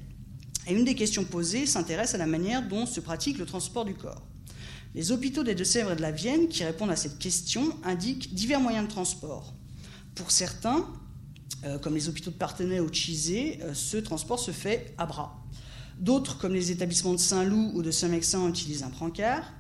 [0.68, 3.96] et une des questions posées s'intéresse à la manière dont se pratique le transport du
[3.96, 4.22] corps.
[4.94, 8.62] Les hôpitaux des Deux-Sèvres et de la Vienne, qui répondent à cette question, indiquent divers
[8.62, 9.55] moyens de transport.
[10.16, 10.88] Pour certains,
[11.64, 15.06] euh, comme les hôpitaux de Partenay ou de Chizé, euh, ce transport se fait à
[15.06, 15.44] bras.
[16.00, 19.52] D'autres, comme les établissements de Saint-Loup ou de Saint-Mexin, utilisent un brancard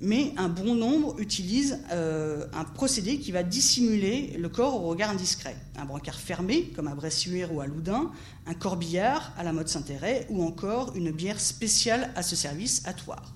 [0.00, 5.10] mais un bon nombre utilisent euh, un procédé qui va dissimuler le corps au regard
[5.10, 5.56] indiscret.
[5.76, 8.10] Un brancard fermé, comme à Bressuire ou à Loudun,
[8.46, 12.92] un corbillard à la mode Saint-Héret, ou encore une bière spéciale à ce service à
[12.92, 13.34] Toire.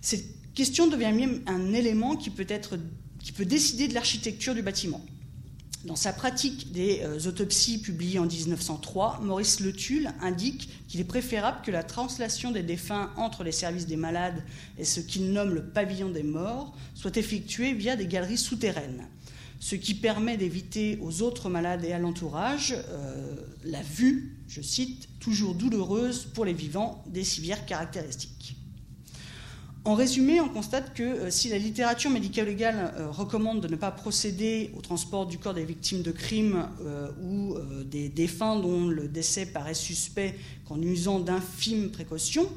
[0.00, 0.24] Cette
[0.54, 2.78] question devient même un élément qui peut, être,
[3.18, 5.04] qui peut décider de l'architecture du bâtiment.
[5.84, 11.04] Dans sa pratique des euh, autopsies publiées en 1903, Maurice Le Tulle indique qu'il est
[11.04, 14.42] préférable que la translation des défunts entre les services des malades
[14.78, 19.06] et ce qu'il nomme le pavillon des morts soit effectuée via des galeries souterraines,
[19.60, 25.08] ce qui permet d'éviter aux autres malades et à l'entourage euh, la vue, je cite,
[25.20, 28.56] toujours douloureuse pour les vivants des civières caractéristiques.
[29.86, 33.90] En résumé, on constate que euh, si la littérature médico-légale euh, recommande de ne pas
[33.90, 39.08] procéder au transport du corps des victimes de crimes euh, ou des défunts dont le
[39.08, 42.48] décès paraît suspect qu'en usant d'infimes précautions,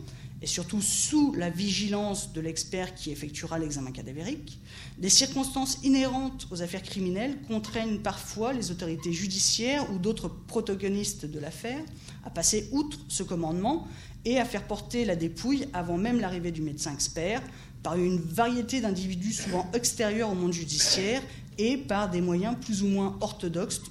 [0.42, 4.60] et surtout sous la vigilance de l'expert qui effectuera l'examen cadavérique,
[5.00, 11.40] des circonstances inhérentes aux affaires criminelles contraignent parfois les autorités judiciaires ou d'autres protagonistes de
[11.40, 11.82] l'affaire
[12.24, 13.88] à passer outre ce commandement
[14.28, 17.42] et à faire porter la dépouille avant même l'arrivée du médecin expert
[17.82, 21.22] par une variété d'individus souvent extérieurs au monde judiciaire
[21.58, 23.82] et par des moyens plus ou moins orthodoxes,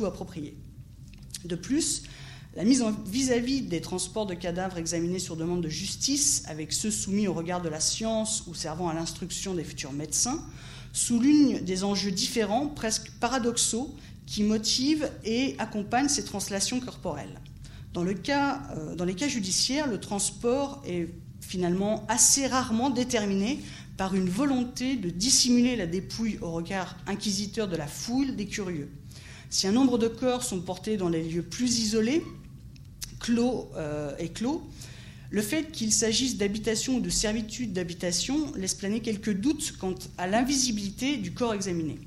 [0.00, 0.54] ou appropriés.
[1.46, 2.02] De plus,
[2.56, 6.90] la mise en vis-à-vis des transports de cadavres examinés sur demande de justice avec ceux
[6.90, 10.44] soumis au regard de la science ou servant à l'instruction des futurs médecins
[10.92, 13.94] souligne des enjeux différents, presque paradoxaux,
[14.26, 17.40] qui motivent et accompagnent ces translations corporelles.
[17.96, 21.08] Euh, dans les cas judiciaires, le transport est
[21.40, 23.60] finalement assez rarement déterminé
[23.96, 28.88] par une volonté de dissimuler la dépouille au regard inquisiteur de la foule des curieux.
[29.50, 32.22] Si un nombre de corps sont portés dans des lieux plus isolés,
[33.18, 34.62] clos euh, et clos,
[35.30, 40.26] le fait qu'il s'agisse d'habitation ou de servitude d'habitation laisse planer quelques doutes quant à
[40.26, 41.98] l'invisibilité du corps examiné.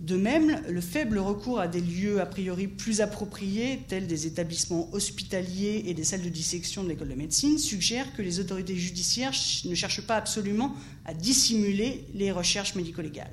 [0.00, 4.88] De même, le faible recours à des lieux a priori plus appropriés, tels des établissements
[4.94, 9.34] hospitaliers et des salles de dissection de l'école de médecine, suggère que les autorités judiciaires
[9.66, 10.74] ne cherchent pas absolument
[11.04, 13.30] à dissimuler les recherches médico-légales.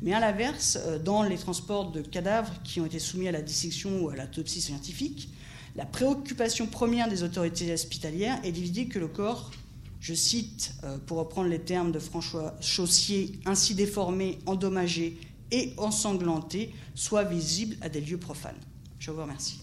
[0.00, 3.42] Mais à l'inverse, euh, dans les transports de cadavres qui ont été soumis à la
[3.42, 5.30] dissection ou à l'autopsie scientifique,
[5.74, 9.50] la préoccupation première des autorités hospitalières est d'éviter que le corps,
[10.00, 15.18] je cite, euh, pour reprendre les termes de François Chaussier, ainsi déformé, endommagé
[15.50, 18.58] et ensanglanté soit visible à des lieux profanes.
[18.98, 19.60] Je vous remercie.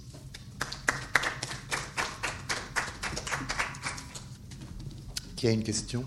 [5.35, 6.05] Qui a une question?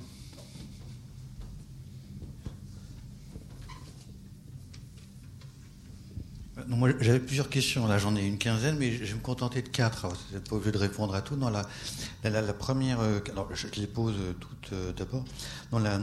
[7.01, 7.87] J'avais plusieurs questions.
[7.87, 10.07] Là, j'en ai une quinzaine, mais je vais me contenter de quatre.
[10.09, 11.37] Vous n'êtes pas obligé de répondre à tout.
[11.37, 11.67] Dans la,
[12.25, 15.25] la, première, euh, alors je les pose euh, toutes euh, d'abord.
[15.71, 16.01] Dans la,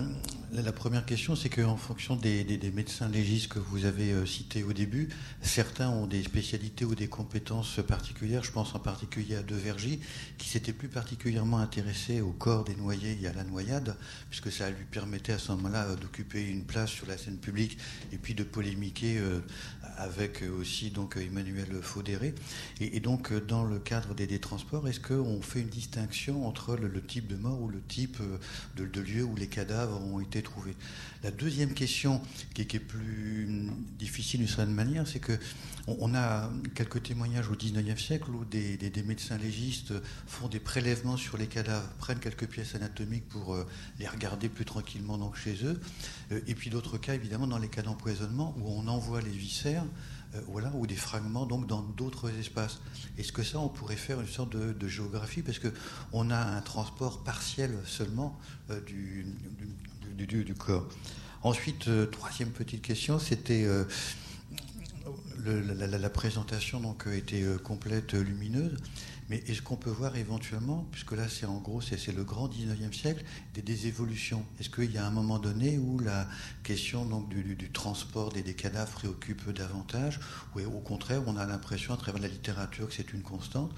[0.52, 5.10] la, première question, c'est qu'en fonction des, médecins légistes que vous avez cités au début,
[5.42, 8.44] certains ont des spécialités ou des compétences particulières.
[8.44, 10.00] Je pense en particulier à De Vergy,
[10.38, 13.96] qui s'était plus particulièrement intéressé au corps des noyés et à la noyade,
[14.30, 17.78] puisque ça lui permettait à ce moment-là d'occuper une place sur la scène publique
[18.12, 19.20] et puis de polémiquer
[19.98, 22.34] avec aussi donc Emmanuel Faudéré.
[22.80, 27.28] Et, donc, dans le cadre des, transports, est-ce qu'on fait une distinction entre le, type
[27.28, 28.18] de mort ou le type
[28.76, 30.76] de, de, lieu où les cadavres ont été trouvés?
[31.26, 32.22] La deuxième question,
[32.54, 35.32] qui, est plus difficile d'une certaine manière, c'est que
[35.88, 39.92] on, a quelques témoignages au 19e siècle où des, médecins légistes
[40.28, 43.66] font des prélèvements sur les cadavres, prennent quelques pièces anatomiques pour euh,
[43.98, 45.82] les regarder plus tranquillement donc chez eux.
[46.32, 49.86] Euh, et puis d'autres cas, évidemment, dans les cas d'empoisonnement, où on envoie les viscères
[50.36, 52.82] euh, ou des fragments donc dans d'autres espaces.
[53.18, 55.42] Est-ce que ça, on pourrait faire une sorte de, géographie?
[55.42, 55.70] Parce que
[56.14, 58.40] on a un transport partiel seulement
[58.86, 59.26] du,
[60.54, 60.88] corps.
[61.44, 63.68] Ensuite, euh, troisième petite question, c'était
[65.46, 68.78] la, présentation donc était complète, lumineuse.
[69.30, 72.94] Mais est-ce qu'on peut voir éventuellement, puisque là c'est en gros c'est le grand 19e
[72.94, 73.24] siècle,
[73.54, 74.46] des, évolutions?
[74.60, 76.28] Est-ce qu'il y a un moment donné où la
[76.64, 80.20] question donc, du, transport des, cadavres préoccupe davantage,
[80.56, 83.72] ou au contraire on a l'impression à travers la littérature que c'est une constante?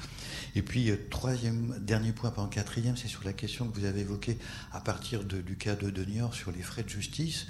[0.55, 4.01] Et puis euh, troisième, dernier point, en quatrième, c'est sur la question que vous avez
[4.01, 4.37] évoquée
[4.73, 7.47] à partir du cas de Denior sur les frais de justice.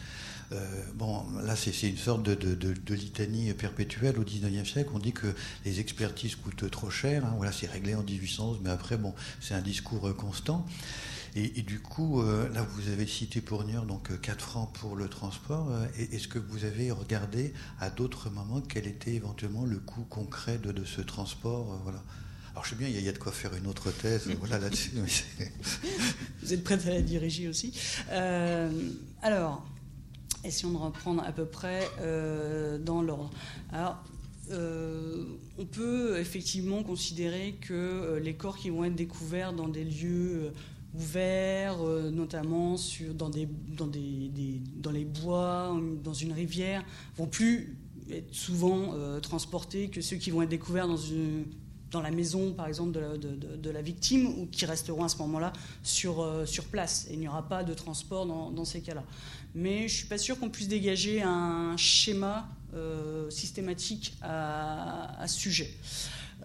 [0.53, 4.89] Euh, bon, là, c'est une sorte de, litanie perpétuelle au 19e siècle.
[4.93, 5.27] On dit que
[5.65, 7.25] les expertises coûtent trop cher.
[7.25, 7.33] Hein.
[7.37, 10.65] voilà, c'est réglé en 1811, mais après, bon, c'est un discours constant.
[11.35, 15.07] Et, du coup, euh, là, vous avez cité pour Niort, donc 4 francs pour le
[15.07, 15.69] transport.
[15.97, 20.83] Est-ce que vous avez regardé à d'autres moments quel était éventuellement le coût concret de,
[20.83, 22.01] ce transport voilà.
[22.53, 24.25] Alors je sais bien, il y, a de quoi faire une autre thèse
[26.41, 27.71] vous êtes prête à la diriger aussi.
[29.21, 29.63] alors,
[30.43, 31.88] essayons de reprendre à peu près
[32.84, 33.30] dans l'ordre.
[33.72, 34.03] Alors,
[34.51, 35.26] euh,
[35.57, 40.45] on peut effectivement considérer que euh, les corps qui vont être découverts dans des lieux
[40.45, 40.51] euh,
[40.95, 41.80] ouverts,
[42.11, 42.76] notamment
[43.14, 43.30] dans,
[44.91, 46.84] les bois, dans une rivière,
[47.18, 47.77] vont plus
[48.09, 50.88] être souvent transportés que ceux qui vont être découverts
[51.91, 55.53] dans, la maison, par exemple, de la, victime, ou qui resteront à ce moment-là
[55.84, 56.26] sur,
[56.72, 57.07] place.
[57.11, 59.03] Il n'y aura pas de transport dans ces cas-là.
[59.57, 65.35] Mais je ne suis pas sûr qu'on puisse dégager un schéma euh, systématique à, ce
[65.35, 65.73] sujet.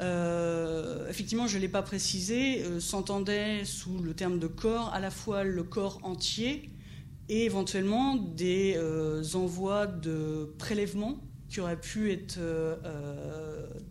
[0.01, 4.99] Euh, effectivement, je ne l'ai pas précisé, euh, s'entendait sous le terme de corps à
[4.99, 6.71] la fois le corps entier
[7.29, 8.79] et éventuellement des
[9.35, 11.19] envois de prélèvements
[11.51, 12.39] qui auraient pu être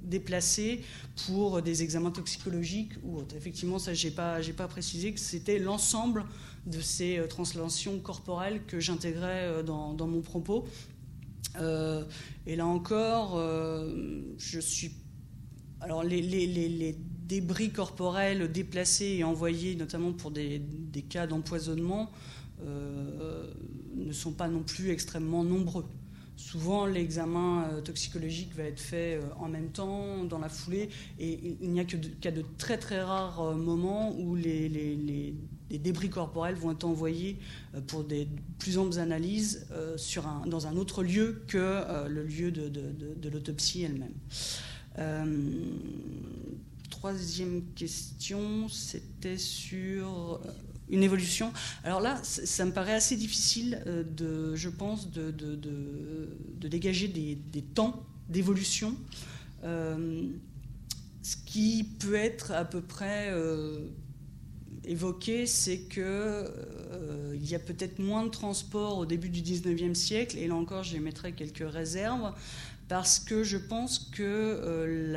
[0.02, 0.82] déplacés
[1.28, 3.36] pour des examens toxicologiques ou autres.
[3.36, 4.14] Effectivement, ça, je n'ai
[4.54, 6.26] pas précisé que c'était l'ensemble
[6.66, 10.66] de ces translations corporelles que j'intégrais dans, dans, mon propos.
[11.60, 12.04] Euh,
[12.46, 14.92] et là encore, euh, je suis.
[15.80, 20.62] Alors, les, débris corporels déplacés et envoyés, notamment pour des,
[21.10, 22.12] cas d'empoisonnement,
[22.62, 23.50] euh,
[23.96, 25.86] ne sont pas non plus extrêmement nombreux.
[26.36, 30.90] Souvent, l'examen toxicologique va être fait en même temps, dans la foulée,
[31.20, 35.34] et il n'y a qu'à de très très rares moments où les, les
[35.78, 37.38] débris corporels vont être envoyés
[37.76, 38.28] euh, pour des
[38.60, 39.98] plus amples analyses euh,
[40.46, 44.14] dans un autre lieu que euh, le lieu de, l'autopsie elle-même.
[46.90, 50.42] troisième question, c'était sur
[50.90, 51.54] une évolution.
[51.84, 55.32] Alors là, ça me paraît assez difficile, de, je pense, de,
[56.60, 58.96] dégager des, temps d'évolution.
[59.64, 63.32] ce qui peut être à peu près
[64.86, 70.38] évoqué, c'est qu'il euh, y a peut-être moins de transport au début du 19e siècle,
[70.38, 72.34] et là encore j'émettrai quelques réserves,
[72.88, 75.14] parce que je pense que euh,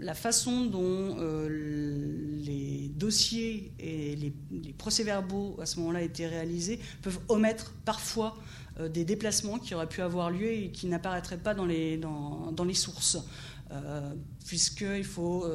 [0.00, 1.48] la, façon dont euh,
[2.42, 4.32] les dossiers et les,
[4.76, 8.36] procès-verbaux à ce moment-là étaient réalisés peuvent omettre parfois
[8.92, 12.64] des déplacements qui auraient pu avoir lieu et qui n'apparaîtraient pas dans les, dans, dans
[12.64, 13.18] les sources.
[14.46, 15.46] Puisqu'il faut,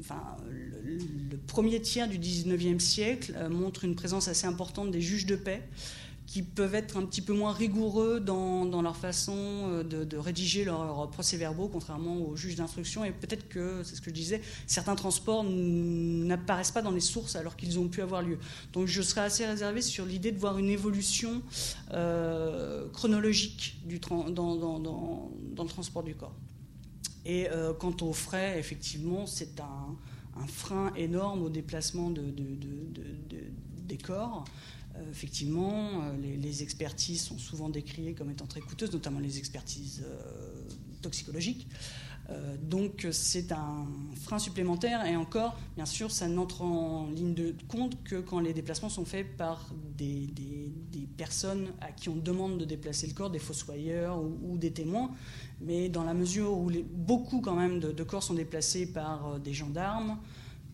[0.00, 0.36] enfin,
[1.30, 5.36] le premier tiers du 19e siècle euh, montre une présence assez importante des juges de
[5.36, 5.62] paix
[6.26, 11.10] qui peuvent être un petit peu moins rigoureux dans, leur façon euh, de, rédiger leurs
[11.10, 13.02] procès-verbaux, contrairement aux juges d'instruction.
[13.02, 17.34] Et peut-être que, c'est ce que je disais, certains transports n'apparaissent pas dans les sources
[17.34, 18.38] alors qu'ils ont pu avoir lieu.
[18.74, 21.40] Donc je serais assez réservé sur l'idée de voir une évolution
[21.92, 26.34] euh, chronologique dans, le transport du corps.
[27.26, 27.46] Et
[27.78, 32.22] quant aux frais, effectivement, c'est un frein énorme au déplacement de,
[33.88, 34.44] des corps.
[34.96, 40.04] Euh, effectivement, euh, les, expertises sont souvent décriées comme étant très coûteuses, notamment les expertises
[40.04, 40.62] euh,
[41.02, 41.66] toxicologiques.
[42.62, 43.86] Donc c'est un
[44.20, 48.52] frein supplémentaire et encore, bien sûr, ça n'entre en ligne de compte que quand les
[48.52, 50.28] déplacements sont faits par des,
[51.16, 55.10] personnes à qui on demande de déplacer le corps, des fossoyeurs ou, des témoins.
[55.60, 60.18] Mais dans la mesure où beaucoup quand même de, corps sont déplacés par des gendarmes,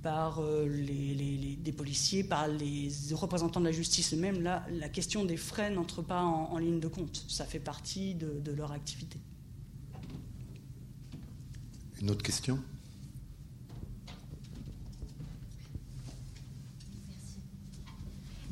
[0.02, 5.38] par euh, des policiers, par les représentants de la justice eux-mêmes, là, la question des
[5.38, 7.24] frais n'entre pas en, ligne de compte.
[7.28, 9.18] Ça fait partie de leur activité.
[12.00, 12.58] Une autre question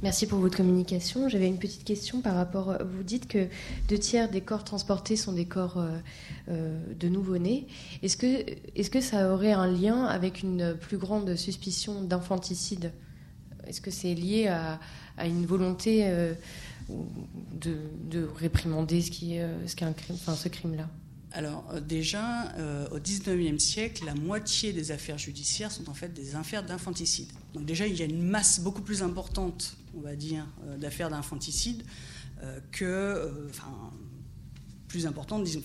[0.02, 1.28] Merci pour votre communication.
[1.28, 2.76] J'avais une petite question par rapport.
[2.84, 3.46] Vous dites que
[3.88, 5.96] deux tiers des corps transportés sont des corps euh,
[6.48, 7.68] euh, de nouveau-nés.
[8.02, 12.90] Est-ce que, est que ça aurait un lien avec une plus grande suspicion d'infanticide?
[13.68, 14.80] Est-ce que c'est lié à,
[15.24, 16.34] une volonté euh,
[16.88, 19.00] de, réprimander
[20.34, 20.88] ce crime-là?
[21.32, 22.52] Alors déjà,
[22.90, 27.28] au XIXe siècle, la moitié des affaires judiciaires sont en fait des affaires d'infanticide.
[27.54, 31.10] Donc déjà, il y a une masse beaucoup plus importante on va dire, euh, d'affaires
[31.10, 31.82] d'infanticide
[32.42, 33.92] euh, que, euh, enfin,
[34.88, 35.62] plus importante, disons,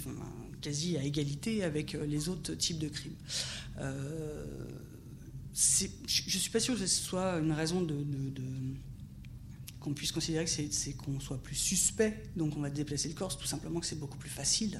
[0.61, 3.15] quasi à égalité avec les autres types de crimes.
[3.77, 3.81] je
[5.53, 8.05] ne suis pas sûr que ce soit une raison de,
[9.79, 13.37] qu'on puisse considérer que c'est qu'on soit plus suspect, donc on va déplacer le corps,
[13.37, 14.79] tout simplement que c'est beaucoup plus facile.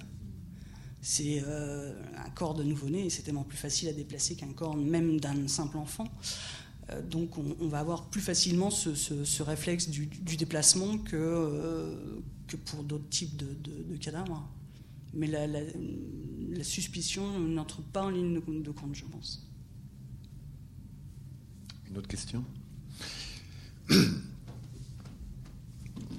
[1.02, 5.20] C'est un corps de nouveau-né et c'est tellement plus facile à déplacer qu'un corps même
[5.20, 6.08] d'un simple enfant.
[7.10, 10.08] donc on, va avoir plus facilement ce, réflexe du,
[10.38, 14.50] déplacement que, que pour d'autres types de, cadavres.
[15.14, 19.48] Mais la, suspicion n'entre pas en ligne de compte, je pense.
[21.90, 22.44] Une autre question?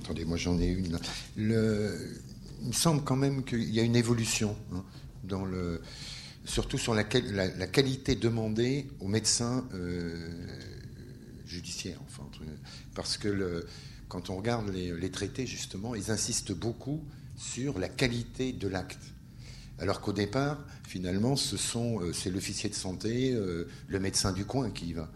[0.02, 0.98] Attendez, moi j'en ai une.
[1.36, 2.20] Le,
[2.62, 4.84] il me semble quand même qu'il y a une évolution hein,
[5.24, 5.80] dans le,
[6.48, 10.16] surtout sur la, la, qualité demandée aux médecins euh,
[11.46, 12.00] judiciaires.
[12.06, 12.28] Enfin,
[12.94, 13.66] parce que le,
[14.08, 17.04] quand on regarde les, traités, justement, ils insistent beaucoup
[17.36, 18.98] sur la qualité de l'acte.
[19.78, 20.58] Alors qu'au départ,
[20.88, 24.92] finalement, ce sont, euh, c'est l'officier de santé, euh, le médecin du coin qui y
[24.92, 25.08] va.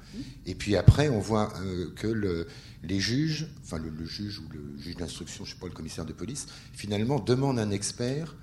[0.46, 1.52] Et puis après, on voit
[1.96, 2.46] que le,
[2.82, 6.04] les juges, enfin le, juge ou le juge d'instruction, je ne sais pas, le commissaire
[6.04, 8.34] de police, finalement demandent un expert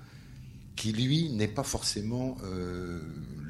[0.76, 3.00] qui, lui, n'est pas forcément euh,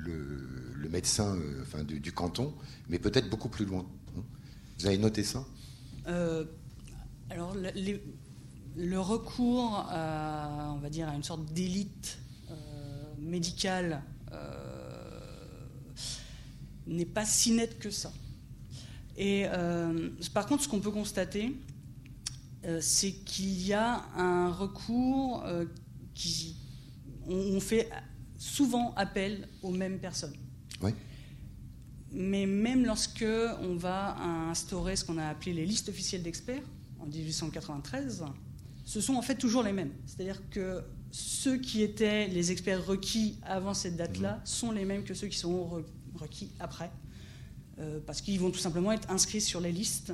[0.04, 2.52] le, médecin euh, enfin, du, canton,
[2.88, 3.86] mais peut-être beaucoup plus loin.
[4.78, 5.44] Vous avez noté ça?
[6.08, 6.44] Euh,
[7.28, 7.54] Alors,
[8.76, 12.18] le recours à, on va dire, à une sorte d'élite
[13.20, 14.02] médicale
[16.88, 18.12] n'est pas si net que ça.
[19.20, 21.54] Et euh, par contre, ce qu'on peut constater,
[22.64, 25.66] euh, c'est qu'il y a un recours euh,
[26.14, 26.56] qui.
[27.26, 27.90] On, fait
[28.38, 30.32] souvent appel aux mêmes personnes.
[30.80, 30.92] Oui.
[32.12, 33.26] Mais même lorsque
[33.60, 34.16] on va
[34.48, 36.62] instaurer ce qu'on a appelé les listes officielles d'experts
[36.98, 38.24] en 1893,
[38.84, 39.92] ce sont en fait toujours les mêmes.
[40.06, 40.82] C'est-à-dire que
[41.12, 44.46] ceux qui étaient les experts requis avant cette date-là mmh.
[44.46, 45.84] sont les mêmes que ceux qui seront
[46.14, 46.90] requis après.
[47.80, 50.12] Euh, parce qu'ils vont tout simplement être inscrits sur les listes.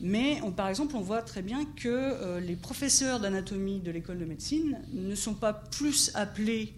[0.00, 4.26] Mais par exemple, on voit très bien que euh, les professeurs d'anatomie de l'école de
[4.26, 6.74] médecine ne sont pas plus appelés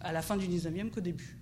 [0.00, 1.38] à la fin du 19e qu'au début.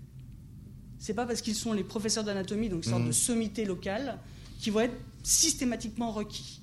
[0.98, 3.12] C'est pas parce qu'ils sont les professeurs d'anatomie, donc une sorte de mmh.
[3.12, 4.18] sommité locale,
[4.58, 6.60] qui vont être systématiquement requis.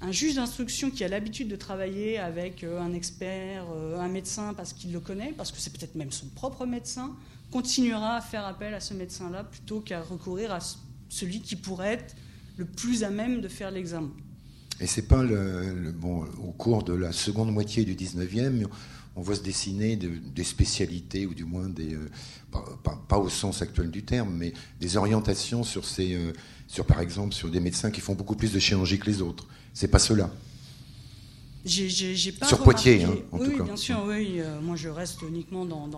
[0.00, 3.66] Un juge d'instruction qui a l'habitude de travailler avec euh, un expert,
[3.98, 7.14] un médecin parce qu'il le connaît, parce que c'est peut-être même son propre médecin,
[7.50, 10.60] continuera à faire appel à ce médecin-là plutôt qu'à recourir à
[11.10, 12.14] celui qui pourrait être
[12.56, 14.12] le plus à même de faire l'examen.
[14.80, 18.66] Et c'est pas le, bon au cours de la seconde moitié du 19e,
[19.16, 22.08] on voit se dessiner des spécialités ou du moins des euh,
[23.08, 26.32] pas, au sens actuel du terme, mais des orientations sur ces euh,
[26.66, 29.46] sur par exemple sur des médecins qui font beaucoup plus de chirurgie que les autres.
[29.74, 30.32] C'est pas cela.
[31.62, 33.64] Pas sur Poitiers, hein, en oui, tout cas.
[33.64, 34.36] bien sûr, oui.
[34.38, 35.90] Euh, moi, je reste uniquement dans,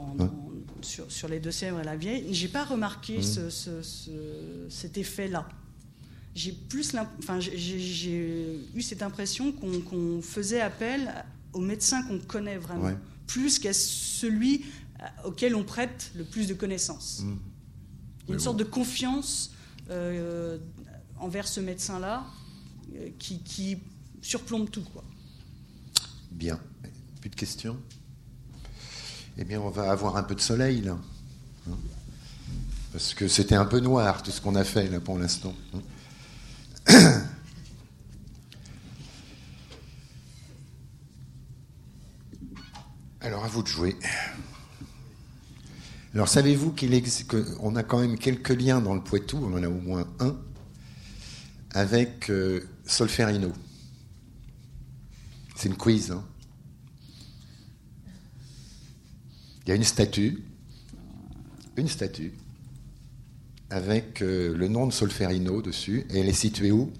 [0.81, 2.27] sur, sur, les Deux-Sèvres et la Vieille.
[2.33, 3.51] J'ai pas remarqué mmh.
[3.51, 5.49] ce, cet effet-là.
[6.35, 11.13] J'ai plus, enfin, j'ai eu cette impression qu'on faisait appel
[11.53, 14.65] aux médecins qu'on connaît vraiment, plus qu'à celui
[15.01, 17.21] euh, auquel on prête le plus de connaissances.
[17.23, 18.33] Mmh.
[18.33, 19.53] Une sorte de confiance
[19.91, 20.59] euh,
[21.19, 22.25] envers ce médecin-là
[23.19, 23.79] qui, qui
[24.23, 25.05] surplombe tout, quoi.
[26.33, 26.59] Bien.
[27.21, 27.79] Plus de questions?
[29.39, 30.99] Eh bien, on va avoir un peu de soleil, là.
[31.71, 31.77] Hein?
[32.93, 35.55] Parce que c'était un peu noir, tout ce qu'on a fait, là, pour l'instant.
[35.75, 35.81] Hein?
[43.21, 43.97] Alors, à vous de jouer.
[46.15, 46.75] Alors, savez-vous
[47.29, 50.37] qu'on a quand même quelques liens dans le Poitou, on en a au moins un,
[51.71, 53.53] avec euh, Solferino?
[55.63, 56.11] C'est une quiz.
[56.11, 56.25] Hein.
[59.65, 60.43] Il y a une statue,
[61.77, 62.35] une statue,
[63.71, 66.93] avec euh, le nom de Solferino dessus, et elle est située où?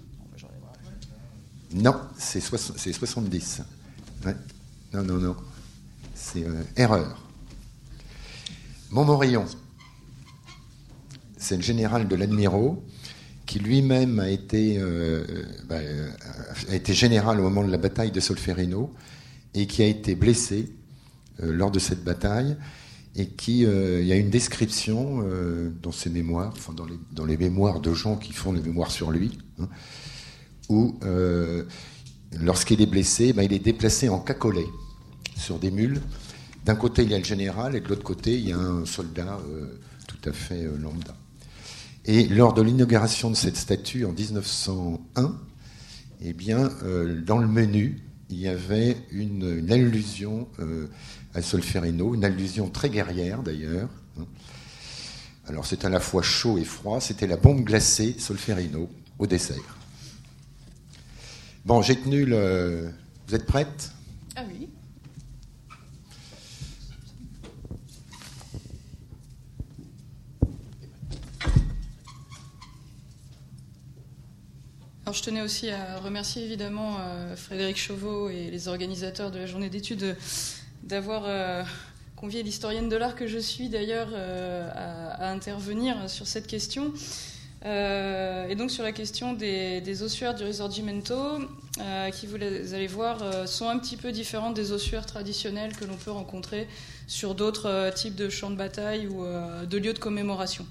[1.73, 3.63] Non, c'est 70.
[4.93, 5.35] Non, non, non.
[6.15, 7.21] C'est euh, erreur.
[8.91, 9.45] Montmorillon,
[11.35, 12.81] c'est le général de l'Admirault
[13.45, 15.25] qui lui-même a été, euh,
[15.67, 15.79] bah,
[16.69, 18.93] a été général au moment de la bataille de Solferino
[19.53, 20.71] et qui a été blessé
[21.41, 22.55] euh, lors de cette bataille
[23.15, 25.23] et qui, euh, il y a une description
[25.81, 28.91] dans ses mémoires, enfin dans les, dans les, mémoires de gens qui font les mémoires
[28.91, 29.67] sur lui, hein,
[30.69, 30.97] où
[32.41, 34.65] lorsqu'il est blessé, bah, il est déplacé en cacolet
[35.37, 36.01] sur des mules.
[36.65, 38.85] D'un côté, il y a le général et de l'autre côté, il y a un
[38.85, 39.39] soldat
[40.07, 41.13] tout à fait lambda.
[42.05, 45.37] Et lors de l'inauguration de cette statue en 1901,
[46.21, 50.87] eh bien, euh, dans le menu, il y avait une, allusion euh,
[51.33, 53.89] à Solferino, une allusion très guerrière d'ailleurs.
[55.47, 58.89] Alors c'est à la fois chaud et froid, c'était la bombe glacée Solferino
[59.19, 59.77] au dessert.
[61.65, 62.89] Bon, j'ai tenu le...
[63.27, 63.91] Vous êtes prête?
[64.35, 64.69] Ah oui.
[75.13, 76.97] Je tenais aussi à remercier évidemment
[77.35, 80.17] Frédéric Chauveau et les organisateurs de la journée d'études
[80.81, 81.65] d'avoir
[82.15, 86.91] convié l'historienne de l'art que je suis d'ailleurs à, intervenir sur cette question.
[87.65, 91.15] Euh, et donc sur la question des, ossuaires du Risorgimento,
[91.79, 95.85] euh, qui vous allez voir euh, sont un petit peu différentes des ossuaires traditionnels que
[95.85, 96.67] l'on peut rencontrer
[97.07, 100.65] sur d'autres types de champs de bataille ou de lieux de commémoration.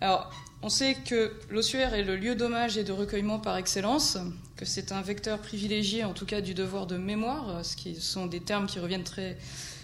[0.00, 0.32] Alors,
[0.62, 4.16] on sait que l'ossuaire est le lieu d'hommage et de recueillement par excellence,
[4.56, 8.26] que c'est un vecteur privilégié en tout cas du devoir de mémoire, ce qui sont
[8.26, 9.36] des termes qui reviennent très,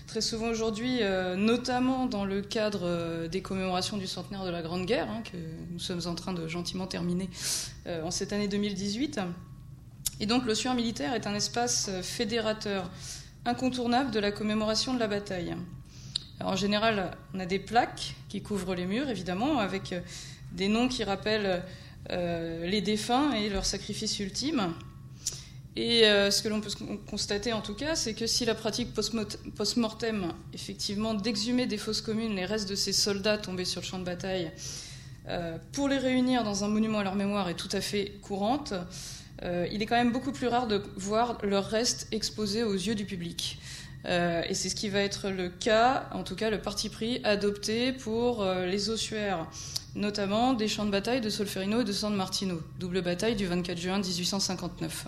[0.06, 4.62] très souvent aujourd'hui, euh, notamment dans le cadre euh, des commémorations du centenaire de la
[4.62, 5.36] Grande Guerre, hein, que
[5.72, 7.28] nous sommes en train de gentiment terminer
[7.86, 9.20] euh, en cette année 2018.
[10.20, 12.88] Et donc l'ossuaire militaire est un espace fédérateur
[13.44, 15.54] incontournable de la commémoration de la bataille.
[16.40, 19.94] en général, on a des plaques qui couvrent les murs, évidemment, avec
[20.52, 21.62] des noms qui rappellent
[22.10, 24.74] les défunts et leur sacrifice ultime.
[25.78, 26.70] Et euh, ce que l'on peut
[27.08, 32.34] constater en tout cas, c'est que si la pratique post-mortem, effectivement, d'exhumer des fosses communes
[32.34, 34.50] les restes de ces soldats tombés sur le champ de bataille,
[35.28, 38.74] euh, pour les réunir dans un monument à leur mémoire est tout à fait courante,
[39.44, 42.96] euh, il est quand même beaucoup plus rare de voir leurs restes exposés aux yeux
[42.96, 43.60] du public.
[44.04, 47.92] et c'est ce qui va être le cas, en tout cas le parti pris adopté
[47.92, 49.46] pour les ossuaires,
[49.94, 53.78] notamment des champs de bataille de Solferino et de San Martino, double bataille du 24
[53.78, 55.06] juin 1859.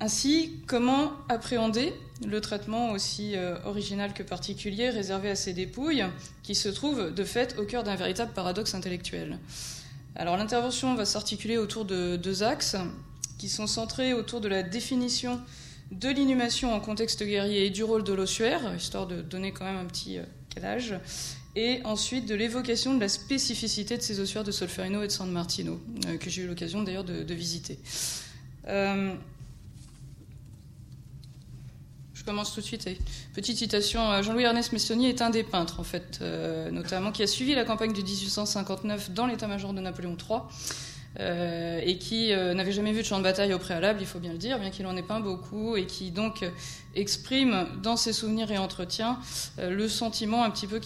[0.00, 1.92] Ainsi, comment appréhender
[2.26, 6.04] le traitement aussi euh, original que particulier réservé à ces dépouilles,
[6.42, 9.38] qui se trouvent de fait au cœur d'un véritable paradoxe intellectuel?
[10.16, 12.76] Alors l'intervention va s'articuler autour de deux axes,
[13.38, 15.40] qui sont centrés autour de la définition
[15.90, 19.76] de l'inhumation en contexte guerrier et du rôle de l'ossuaire, histoire de donner quand même
[19.76, 20.24] un petit euh,
[20.54, 20.94] calage,
[21.56, 25.30] et ensuite de l'évocation de la spécificité de ces ossuaires de Solferino et de San
[25.30, 27.78] Martino, euh, que j'ai eu l'occasion d'ailleurs de, visiter.
[32.24, 32.88] Je commence tout de suite.
[33.34, 34.10] Petite citation.
[34.10, 37.54] Euh, Jean-Louis Ernest Messonnier est un des peintres, en fait, euh, notamment, qui a suivi
[37.54, 40.40] la campagne de 1859 dans l'état-major de Napoléon III.
[41.20, 44.32] Euh, et qui n'avait jamais vu de champ de bataille au préalable, il faut bien
[44.32, 46.44] le dire, bien qu'il en ait peint beaucoup, et qui donc
[46.96, 49.20] exprime dans ses souvenirs et entretiens
[49.58, 50.80] le sentiment un petit peu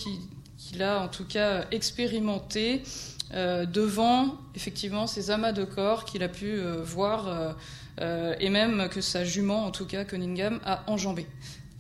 [0.69, 2.83] qu'il a en tout cas expérimenté
[3.31, 7.57] devant effectivement ces amas de corps qu'il a pu voir
[8.01, 11.27] euh, et même que sa jument, en tout cas Cunningham, a enjambé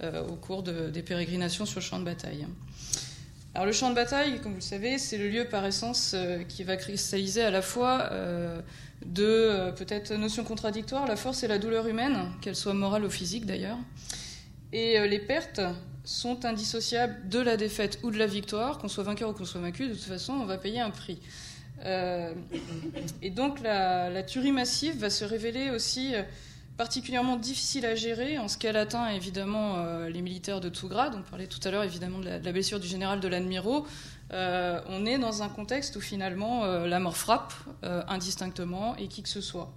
[0.02, 2.46] euh, au cours des pérégrinations sur le champ de bataille.
[3.54, 6.42] Alors le champ de bataille, comme vous le savez, c'est le lieu par essence euh,
[6.44, 8.10] qui va cristalliser à la fois
[9.04, 13.46] de peut-être notions contradictoires, la force et la douleur humaine, qu'elles soient morales ou physiques
[13.46, 13.78] d'ailleurs.
[14.72, 15.60] Et les pertes
[16.08, 19.60] sont indissociables de la défaite ou de la victoire, qu'on soit vainqueur ou qu'on soit
[19.60, 21.18] vaincu, de toute façon, on va payer un prix.
[21.84, 22.32] Euh,
[23.20, 26.22] et donc la, tuerie massive va se révéler aussi euh,
[26.78, 31.12] particulièrement difficile à gérer en ce qu'elle atteint évidemment euh, les militaires de tout grade.
[31.14, 33.86] On parlait tout à l'heure évidemment de la, blessure du général de l'Admirault.
[34.32, 37.52] on est dans un contexte où finalement la mort frappe
[37.82, 39.70] indistinctement et qui que ce soit.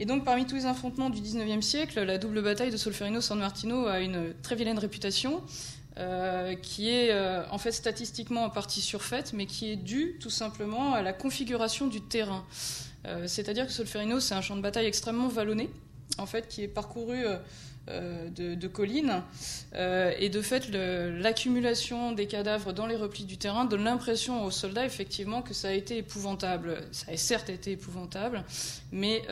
[0.00, 3.86] Et donc parmi tous les affrontements du 19e siècle, la double bataille de Solferino-San Martino
[3.86, 5.42] a une très vilaine réputation.
[5.98, 10.30] Euh, qui est euh, en fait statistiquement en partie surfaite, mais qui est due tout
[10.30, 12.44] simplement à la configuration du terrain.
[13.04, 15.70] Euh, c'est-à-dire que Solferino, c'est un champ de bataille extrêmement vallonné,
[16.16, 17.24] en fait, qui est parcouru
[17.88, 19.22] de, collines,
[19.74, 24.84] et de fait, l'accumulation des cadavres dans les replis du terrain donne l'impression aux soldats,
[24.84, 26.82] effectivement, que ça a été épouvantable.
[26.92, 28.44] Ça a certes été épouvantable,
[28.92, 29.22] mais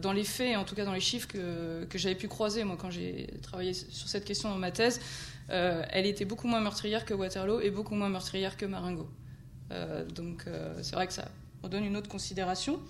[0.00, 2.76] dans les faits, en tout cas dans les chiffres que, que j'avais pu croiser, moi,
[2.78, 5.00] quand j'ai travaillé sur cette question dans ma thèse,
[5.50, 9.08] euh, elle était beaucoup moins meurtrière que Waterloo et beaucoup moins meurtrière que Marengo.
[9.70, 11.28] Euh, donc euh, c'est vrai que ça
[11.68, 12.80] donne une autre considération.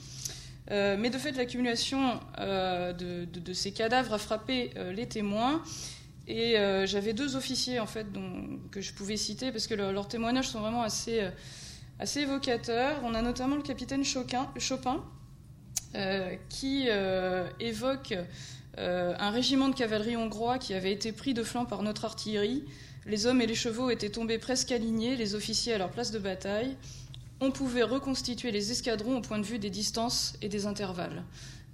[0.71, 5.63] Mais de fait, l'accumulation de, ces cadavres a frappé les témoins.
[6.27, 8.07] Et j'avais deux officiers en fait
[8.71, 11.27] que je pouvais citer parce que leurs témoignages sont vraiment assez,
[11.99, 13.01] assez évocateurs.
[13.03, 15.05] On a notamment le capitaine Chopin
[16.51, 16.89] qui
[17.61, 18.15] évoque
[18.79, 22.65] euh, un régiment de cavalerie hongrois qui avait été pris de flanc par notre artillerie.
[23.07, 26.19] Les hommes et les chevaux étaient tombés presque alignés, les officiers à leur place de
[26.19, 26.77] bataille.
[27.41, 31.23] On pouvait reconstituer les escadrons au point de vue des distances et des intervalles.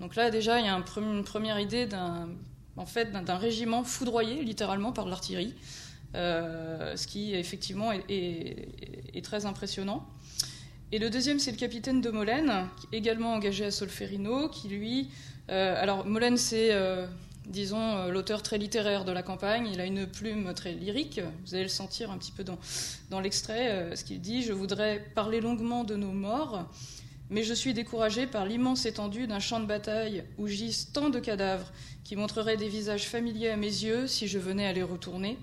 [0.01, 2.29] Donc là, déjà, il y a une première idée d'un
[2.77, 5.55] en fait, régiment foudroyé littéralement par l'artillerie,
[6.17, 10.05] euh, ce qui effectivement est, très impressionnant.
[10.93, 15.09] Et le deuxième, c'est le capitaine de Molène, également engagé à Solferino, qui lui
[15.51, 17.07] euh, alors, Molène, c'est, euh,
[17.47, 19.69] disons, euh, l'auteur très littéraire de la campagne.
[19.73, 21.21] Il a une plume très lyrique.
[21.47, 22.59] Vous allez le sentir un petit peu dans,
[23.11, 26.69] dans l'extrait, ce qu'il dit Je voudrais parler longuement de nos morts,
[27.31, 31.19] mais je suis découragé par l'immense étendue d'un champ de bataille où gisent tant de
[31.19, 31.73] cadavres
[32.05, 35.39] qui montreraient des visages familiers à mes yeux si je venais à les retourner.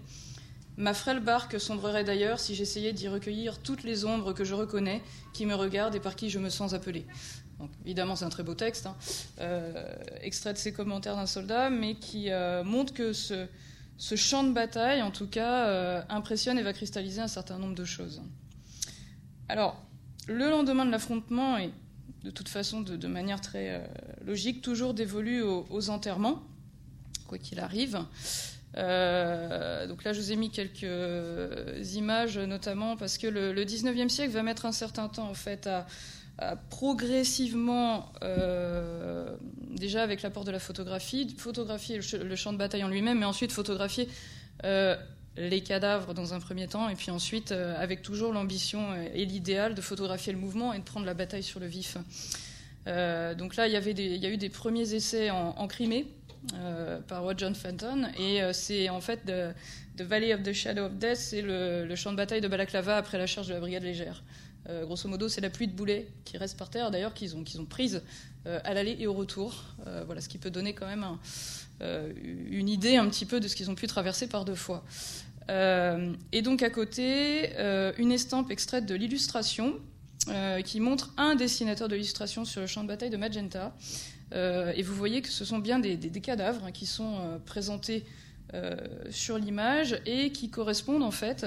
[0.78, 5.02] Ma frêle barque sombrerait d'ailleurs si j'essayais d'y recueillir toutes les ombres que je reconnais,
[5.34, 7.06] qui me regardent et par qui je me sens appelé.
[7.85, 8.95] Évidemment, c'est un très beau texte, hein.
[9.39, 13.47] euh, extrait de ses commentaires d'un soldat, mais qui euh, montre que ce,
[14.15, 17.85] champ de bataille, en tout cas, euh, impressionne et va cristalliser un certain nombre de
[17.85, 18.21] choses.
[19.49, 19.81] Alors,
[20.27, 21.71] le lendemain de l'affrontement, et
[22.23, 23.83] de toute façon de, manière très
[24.25, 26.43] logique, toujours dévolu aux enterrements,
[27.27, 27.95] quoi qu'il arrive.
[28.75, 34.43] Donc là, je vous ai mis quelques images, notamment parce que le, 19e siècle va
[34.43, 35.85] mettre un certain temps en fait à,
[36.69, 39.35] progressivement, euh,
[39.76, 43.51] déjà avec l'apport de la photographie, photographier le, champ de bataille en lui-même, mais ensuite
[43.51, 44.07] photographier
[44.63, 44.95] euh,
[45.38, 49.81] les cadavres dans un premier temps, et puis ensuite avec toujours l'ambition et l'idéal de
[49.81, 51.97] photographier le mouvement et de prendre la bataille sur le vif.
[52.85, 56.07] donc là, il y, avait il y a eu des premiers essais en Crimée
[56.55, 58.07] euh, par John Fenton.
[58.18, 62.11] Et euh, c'est en fait The, Valley of the Shadow of Death, c'est le, champ
[62.11, 64.23] de bataille de Balaklava après la charge de la brigade légère.
[64.69, 67.43] Euh, grosso modo, c'est la pluie de boulets qui reste par terre, d'ailleurs, qu'ils ont,
[67.59, 68.03] ont prise
[68.45, 69.53] à l'aller et au retour.
[70.07, 71.05] voilà, ce qui peut donner quand même
[71.79, 74.83] une idée un petit peu de ce qu'ils ont pu traverser par deux fois.
[75.47, 77.51] et donc à côté,
[77.99, 79.75] une estampe extraite de l'illustration
[80.65, 83.75] qui montre un dessinateur de l'illustration sur le champ de bataille de Magenta.
[84.33, 88.05] Euh, et vous voyez que ce sont bien des, cadavres qui sont euh, présentés
[88.53, 88.75] euh,
[89.09, 91.45] sur l'image et qui correspondent en fait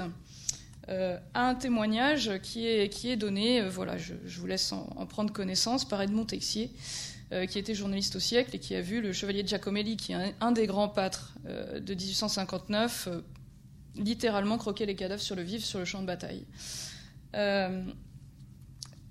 [0.88, 6.26] à un témoignage qui est, donné, voilà, je, vous laisse en, prendre connaissance, par Edmond
[6.26, 6.70] Texier,
[7.48, 10.52] qui était journaliste au siècle et qui a vu le chevalier Giacomelli, qui est un,
[10.52, 13.08] des grands pâtres de 1859,
[13.96, 16.44] littéralement croquer les cadavres sur le vif sur le champ de bataille.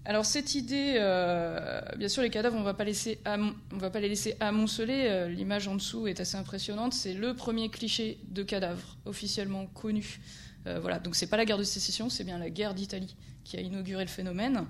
[0.05, 5.05] Alors cette idée, euh, bien sûr, les cadavres, on ne va pas les laisser amonceler.
[5.07, 6.93] Euh, l'image en dessous est assez impressionnante.
[6.93, 10.19] C'est le premier cliché de cadavre officiellement connu.
[10.67, 13.57] Euh, voilà, donc c'est pas la guerre de sécession, c'est bien la guerre d'Italie qui
[13.57, 14.65] a inauguré le phénomène.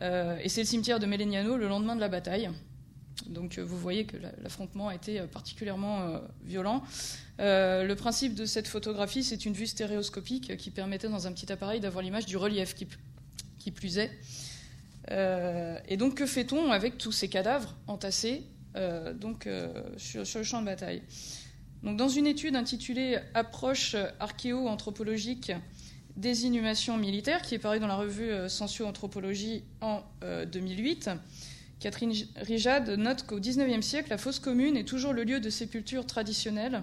[0.00, 2.50] et c'est le cimetière de Melegnano le lendemain de la bataille.
[3.26, 6.82] Donc vous voyez que l'affrontement a été particulièrement violent.
[7.38, 11.80] le principe de cette photographie, c'est une vue stéréoscopique qui permettait dans un petit appareil
[11.80, 12.86] d'avoir l'image du relief qui,
[13.58, 14.10] qui plus est.
[15.10, 18.44] Euh, et donc, que fait-on avec tous ces cadavres entassés
[18.76, 21.02] euh, donc, euh, sur, le champ de bataille?
[21.82, 25.52] Dans une étude intitulée Approche archéo-anthropologique
[26.16, 30.02] des inhumations militaires, qui est parue dans la revue Sensio-anthropologie en
[30.52, 31.10] 2008,
[31.78, 36.04] Catherine Rijad note qu'au XIXe siècle, la fosse commune est toujours le lieu de sépulture
[36.04, 36.82] traditionnelle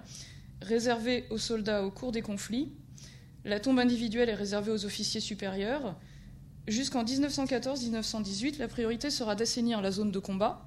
[0.62, 2.72] réservé aux soldats au cours des conflits.
[3.44, 5.96] La tombe individuelle est réservée aux officiers supérieurs.
[6.68, 10.66] Jusqu'en 1914-1918, la priorité sera d'assainir la zone de combat.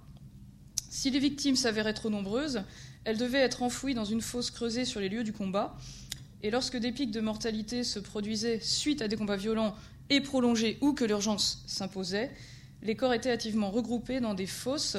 [0.91, 2.63] Si les victimes s'avéraient trop nombreuses,
[3.09, 5.75] elles devaient être enfouies dans une fosse creusée sur les lieux du combat.
[6.43, 9.75] Et lorsque des pics de mortalité se produisaient suite à des combats violents
[10.11, 12.31] et prolongés ou que l'urgence s'imposait,
[12.83, 14.99] les corps étaient activement regroupés dans des fosses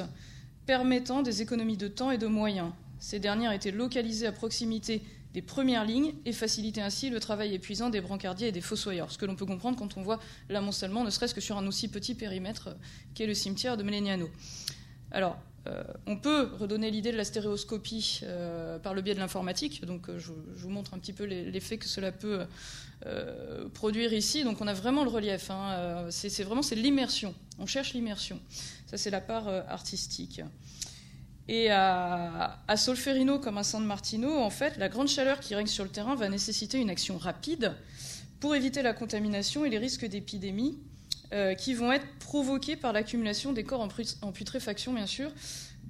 [0.66, 2.72] permettant des économies de temps et de moyens.
[2.98, 7.90] Ces dernières étaient localisées à proximité des premières lignes et faciliter ainsi le travail épuisant
[7.90, 9.12] des brancardiers et des fossoyeurs.
[9.12, 10.18] Ce que l'on peut comprendre quand on voit
[10.48, 12.76] l'amoncellement, ne serait-ce que sur un aussi petit périmètre
[13.14, 14.28] qu'est le cimetière de Melegnano.
[15.12, 19.84] Alors, euh, on peut redonner l'idée de la stéréoscopie euh, par le biais de l'informatique.
[19.84, 22.46] Donc, je, vous montre un petit peu l'effet que cela peut
[23.74, 24.44] produire ici.
[24.44, 25.50] Donc, on a vraiment le relief.
[25.50, 26.06] Hein.
[26.10, 27.34] C'est vraiment l'immersion.
[27.58, 28.40] On cherche l'immersion.
[28.86, 30.42] Ça, c'est la part artistique.
[31.48, 35.82] Et à, Solferino comme à San Martino, en fait, la grande chaleur qui règne sur
[35.82, 37.74] le terrain va nécessiter une action rapide
[38.38, 40.78] pour éviter la contamination et les risques d'épidémie
[41.32, 43.86] euh, qui vont être provoqués par l'accumulation des corps
[44.22, 45.30] en, putréfaction, bien sûr,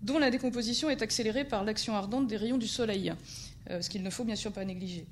[0.02, 3.14] dont la décomposition est accélérée par l'action ardente des rayons du soleil,
[3.70, 5.06] euh, ce qu'il ne faut bien sûr pas négliger.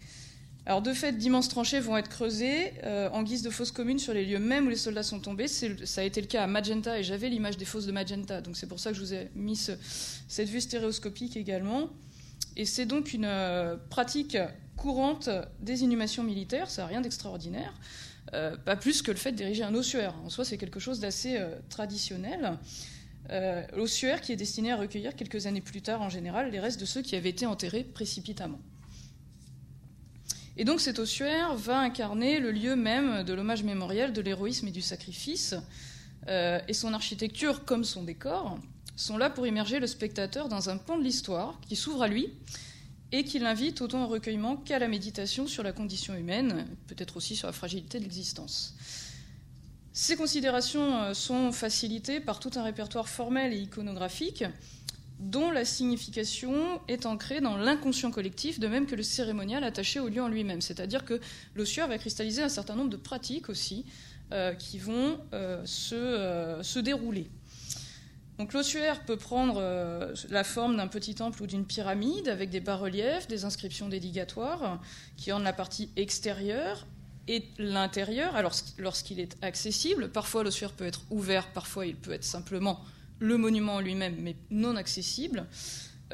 [0.67, 4.13] Alors de fait, d'immenses tranchées vont être creusées euh, en guise de fosses communes sur
[4.13, 5.49] les lieux même où les soldats sont tombés.
[5.49, 8.55] Ça a été le cas à Magenta et j'avais l'image des fosses de Magenta, donc
[8.59, 11.89] c'est pour ça que je vous ai mis cette vue stéréoscopique également.
[12.55, 13.31] Et c'est donc une
[13.89, 14.37] pratique
[14.77, 15.31] courante
[15.61, 17.73] des inhumations militaires, ça n'a rien d'extraordinaire,
[18.35, 20.15] euh, pas plus que le fait d'ériger un ossuaire.
[20.25, 22.59] En soi, c'est quelque chose d'assez traditionnel.
[23.77, 26.87] L'ossuaire qui est destiné à recueillir quelques années plus tard, en général, les restes de
[26.87, 28.59] ceux qui avaient été enterrés précipitamment.
[30.59, 34.73] Et donc cet ossuaire va incarner le lieu même de l'hommage mémoriel de l'héroïsme et
[34.73, 35.55] du sacrifice.
[36.27, 38.59] Euh, et son architecture, comme son décor,
[38.97, 42.33] sont là pour immerger le spectateur dans un pan de l'histoire qui s'ouvre à lui
[43.13, 47.37] et qui l'invite autant au recueillement qu'à la méditation sur la condition humaine, peut-être aussi
[47.37, 48.75] sur la fragilité de l'existence.
[49.93, 54.45] Ces considérations sont facilitées par tout un répertoire formel et iconographique
[55.19, 60.09] dont la signification est ancrée dans l'inconscient collectif, de même que le cérémonial attaché au
[60.09, 60.61] lieu en lui-même.
[60.61, 61.21] C'est-à-dire que
[61.55, 63.85] l'ossuaire va cristalliser un certain nombre de pratiques aussi
[64.33, 67.29] euh, qui vont euh, euh, se, dérouler.
[68.39, 69.61] Donc l'ossuaire peut prendre
[70.31, 74.81] la forme d'un petit temple ou d'une pyramide avec des bas-reliefs, des inscriptions dédigatoires
[75.17, 76.87] qui ornent la partie extérieure
[77.29, 82.25] et l'intérieur, alors lorsqu'il est accessible, parfois l'ossuaire peut être ouvert, parfois il peut être
[82.25, 82.81] simplement
[83.19, 85.47] le monument lui-même, mais non accessible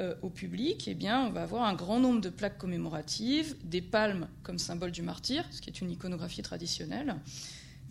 [0.00, 4.26] euh, au public, eh on va avoir un grand nombre de plaques commémoratives, des palmes
[4.42, 7.14] comme symbole du martyr, ce qui est une iconographie traditionnelle,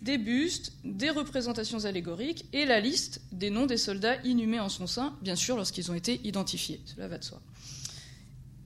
[0.04, 4.86] des bustes, des représentations allégoriques et la liste des noms des soldats inhumés en son
[4.86, 6.82] sein, bien sûr lorsqu'ils ont été identifiés.
[6.84, 7.40] Cela va de soi.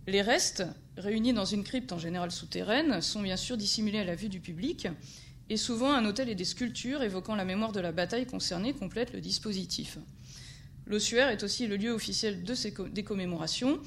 [0.08, 0.64] Les restes,
[0.96, 4.40] réunis dans une crypte en général souterraine, sont bien sûr dissimulés à la vue du
[4.40, 4.88] public,
[5.48, 9.12] et souvent un hôtel et des sculptures évoquant la mémoire de la bataille concernée complètent
[9.12, 9.98] le dispositif.
[10.86, 13.78] L'ossuaire est aussi le lieu officiel des commémorations,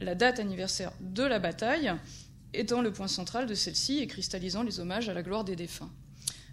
[0.00, 1.92] la date anniversaire de la bataille
[2.54, 5.90] étant le point central de celle-ci et cristallisant les hommages à la gloire des défunts.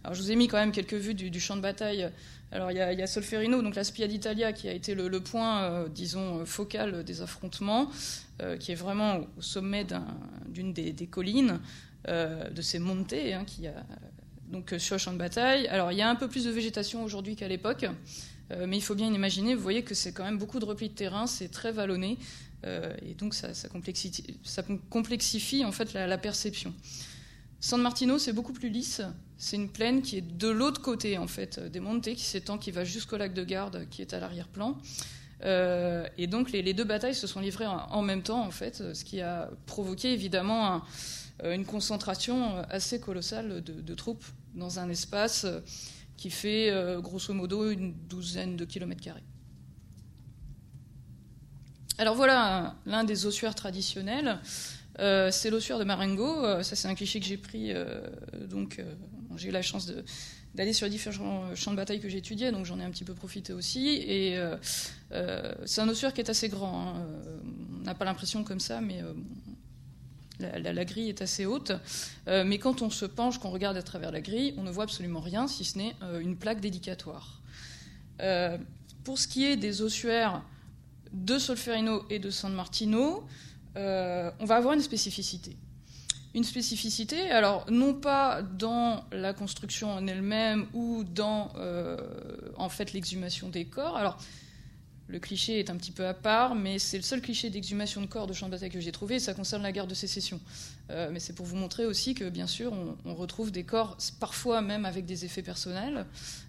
[0.04, 2.10] Alors je vous ai mis quand même quelques vues du, champ de bataille.
[2.52, 5.88] Alors il y, a, Solferino, donc la Spia d'Italia, qui a été le, point, euh,
[5.88, 7.90] disons, focal des affrontements,
[8.42, 9.86] euh, qui est vraiment au sommet
[10.48, 11.60] d'une des, collines
[12.08, 13.46] euh, de ces montées, hein,
[14.52, 15.68] donc sur le champ de bataille.
[15.68, 17.86] Alors il y a un peu plus de végétation aujourd'hui qu'à l'époque.
[18.52, 20.90] Euh, mais il faut bien imaginer, vous voyez que c'est quand même beaucoup de replis
[20.90, 22.18] de terrain, c'est très vallonné,
[22.66, 23.50] euh, et donc ça,
[24.90, 26.74] complexifie, en fait la, perception.
[27.60, 29.02] San Martino, c'est beaucoup plus lisse.
[29.44, 32.70] C'est une plaine qui est de l'autre côté en fait des montées, qui s'étend, qui
[32.70, 34.78] va jusqu'au lac de Garde, qui est à l'arrière-plan.
[35.44, 39.04] Euh, et donc les, deux batailles se sont livrées en, même temps en fait, ce
[39.04, 40.84] qui a provoqué évidemment
[41.44, 44.24] une concentration assez colossale de, troupes
[44.54, 45.48] dans un espace
[46.18, 49.24] qui fait euh, grosso modo une douzaine de kilomètres carrés.
[51.98, 54.38] Alors voilà l'un des ossuaires traditionnels.
[55.00, 56.46] Euh, c'est l'ossuaire de Marengo.
[56.46, 57.74] Euh, ça, c'est un cliché que j'ai pris.
[58.48, 58.80] donc,
[59.38, 59.92] j'ai eu la chance
[60.56, 63.04] d'aller sur les différents champs de bataille que j'ai étudiés, donc j'en ai un petit
[63.04, 63.88] peu profité aussi.
[63.88, 64.40] Et
[65.66, 66.96] c'est un ossuaire qui est assez grand.
[66.96, 67.06] Hein.
[67.80, 69.02] On n'a pas l'impression comme ça, mais
[70.42, 71.72] la, grille est assez haute,
[72.28, 74.84] euh, mais quand on se penche, qu'on regarde à travers la grille, on ne voit
[74.86, 77.42] absolument rien, si ce n'est euh, une plaque dédicatoire.
[78.22, 78.58] Euh,
[79.04, 80.44] pour ce qui est des ossuaires
[81.12, 83.26] de Solferino et de San Martino,
[83.76, 85.56] on va avoir une spécificité.
[86.34, 91.52] Une spécificité, alors non pas dans la construction en elle-même ou dans
[92.56, 93.98] en fait l'exhumation des corps.
[93.98, 94.18] Alors
[95.12, 98.06] le cliché est un petit peu à part, mais c'est le seul cliché d'exhumation de
[98.06, 100.40] corps de champ de bataille que j'ai trouvé, et ça concerne la guerre de sécession.
[100.90, 104.62] Euh, mais c'est pour vous montrer aussi que, bien sûr, on, retrouve des corps, parfois
[104.62, 106.06] même avec des effets personnels,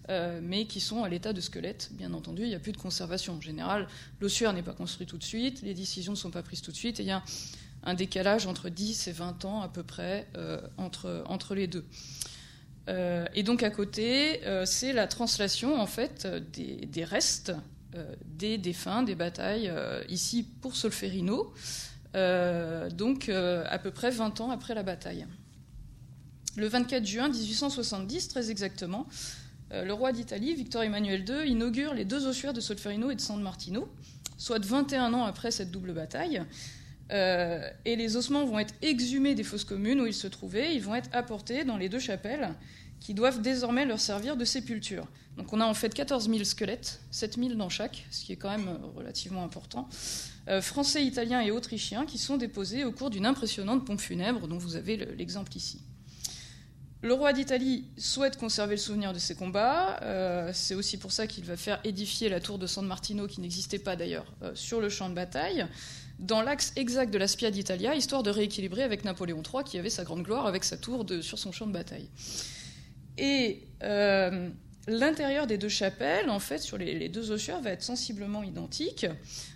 [0.07, 1.89] euh, mais qui sont à l'état de squelette.
[1.91, 3.33] Bien entendu, il n'y a plus de conservation.
[3.33, 3.85] En général,
[4.21, 6.77] l'ossuaire n'est pas construit tout de suite, les décisions ne sont pas prises tout de
[6.77, 7.21] suite, et il y a
[7.83, 11.85] un décalage entre 10 et 20 ans à peu près euh, entre, les deux.
[12.87, 17.53] et donc à côté, c'est la translation en fait des, des restes
[17.95, 21.53] euh, des défunts, des batailles, euh, ici pour Solferino,
[22.15, 25.27] euh, donc à peu près 20 ans après la bataille.
[26.55, 29.07] Le 24 juin 1870, très exactement,
[29.71, 33.41] le roi d'Italie, Victor Emmanuel II, inaugure les deux ossuaires de Solferino et de San
[33.41, 33.87] Martino,
[34.37, 36.43] soit 21 ans après cette double bataille.
[37.09, 40.95] Et les ossements vont être exhumés des fosses communes où ils se trouvaient, ils vont
[40.95, 42.55] être apportés dans les deux chapelles
[43.03, 45.07] qui doivent désormais leur servir de sépulture.
[45.37, 48.37] Donc on a en fait 14 000 squelettes, 7 000 dans chaque, ce qui est
[48.37, 49.89] quand même euh, relativement important,
[50.47, 54.57] euh, français, italiens et autrichiens qui sont déposés au cours d'une impressionnante pompe funèbre dont
[54.57, 55.81] vous avez l'exemple ici.
[57.01, 59.99] Le roi d'Italie souhaite conserver le souvenir de ces combats.
[60.03, 63.41] Euh, c'est aussi pour ça qu'il va faire édifier la tour de San Martino, qui
[63.41, 65.67] n'existait pas d'ailleurs, sur le champ de bataille,
[66.19, 69.89] dans l'axe exact de la Spia d'Italia, histoire de rééquilibrer avec Napoléon III, qui avait
[69.89, 72.09] sa grande gloire avec sa tour sur son champ de bataille.
[73.17, 73.63] Et
[74.87, 79.05] L'intérieur des deux chapelles, en fait, sur les, deux ossuaires, va être sensiblement identique.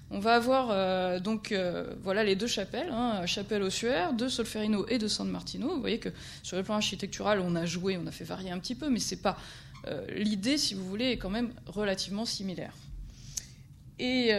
[0.09, 4.87] On va avoir euh, donc euh, voilà les deux chapelles, hein, chapelle ossuaire de Solferino
[4.87, 5.67] et de San Martino.
[5.67, 6.09] Vous voyez que
[6.43, 8.99] sur le plan architectural, on a joué, on a fait varier un petit peu, mais
[8.99, 9.37] c'est pas
[9.87, 12.73] euh, l'idée, si vous voulez, est quand même relativement similaire.
[13.99, 14.31] Et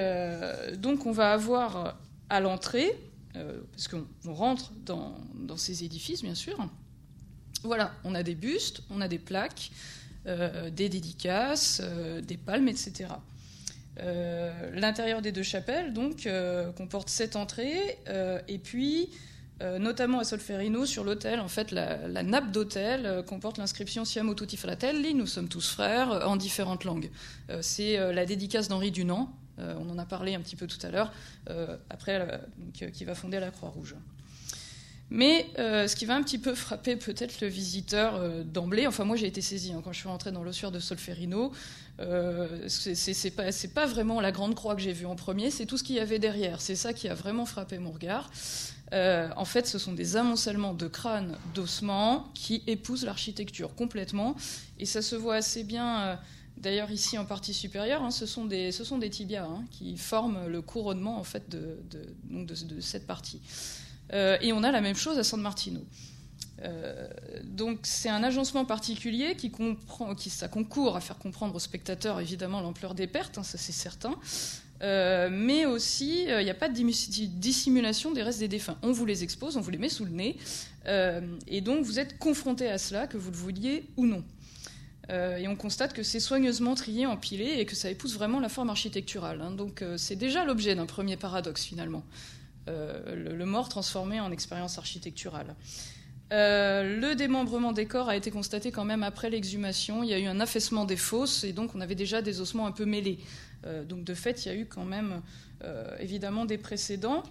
[0.76, 1.98] donc on va avoir
[2.30, 2.98] à l'entrée,
[3.32, 5.16] parce qu'on rentre dans,
[5.56, 6.56] ces édifices, bien sûr.
[7.62, 9.70] Voilà, on a des bustes, on a des plaques.
[10.28, 13.08] Euh, des dédicaces, euh, des palmes, etc.
[14.00, 16.28] Euh, l'intérieur des deux chapelles donc
[16.76, 17.98] comporte sept entrées
[18.46, 19.10] et puis
[19.60, 25.14] notamment à Solferino, sur l'hôtel, en fait, la, nappe d'hôtel comporte l'inscription Siamo tutti fratelli,
[25.14, 27.10] nous sommes tous frères, en différentes langues.
[27.60, 31.12] c'est la dédicace d'Henri Dunant, on en a parlé un petit peu tout à l'heure,
[31.90, 32.40] après,
[32.92, 33.96] qui va fonder la Croix-Rouge.
[35.10, 39.26] Mais ce qui va un petit peu frapper peut-être le visiteur d'emblée, enfin moi j'ai
[39.26, 41.52] été saisi hein, quand je suis rentrée dans l'ossuaire de Solferino,
[42.00, 45.76] euh, c'est pas, pas, vraiment la grande croix que j'ai vue en premier, c'est tout
[45.76, 46.60] ce qu'il y avait derrière.
[46.60, 48.30] C'est ça qui a vraiment frappé mon regard.
[48.92, 54.36] Euh, en fait, ce sont des amoncellements de crânes, d'ossements qui épousent l'architecture complètement.
[54.78, 56.16] Et ça se voit assez bien, euh,
[56.60, 61.18] d'ailleurs ici en partie supérieure, hein, ce, sont des, tibias hein, qui forment le couronnement
[61.18, 63.40] en fait, de, cette partie.
[64.12, 65.80] et on a la même chose à San Martino.
[66.64, 67.06] Euh,
[67.44, 72.60] donc c'est un agencement particulier qui, comprend, qui concourt à faire comprendre aux spectateurs évidemment
[72.60, 74.16] l'ampleur des pertes, hein, ça c'est certain,
[74.82, 78.76] euh, mais aussi il n'y a pas de dissimulation des restes des défunts.
[78.82, 80.36] On vous les expose, on vous les met sous le nez,
[80.86, 84.24] euh, et donc vous êtes confronté à cela, que vous le vouliez ou non.
[85.10, 88.68] Et on constate que c'est soigneusement trié, empilé, et que ça épouse vraiment la forme
[88.68, 89.40] architecturale.
[89.40, 89.52] Hein.
[89.52, 92.04] donc c'est déjà l'objet d'un premier paradoxe finalement,
[92.66, 95.54] le, le, mort transformé en expérience architecturale.
[96.30, 100.02] Euh, le démembrement des corps a été constaté quand même après l'exhumation.
[100.02, 102.66] Il y a eu un affaissement des fosses et donc on avait déjà des ossements
[102.66, 103.18] un peu mêlés.
[103.66, 105.22] Euh, donc de fait, il y a eu quand même
[105.64, 107.22] euh, évidemment des précédents.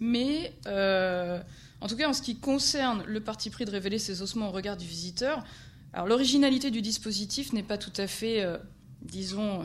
[0.00, 4.48] Mais en tout cas, en ce qui concerne le parti pris de révéler ces ossements
[4.48, 5.44] au regard du visiteur,
[5.92, 8.46] alors l'originalité du dispositif n'est pas tout à fait,
[9.02, 9.64] disons,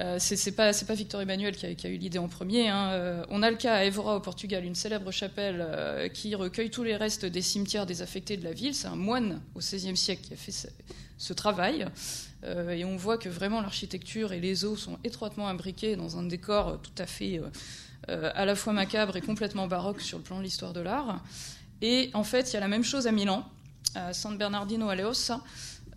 [0.00, 2.68] euh, c'est pas, Victor Emmanuel qui a, eu l'idée en premier.
[2.68, 2.90] Hein.
[2.92, 6.70] Euh, on a le cas à Évora au Portugal, une célèbre chapelle euh, qui recueille
[6.70, 8.74] tous les restes des cimetières désaffectés de la ville.
[8.74, 10.52] C'est un moine au XVIe siècle qui a fait
[11.18, 11.86] ce, travail.
[12.42, 16.80] et on voit que vraiment l'architecture et les os sont étroitement imbriqués dans un décor
[16.80, 17.40] tout à fait
[18.08, 21.22] à la fois macabre et complètement baroque sur le plan de l'histoire de l'art.
[21.82, 23.46] Et en fait, il y a la même chose à Milan,
[23.94, 25.40] à San Bernardino a Leossa.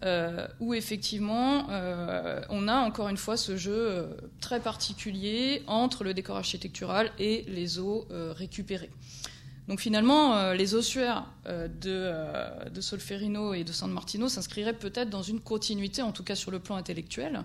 [0.03, 4.07] Euh, où effectivement euh, on a encore une fois ce jeu euh,
[4.41, 8.89] très particulier entre le décor architectural et les eaux récupérées.
[9.69, 12.11] Donc finalement, les ossuaires de,
[12.69, 16.51] de, Solferino et de San Martino s'inscriraient peut-être dans une continuité, en tout cas sur
[16.51, 17.43] le plan intellectuel,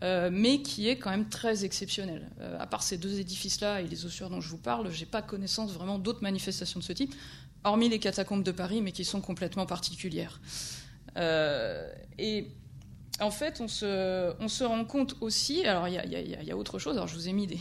[0.00, 2.30] mais qui est quand même très exceptionnelle.
[2.58, 5.72] à part ces deux édifices-là et les ossuaires dont je vous parle, j'ai pas connaissance
[5.72, 7.14] vraiment d'autres manifestations de ce type,
[7.64, 10.40] hormis les catacombes de Paris, mais qui sont complètement particulières.
[11.16, 12.48] Euh, et
[13.20, 17.08] en fait, on se, rend compte aussi, alors il y, y a, autre chose, alors
[17.08, 17.60] je vous ai mis des,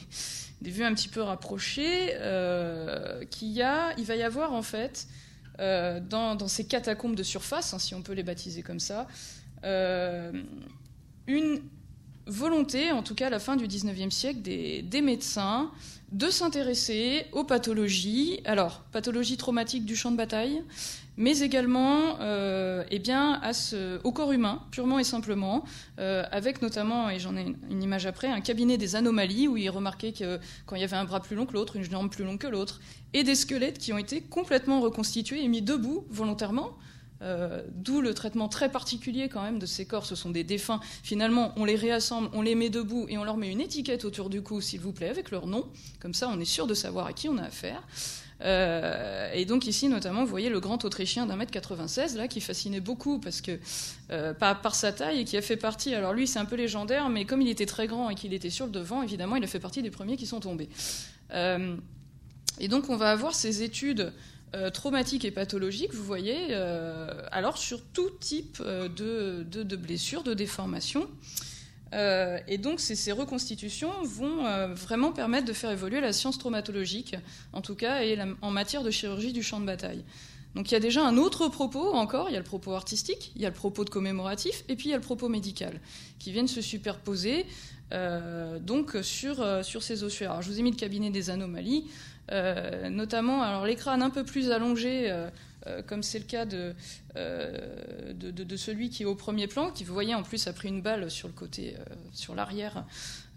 [0.62, 5.08] vues un petit peu rapprochées, euh, qu'il y a, il va y avoir en fait,
[5.60, 9.08] euh, dans, ces catacombes de surface, hein, si on peut les baptiser comme ça,
[11.28, 11.62] une
[12.26, 15.72] volonté, en tout cas à la fin du 19e siècle, des médecins
[16.12, 20.64] de s'intéresser aux pathologies, alors pathologies traumatiques du champ de bataille,
[21.18, 23.42] mais également euh, eh bien,
[24.04, 25.66] au corps humain, purement et simplement,
[26.00, 29.70] euh, avec notamment, et j'en ai une image après, un cabinet des anomalies où il
[29.70, 32.24] remarquait que quand il y avait un bras plus long que l'autre, une jambe plus
[32.24, 32.80] longue que l'autre,
[33.14, 36.72] et des squelettes qui ont été complètement reconstitués et mis debout volontairement.
[37.22, 40.06] Euh, d'où le traitement très particulier quand même de ces corps.
[40.06, 40.80] Ce sont des défunts.
[41.04, 44.30] Finalement, on les réassemble, on les met debout et on leur met une étiquette autour
[44.30, 45.68] du cou, s'il vous plaît, avec leur nom.
[46.00, 47.84] Comme ça, on est sûr de savoir à qui on a affaire.
[48.42, 52.40] Euh, et donc ici, notamment, vous voyez le grand Autrichien d'un mètre 96, là, qui
[52.40, 53.60] fascinait beaucoup parce que
[54.12, 55.94] euh, par, sa taille et qui a fait partie.
[55.94, 58.50] Alors lui, c'est un peu légendaire, mais comme il était très grand et qu'il était
[58.50, 60.70] sur le devant, évidemment, il a fait partie des premiers qui sont tombés.
[62.62, 64.12] Et donc, on va avoir ces études
[64.74, 66.54] traumatiques et pathologiques, vous voyez,
[67.32, 71.08] alors sur tout type de, de, de blessures, de déformations.
[71.94, 77.16] Euh, et donc ces, reconstitutions vont euh, vraiment permettre de faire évoluer la science traumatologique,
[77.54, 80.04] en tout cas, et en matière de chirurgie du champ de bataille.
[80.56, 83.32] Donc il y a déjà un autre propos encore, il y a le propos artistique,
[83.36, 85.80] il y a le propos de commémoratif, et puis il y a le propos médical,
[86.18, 87.46] qui viennent se superposer
[87.92, 90.32] euh, donc sur, sur ces ossuaires.
[90.32, 91.86] Alors je vous ai mis le cabinet des anomalies,
[92.90, 95.12] notamment alors les crânes un peu plus allongés
[95.68, 96.46] euh, comme c'est le cas
[97.16, 100.70] euh, de, celui qui est au premier plan, qui vous voyez en plus a pris
[100.70, 101.84] une balle sur le côté, euh,
[102.14, 102.86] sur l'arrière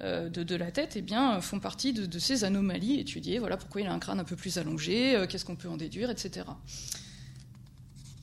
[0.00, 3.38] de, la tête, eh bien, font partie de, ces anomalies étudiées.
[3.38, 6.10] Voilà pourquoi il a un crâne un peu plus allongé, qu'est-ce qu'on peut en déduire,
[6.10, 6.46] etc.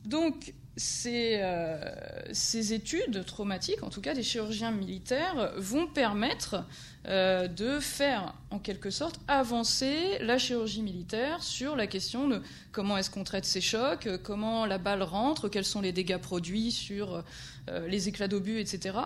[0.03, 1.41] Donc, ces,
[2.31, 6.63] ces, études traumatiques, en tout cas des chirurgiens militaires, vont permettre
[7.07, 12.41] euh, de faire en quelque sorte avancer la chirurgie militaire sur la question de
[12.73, 16.17] comment est-ce qu'on traite ces chocs, euh, comment la balle rentre, quels sont les dégâts
[16.17, 17.23] produits sur
[17.69, 18.97] euh, les éclats d'obus, etc.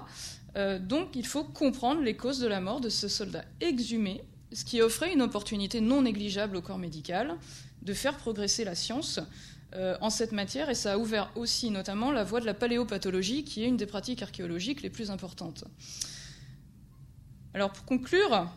[0.81, 4.81] donc il faut comprendre les causes de la mort de ce soldat exhumé, ce qui
[4.81, 7.35] offrait une opportunité non négligeable au corps médical
[7.83, 9.19] de faire progresser la science
[10.01, 13.63] en cette matière et ça a ouvert aussi notamment la voie de la paléopathologie qui
[13.63, 15.63] est une des pratiques archéologiques les plus importantes.
[17.53, 18.47] Alors pour conclure,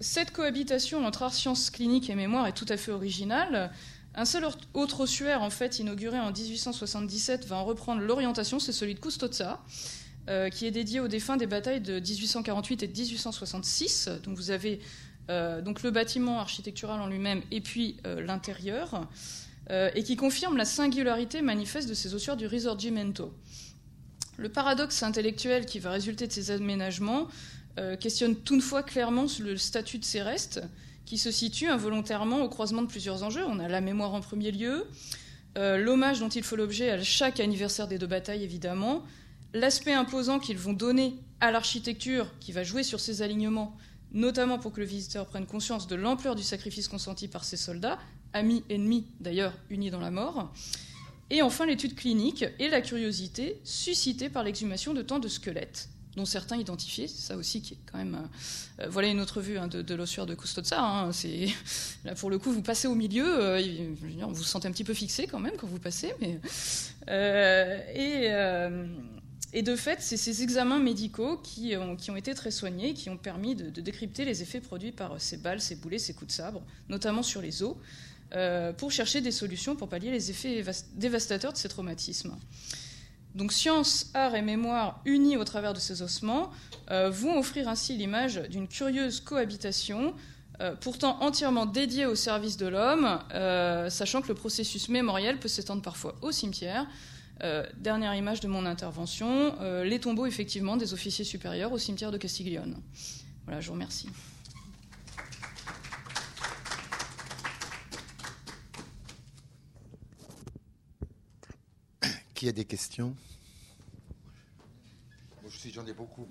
[0.00, 3.72] cette cohabitation entre art, sciences cliniques et mémoire est tout à fait originale.
[4.14, 8.94] Un seul autre ossuaire, en fait, inauguré en 1877, va en reprendre l'orientation, c'est celui
[8.94, 9.60] de Custozza,
[10.28, 14.08] euh, qui est dédié aux défunts des batailles de 1848 et de 1866.
[14.22, 14.80] Donc vous avez
[15.30, 19.08] euh, donc le bâtiment architectural en lui-même et puis euh, l'intérieur,
[19.70, 23.34] et qui confirme la singularité manifeste de ces ossuaires du Risorgimento.
[24.38, 27.28] Le paradoxe intellectuel qui va résulter de ces aménagements
[28.00, 30.62] questionne toutefois clairement le statut de ces restes,
[31.08, 33.44] qui se situe involontairement au croisement de plusieurs enjeux.
[33.46, 34.86] On a la mémoire en premier lieu,
[35.56, 39.02] euh, l'hommage dont il faut l'objet à chaque anniversaire des deux batailles, évidemment,
[39.54, 43.74] l'aspect imposant qu'ils vont donner à l'architecture qui va jouer sur ces alignements,
[44.12, 47.98] notamment pour que le visiteur prenne conscience de l'ampleur du sacrifice consenti par ces soldats,
[48.32, 50.52] amis, ennemis d'ailleurs, unis dans la mort.
[51.30, 56.26] Et enfin l'étude clinique et la curiosité suscitée par l'exhumation de tant de squelettes dont
[56.26, 57.08] certains identifiés.
[57.08, 58.14] Ça aussi qui est quand même.
[58.14, 60.80] Euh, euh, voilà une autre vue hein, de, l'ossuaire de Custozza.
[60.80, 61.48] Hein, c'est
[62.04, 64.94] là pour le coup, vous passez au milieu, euh, vous vous sentez un petit peu
[64.94, 66.12] fixé quand même quand vous passez,
[69.54, 73.54] et, de fait, c'est ces examens médicaux qui ont, été très soignés, qui ont permis
[73.54, 77.22] de, décrypter les effets produits par ces balles, ces boulets, ces coups de sabre, notamment
[77.22, 77.74] sur les os,
[78.76, 80.62] pour chercher des solutions pour pallier les effets
[80.94, 82.36] dévastateurs de ces traumatismes.
[83.34, 86.50] Donc science, art et mémoire unis au travers de ces ossements
[86.90, 90.14] euh, vont offrir ainsi l'image d'une curieuse cohabitation,
[90.60, 95.48] euh, pourtant entièrement dédiée au service de l'homme, euh, sachant que le processus mémoriel peut
[95.48, 96.86] s'étendre parfois au cimetière.
[97.76, 102.74] dernière image de mon intervention, les tombeaux effectivement des officiers supérieurs au cimetière de Castiglione.
[103.44, 104.08] Voilà, je vous remercie.
[112.38, 113.16] Qui a des questions
[115.42, 116.28] Moi, je j'en ai beaucoup.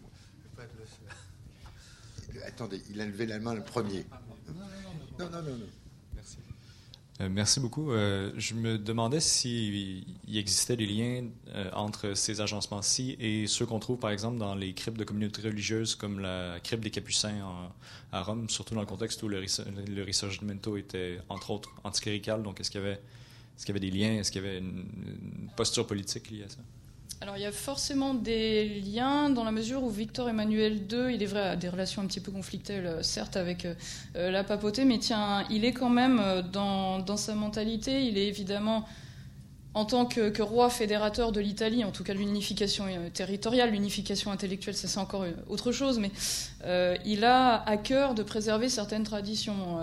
[2.45, 4.05] Attendez, il a levé la main le premier.
[5.19, 5.65] Non, non, non, non.
[6.15, 6.37] Merci.
[7.19, 7.91] Euh, merci beaucoup.
[7.91, 13.79] Euh, je me demandais s'il existait des liens euh, entre ces agencements-ci et ceux qu'on
[13.79, 17.69] trouve, par exemple, dans les cryptes de communautés religieuses, comme la crypte des Capucins
[18.13, 22.43] à Rome, surtout dans le contexte où le, le Risorgimento était, entre autres, anticlérical.
[22.43, 23.01] Donc, est-ce qu'il y avait
[23.57, 24.85] est-ce qu'il y avait des liens Est-ce qu'il y avait une,
[25.55, 26.59] posture politique liée à ça?
[27.19, 31.23] Alors il y a forcément des liens dans la mesure où Victor Emmanuel II, il
[31.23, 33.73] est vrai, a des relations un petit peu conflictuelles, euh, certes, avec euh,
[34.15, 36.21] euh, la papauté, mais tiens, il est quand même
[36.53, 38.85] dans, dans, sa mentalité, il est évidemment,
[39.73, 44.87] en tant que, roi fédérateur de l'Italie, en tout cas l'unification territoriale, l'unification intellectuelle, ça
[44.87, 46.11] c'est encore autre chose, mais
[47.05, 49.77] il a à cœur de préserver certaines traditions,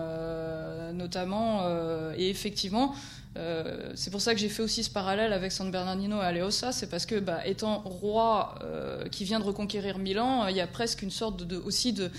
[0.93, 1.69] notamment,
[2.16, 2.94] et effectivement,
[3.36, 6.70] euh, c'est pour ça que j'ai fait aussi ce parallèle avec San Bernardino et Aleosa,
[6.70, 10.66] c'est parce que, bah, étant roi euh, qui vient de reconquérir Milan, il y a
[10.66, 12.11] presque une sorte de, aussi de,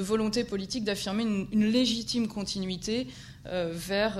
[0.00, 3.08] volonté politique d'affirmer une, légitime continuité
[3.46, 4.18] euh, vers,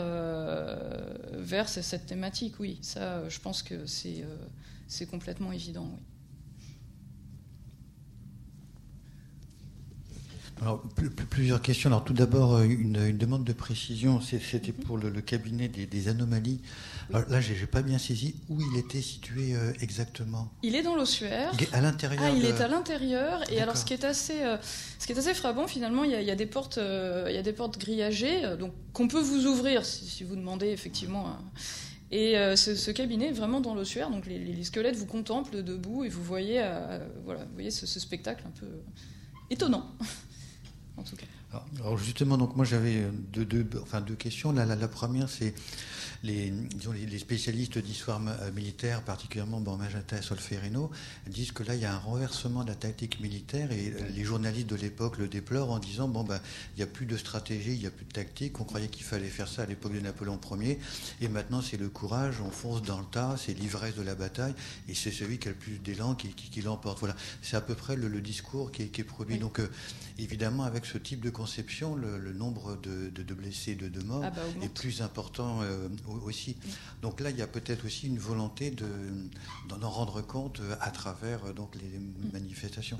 [1.32, 2.60] vers cette thématique.
[2.60, 5.88] Oui, ça, je pense que c'est complètement évident.
[5.92, 6.13] Oui.
[10.60, 10.82] Alors,
[11.30, 11.90] plusieurs questions.
[11.90, 14.20] Alors, tout d'abord, euh, une, demande de précision.
[14.20, 16.60] C'était pour le, cabinet des, anomalies.
[17.12, 20.50] Alors, là, j'ai pas bien saisi où il était situé euh, exactement.
[20.62, 21.50] Il est dans l'ossuaire.
[21.54, 22.22] Il est à l'intérieur.
[22.24, 23.42] Ah, il est à l'intérieur.
[23.50, 24.56] Et alors, ce qui est assez, euh,
[24.98, 27.52] ce qui est assez frappant, finalement, il y a, des portes, il y a des
[27.52, 31.36] portes grillagées, donc qu'on peut vous ouvrir si, vous demandez effectivement.
[32.10, 36.22] Et ce, cabinet est vraiment dans l'ossuaire, donc les, squelettes vous contemplent debout et vous
[36.22, 36.64] voyez,
[37.24, 38.68] voilà, vous voyez ce, ce spectacle un peu
[39.50, 39.90] étonnant
[40.96, 41.26] en tout cas.
[41.80, 44.52] Alors, justement, donc moi j'avais deux, deux, enfin deux questions.
[44.52, 45.54] La, la, première, c'est
[46.22, 46.52] les,
[47.06, 50.90] les, spécialistes d'histoire euh, militaire, particulièrement bon, Magenta et Solferino,
[51.26, 54.24] disent que là il y a un renversement de la tactique militaire et euh, les
[54.24, 56.40] journalistes de l'époque le déplorent en disant bon ben
[56.74, 58.58] il n'y a plus de stratégie, il n'y a plus de tactique.
[58.60, 60.78] On croyait qu'il fallait faire ça à l'époque de Napoléon Ier
[61.20, 64.54] et maintenant c'est le courage, on fonce dans le tas, c'est l'ivresse de la bataille
[64.88, 66.98] et c'est celui qui a le plus d'élan qui, qui, l'emporte.
[67.00, 69.38] Voilà, c'est à peu près le, discours qui est, qui est produit.
[69.38, 69.68] Donc euh,
[70.18, 74.30] évidemment avec ce type de conception, le, nombre de, de, blessés, de, de morts ah
[74.30, 75.88] bah, est plus important euh,
[76.24, 76.56] aussi.
[77.02, 78.74] Donc là, il y a peut-être aussi une volonté
[79.68, 82.00] d'en rendre compte euh, à travers euh, donc les
[82.32, 82.98] manifestations.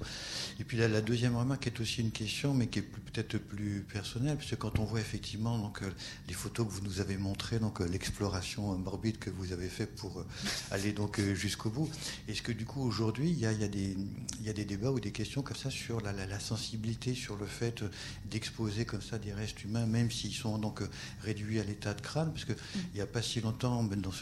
[0.58, 3.84] Et puis là, la deuxième remarque est aussi une question, mais qui est peut-être plus
[3.92, 5.80] personnelle, parce que quand on voit effectivement donc
[6.28, 10.24] les photos que vous nous avez montrées, donc l'exploration morbide que vous avez fait pour
[10.70, 11.88] aller donc jusqu'au bout,
[12.28, 13.96] est-ce que du coup aujourd'hui il y a, il y a, des,
[14.40, 17.36] il y a des débats ou des questions comme ça sur la, la sensibilité, sur
[17.36, 17.84] le fait
[18.30, 20.80] d'exposer comme ça des restes humains, même s'ils sont donc
[21.20, 22.56] réduits à l'état de crâne, parce qu'il
[22.94, 24.12] n'y a pas si longtemps, dans,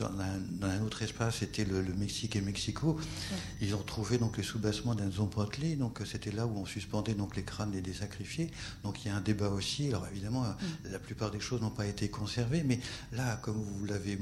[0.67, 2.99] un, autre espace, c'était le, Mexique et Mexico,
[3.61, 7.37] ils ont trouvé donc les sous-bassements d'un Zompontli, donc c'était là où on suspendait donc
[7.37, 8.51] les crânes des sacrifiés.
[8.83, 9.89] Donc il y a un débat aussi.
[9.89, 10.45] Alors évidemment,
[10.85, 12.81] la plupart des choses n'ont pas été conservées, mais
[13.13, 14.19] là, comme vous l'avez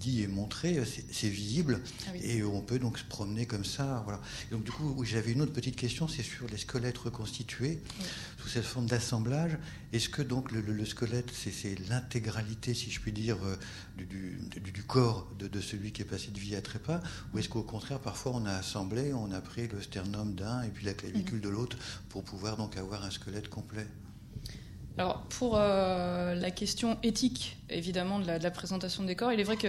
[0.00, 4.02] dit et montré, c'est visible ah et on peut donc se promener comme ça.
[4.04, 4.20] Voilà.
[4.50, 7.80] donc du coup, j'avais une autre petite question, c'est sur les squelettes reconstitués
[8.38, 9.58] sous cette forme d'assemblage.
[9.92, 13.56] Est-ce que donc le, squelette, c'est l'intégralité, si je puis dire, euh,
[13.96, 17.00] du, corps de, celui qui est passé de vie à trépas,
[17.32, 20.68] ou est-ce qu'au contraire, parfois, on a assemblé, on a pris le sternum d'un et
[20.68, 21.76] puis la clavicule de l'autre
[22.08, 23.86] pour pouvoir donc avoir un squelette complet?
[24.98, 29.56] Alors pour euh, la question éthique, évidemment, de la, présentation des corps, il est vrai
[29.56, 29.68] que,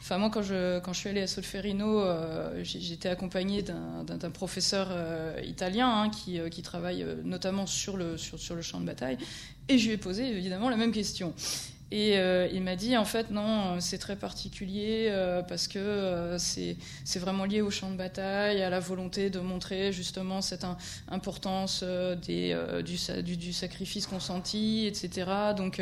[0.00, 4.88] enfin moi quand je, quand je suis allée à Solferino, euh, j'étais accompagnée d'un professeur
[4.90, 9.18] euh, italien hein, qui, qui, travaille notamment sur le, sur, sur, le champ de bataille,
[9.68, 11.34] et je lui ai posé évidemment la même question.
[11.90, 16.36] Et euh, il m'a dit, en fait, non, c'est très particulier euh, parce que euh,
[16.38, 16.76] c'est
[17.18, 20.66] vraiment lié au champ de bataille, à la volonté de montrer justement cette
[21.08, 21.82] importance
[22.26, 25.30] des, du, du, sacrifice consenti, etc.
[25.56, 25.80] Donc,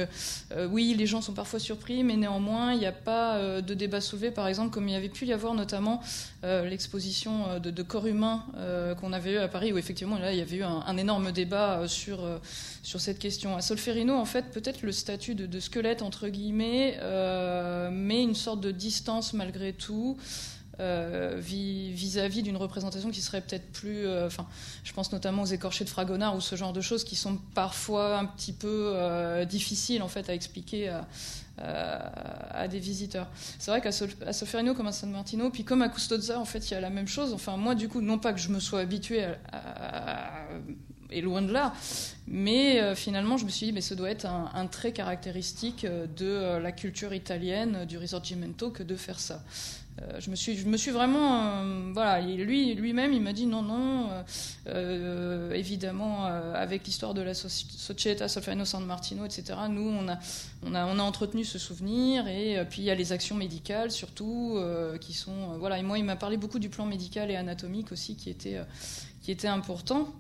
[0.70, 4.30] oui, les gens sont parfois surpris, mais néanmoins, il n'y a pas de débat soulevé,
[4.30, 6.00] par exemple, comme il y avait pu y avoir notamment
[6.42, 8.44] l'exposition de, corps humains
[9.00, 11.88] qu'on avait eu à Paris, où effectivement, là, il y avait eu un, énorme débat
[11.88, 12.20] sur,
[12.82, 13.56] sur cette question.
[13.56, 18.60] À Solferino, en fait, peut-être le statut de squelette entre guillemets, euh, mais une sorte
[18.60, 20.16] de distance malgré tout.
[20.78, 24.06] Euh, vis-à-vis d'une représentation qui serait peut-être plus.
[24.06, 24.28] Euh,
[24.84, 28.18] je pense notamment aux écorchés de Fragonard ou ce genre de choses qui sont parfois
[28.18, 28.94] un petit peu
[29.48, 30.94] difficiles en fait à expliquer
[31.58, 33.28] à, des visiteurs.
[33.58, 36.74] C'est vrai qu'à Solferino comme à San Martino, puis comme à Custozza, en fait, il
[36.74, 37.32] y a la même chose.
[37.32, 40.46] Enfin, moi, du coup, non pas que je me sois habitué à
[41.10, 41.72] et loin de là.
[42.28, 46.06] Mais euh, finalement, je me suis dit, mais ce doit être un, trait caractéristique euh,
[46.16, 49.42] de euh, la culture italienne, du risorgimento, que de faire ça.
[50.18, 51.62] je, me suis, je me suis vraiment.
[51.92, 54.10] voilà, lui, lui-même, il m'a dit non, non,
[55.54, 60.18] évidemment, avec l'histoire de la Società Solferino San Martino, etc., nous, on a,
[60.64, 63.90] on a, on a entretenu ce souvenir, et puis il y a les actions médicales,
[63.90, 64.60] surtout,
[65.00, 65.56] qui sont.
[65.58, 68.60] voilà, et moi, il m'a parlé beaucoup du plan médical et anatomique aussi, qui était,
[69.22, 70.12] qui était important.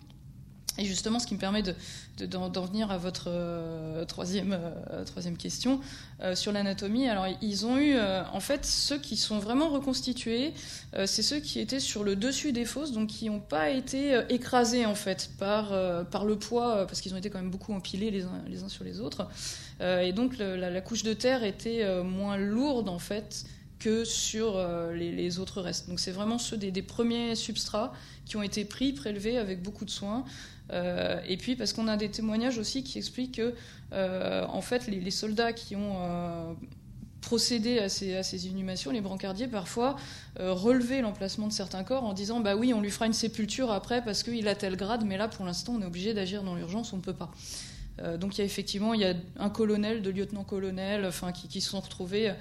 [0.78, 1.74] Et justement, ce qui me permet d'en
[2.18, 5.80] de, d'en venir à votre euh, troisième, euh, troisième question
[6.20, 7.08] euh, sur l'anatomie.
[7.08, 10.52] Alors, ils ont eu, en fait, ceux qui sont vraiment reconstitués,
[11.06, 14.86] c'est ceux qui étaient sur le dessus des fosses, donc qui n'ont pas été écrasés,
[14.86, 18.68] en fait, par, le poids, parce qu'ils ont été quand même beaucoup empilés les uns,
[18.68, 19.28] sur les autres.
[19.80, 23.44] et donc, la, couche de terre était moins lourde, en fait,
[23.78, 24.58] que sur
[24.92, 25.88] les, autres restes.
[25.88, 27.92] Donc, c'est vraiment ceux des, des premiers substrats
[28.24, 30.24] qui ont été pris, prélevés avec beaucoup de soins.
[30.72, 33.54] Euh, et puis parce qu'on a des témoignages aussi qui expliquent que,
[33.92, 36.52] euh, en fait, les, soldats qui ont euh,
[37.20, 39.96] procédé à ces, inhumations, les brancardiers parfois
[40.38, 44.02] relevaient l'emplacement de certains corps en disant bah oui, on lui fera une sépulture après
[44.04, 46.92] parce qu'il a tel grade, mais là pour l'instant on est obligé d'agir dans l'urgence,
[46.92, 47.32] on ne peut pas.
[48.18, 51.70] donc il y a effectivement il y a un colonel, deux lieutenants-colonels, enfin qui se
[51.70, 52.32] sont retrouvés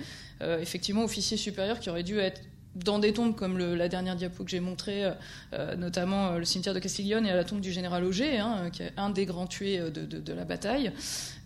[0.41, 2.41] effectivement officiers supérieurs qui auraient dû être
[2.75, 5.11] dans des tombes comme la dernière diapo que j'ai montrée, euh,
[5.53, 8.69] euh, notamment euh, le cimetière de Castiglione et à la tombe du général Auger, hein,
[8.71, 10.91] qui est un des grands tués de, la bataille,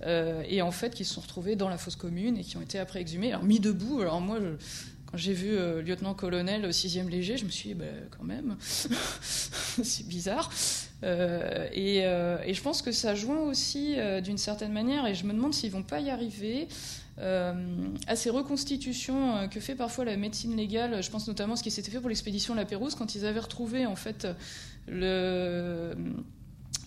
[0.05, 2.79] et en fait qui se sont retrouvés dans la fosse commune et qui ont été
[2.79, 4.01] après exhumés, alors mis debout.
[4.01, 4.39] Alors moi,
[5.05, 7.85] quand j'ai vu lieutenant-colonel au 6e léger, je me suis dit, bah,
[8.17, 10.49] quand même, c'est bizarre.
[11.03, 15.53] Et, et, je pense que ça joint aussi d'une certaine manière, et je me demande
[15.53, 16.67] s'ils vont pas y arriver.
[17.21, 17.53] Euh,
[18.07, 21.03] à ces reconstitutions euh, que fait parfois la médecine légale.
[21.03, 23.39] Je pense notamment à ce qui s'était fait pour l'expédition La Pérouse, quand ils avaient
[23.39, 24.25] retrouvé en fait
[24.87, 25.93] le,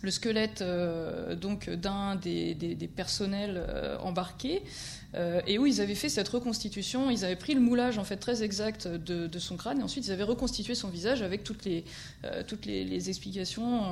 [0.00, 3.62] le squelette euh, d'un des, personnels
[4.00, 4.62] embarqués.
[5.46, 8.42] et où ils avaient fait cette reconstitution, ils avaient pris le moulage en fait très
[8.42, 13.82] exact de, son crâne et ensuite ils avaient reconstitué son visage avec toutes les, explications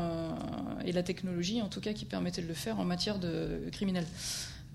[0.87, 4.07] et la technologie en tout cas qui permettait de le faire en matière de criminel.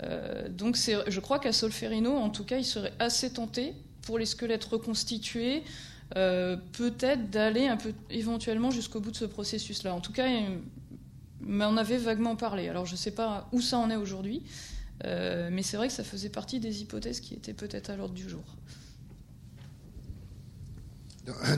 [0.03, 4.25] Euh, donc je crois qu'à Solferino, en tout cas, il serait assez tenté pour les
[4.25, 5.63] squelettes reconstitués,
[6.15, 9.95] euh, peut-être d'aller un peu éventuellement jusqu'au bout de ce processus-là.
[9.95, 10.59] En tout cas, il
[11.41, 12.69] m'en avait vaguement parlé.
[12.69, 14.43] Alors je ne sais pas où ça en est aujourd'hui,
[15.05, 18.13] euh, mais c'est vrai que ça faisait partie des hypothèses qui étaient peut-être à l'ordre
[18.13, 18.43] du jour.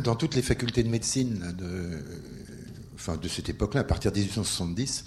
[0.01, 2.01] Dans toutes les facultés de médecine de,
[2.95, 5.03] enfin, de cette époque-là, à partir de 1870,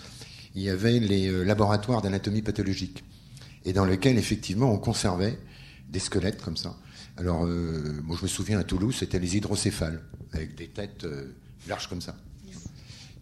[0.54, 3.02] il y avait les laboratoires d'anatomie pathologique
[3.64, 5.38] et dans lequel effectivement on conservait
[5.88, 6.76] des squelettes comme ça.
[7.16, 11.34] Alors, euh, moi je me souviens à Toulouse, c'était les hydrocéphales, avec des têtes euh,
[11.68, 12.16] larges comme ça.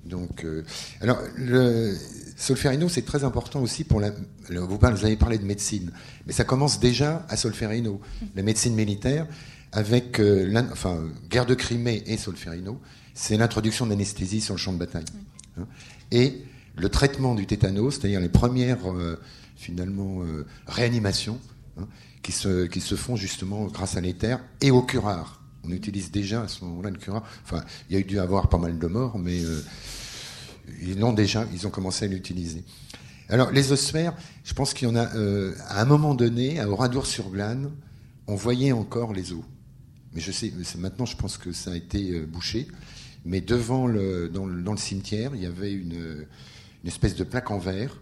[0.05, 0.65] Donc, euh,
[1.01, 1.95] alors, le
[2.37, 4.11] Solferino, c'est très important aussi pour la.
[4.51, 5.91] Vous, parlez, vous avez parlé de médecine,
[6.27, 8.01] mais ça commence déjà à Solferino,
[8.35, 9.27] la médecine militaire,
[9.73, 12.81] avec euh, enfin, guerre de Crimée et Solferino,
[13.15, 15.05] c'est l'introduction d'anesthésie sur le champ de bataille.
[15.59, 15.67] Hein.
[16.13, 16.45] et
[16.77, 18.79] le traitement du tétanos, c'est-à-dire les premières
[19.59, 20.23] euh, finalement
[20.67, 21.39] réanimations
[21.79, 21.87] hein,
[22.23, 25.43] qui, se, qui se font justement grâce à l'éther et au curare.
[25.65, 27.25] On utilise déjà à ce moment-là le curare.
[27.45, 29.43] Enfin, il y a eu dû avoir pas mal de morts, mais
[30.81, 32.65] ils l'ont déjà, ils ont commencé à l'utiliser.
[33.31, 34.15] Alors, les ossuaires,
[34.45, 37.71] je pense qu'il y en a, euh, à un moment donné, à Oradour-sur-Glane,
[38.27, 39.45] on voyait encore les os.
[40.15, 42.69] Mais je sais, maintenant, je pense que ça a été euh, bouché.
[43.27, 46.27] Mais devant le, dans, le, cimetière, il y avait une,
[46.87, 48.01] espèce de plaque en verre.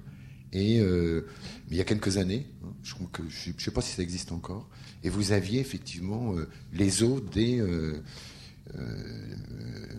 [0.53, 1.27] Et euh,
[1.71, 4.69] il y a quelques années, hein, je ne sais pas si ça existe encore,
[5.03, 6.35] et vous aviez effectivement
[6.73, 7.63] les os des,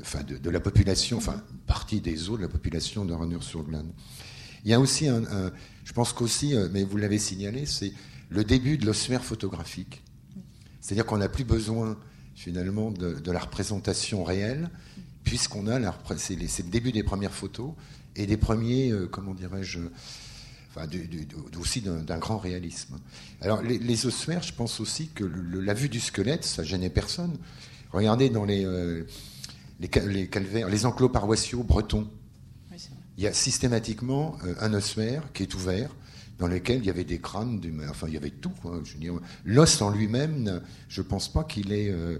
[0.01, 3.91] enfin de, la population, enfin partie des eaux de la population de Ranur-sur-Glane.
[4.65, 5.23] Il y a aussi un,
[5.87, 7.93] je pense qu'aussi, euh, mais vous l'avez signalé, c'est
[8.29, 10.03] le début de l'ossuaire photographique.
[10.81, 11.97] C'est-à-dire qu'on n'a plus besoin
[12.35, 14.69] finalement de, la représentation réelle,
[15.23, 15.79] puisqu'on a
[16.17, 17.71] c'est, le début des premières photos
[18.17, 19.79] et des premiers, euh, comment dirais-je,
[20.77, 22.99] enfin, aussi d'un, grand réalisme.
[23.41, 27.37] Alors les, ossuaires, je pense aussi que la vue du squelette, ça gênait personne.
[27.91, 29.05] Regardez dans les, euh,
[29.79, 32.07] les, calvaires, les enclos paroissiaux bretons.
[33.17, 35.89] il y a systématiquement euh, un ossuaire qui est ouvert,
[36.39, 37.59] dans lequel il y avait des crânes,
[37.89, 38.51] enfin il y avait tout.
[39.45, 42.19] l'os en lui-même, je ne pense pas qu'il est, euh,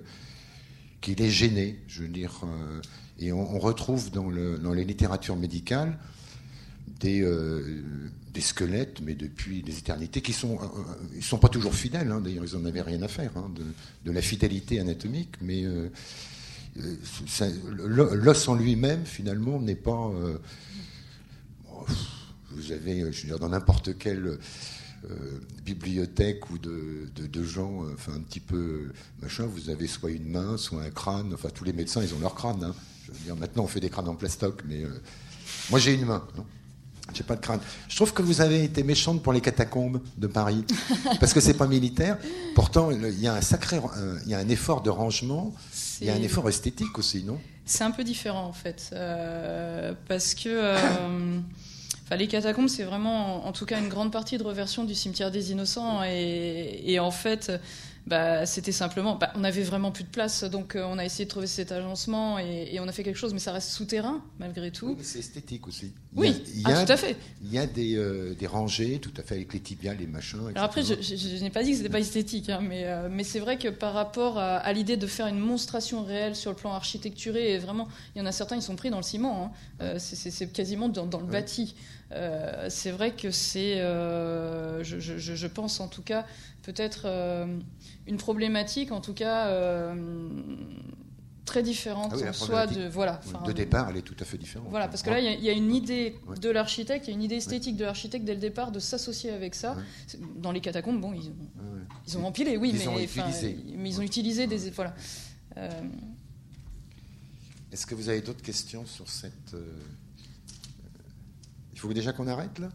[1.02, 1.80] qu'il est gêné.
[1.88, 2.82] Je veux dire, euh,
[3.20, 5.98] et on, retrouve dans, le, dans, les littératures médicales
[7.00, 7.22] des,
[8.38, 10.59] des squelettes, mais depuis des éternités, qui sont,
[11.15, 12.11] ils sont pas toujours fidèles.
[12.11, 12.22] Hein.
[12.22, 13.51] D'ailleurs, ils n'en avaient rien à faire hein,
[14.05, 15.65] de, la fidélité anatomique, mais
[16.76, 20.11] l'os en lui-même, finalement, n'est pas.
[20.22, 20.38] Euh,
[22.51, 24.38] vous avez, je veux dire, dans n'importe quelle
[25.09, 28.91] euh, bibliothèque ou de, gens, euh, enfin un petit peu
[29.23, 31.34] machin, vous avez soit une main, soit un crâne.
[31.34, 32.64] Enfin, tous les médecins, ils ont leur crâne.
[32.64, 32.76] Hein.
[33.07, 34.84] Je veux dire, maintenant, on fait des crânes en plastoc, mais
[35.72, 36.27] moi, j'ai une main.
[37.14, 37.60] J'ai pas de crâne.
[37.88, 40.66] Je trouve que vous avez été méchante pour les catacombes de Paris,
[41.20, 42.18] parce que c'est pas militaire.
[42.54, 43.80] Pourtant, il y a un sacré,
[44.26, 45.54] il y a un effort de rangement
[46.02, 47.40] il y a un effort esthétique aussi, non?
[47.66, 51.40] C'est un peu différent en fait, euh, parce que euh,
[52.16, 55.52] les catacombes, c'est vraiment, en tout cas, une grande partie de reversion du cimetière des
[55.52, 57.52] Innocents, et en fait,
[58.08, 61.26] bah, c'était simplement, bah, on avait vraiment plus de place, donc euh, on a essayé
[61.26, 64.72] de trouver cet agencement et, on a fait quelque chose, mais ça reste souterrain malgré
[64.72, 64.96] tout.
[64.98, 65.92] Oui, c'est esthétique aussi.
[66.16, 67.18] oui, ah, tout à fait.
[67.44, 70.40] Il y a des, euh, des, rangées, tout à fait avec les tibiales, les machins.
[70.56, 73.40] Alors après, je, n'ai pas dit que c'était pas esthétique, hein, mais, euh, mais c'est
[73.40, 77.56] vrai que par rapport à, l'idée de faire une monstration réelle sur le plan architecturé,
[77.56, 79.52] et vraiment, il y en a certains, ils sont pris dans le ciment.
[79.82, 80.00] Hein.
[80.00, 81.76] c'est quasiment dans, le bâti.
[82.70, 86.26] c'est vrai que c'est, je, je, pense en tout cas,
[86.64, 87.06] peut-être
[88.08, 89.96] une problématique, en tout cas, euh,
[91.46, 94.68] très différente ah soit de voilà de départ elle est tout à fait différente.
[94.70, 97.24] Voilà parce que là il y, a une idée de l'architecte il y a une
[97.24, 99.78] idée esthétique de l'architecte dès le départ de s'associer avec ça.
[100.36, 101.36] Dans les catacombes bon ils ont,
[102.06, 103.58] ils ont empilé oui mais, ont utilisé.
[103.78, 104.94] mais ils ont utilisé des voilà.
[105.56, 105.70] Euh,
[107.72, 109.64] est-ce que vous avez d'autres questions sur cette euh,
[111.74, 112.70] il faut déjà qu'on arrête là?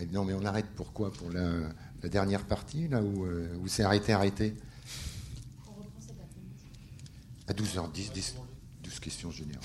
[0.00, 0.66] Eh, non mais on arrête.
[0.76, 1.12] Pourquoi?
[1.12, 1.70] Pour la
[2.02, 4.54] la dernière partie, là où, euh, où c'est arrêté, arrêté?
[7.46, 8.34] À 12h10, 10,
[8.82, 9.62] 12 questions générales.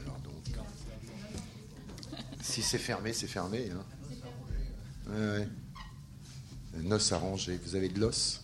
[0.00, 0.56] Alors donc,
[2.40, 3.70] si c'est fermé, c'est fermé.
[3.70, 3.84] Hein.
[5.08, 5.48] Ouais, ouais.
[6.82, 7.58] Noce arrangé.
[7.64, 8.40] Vous avez de l'os?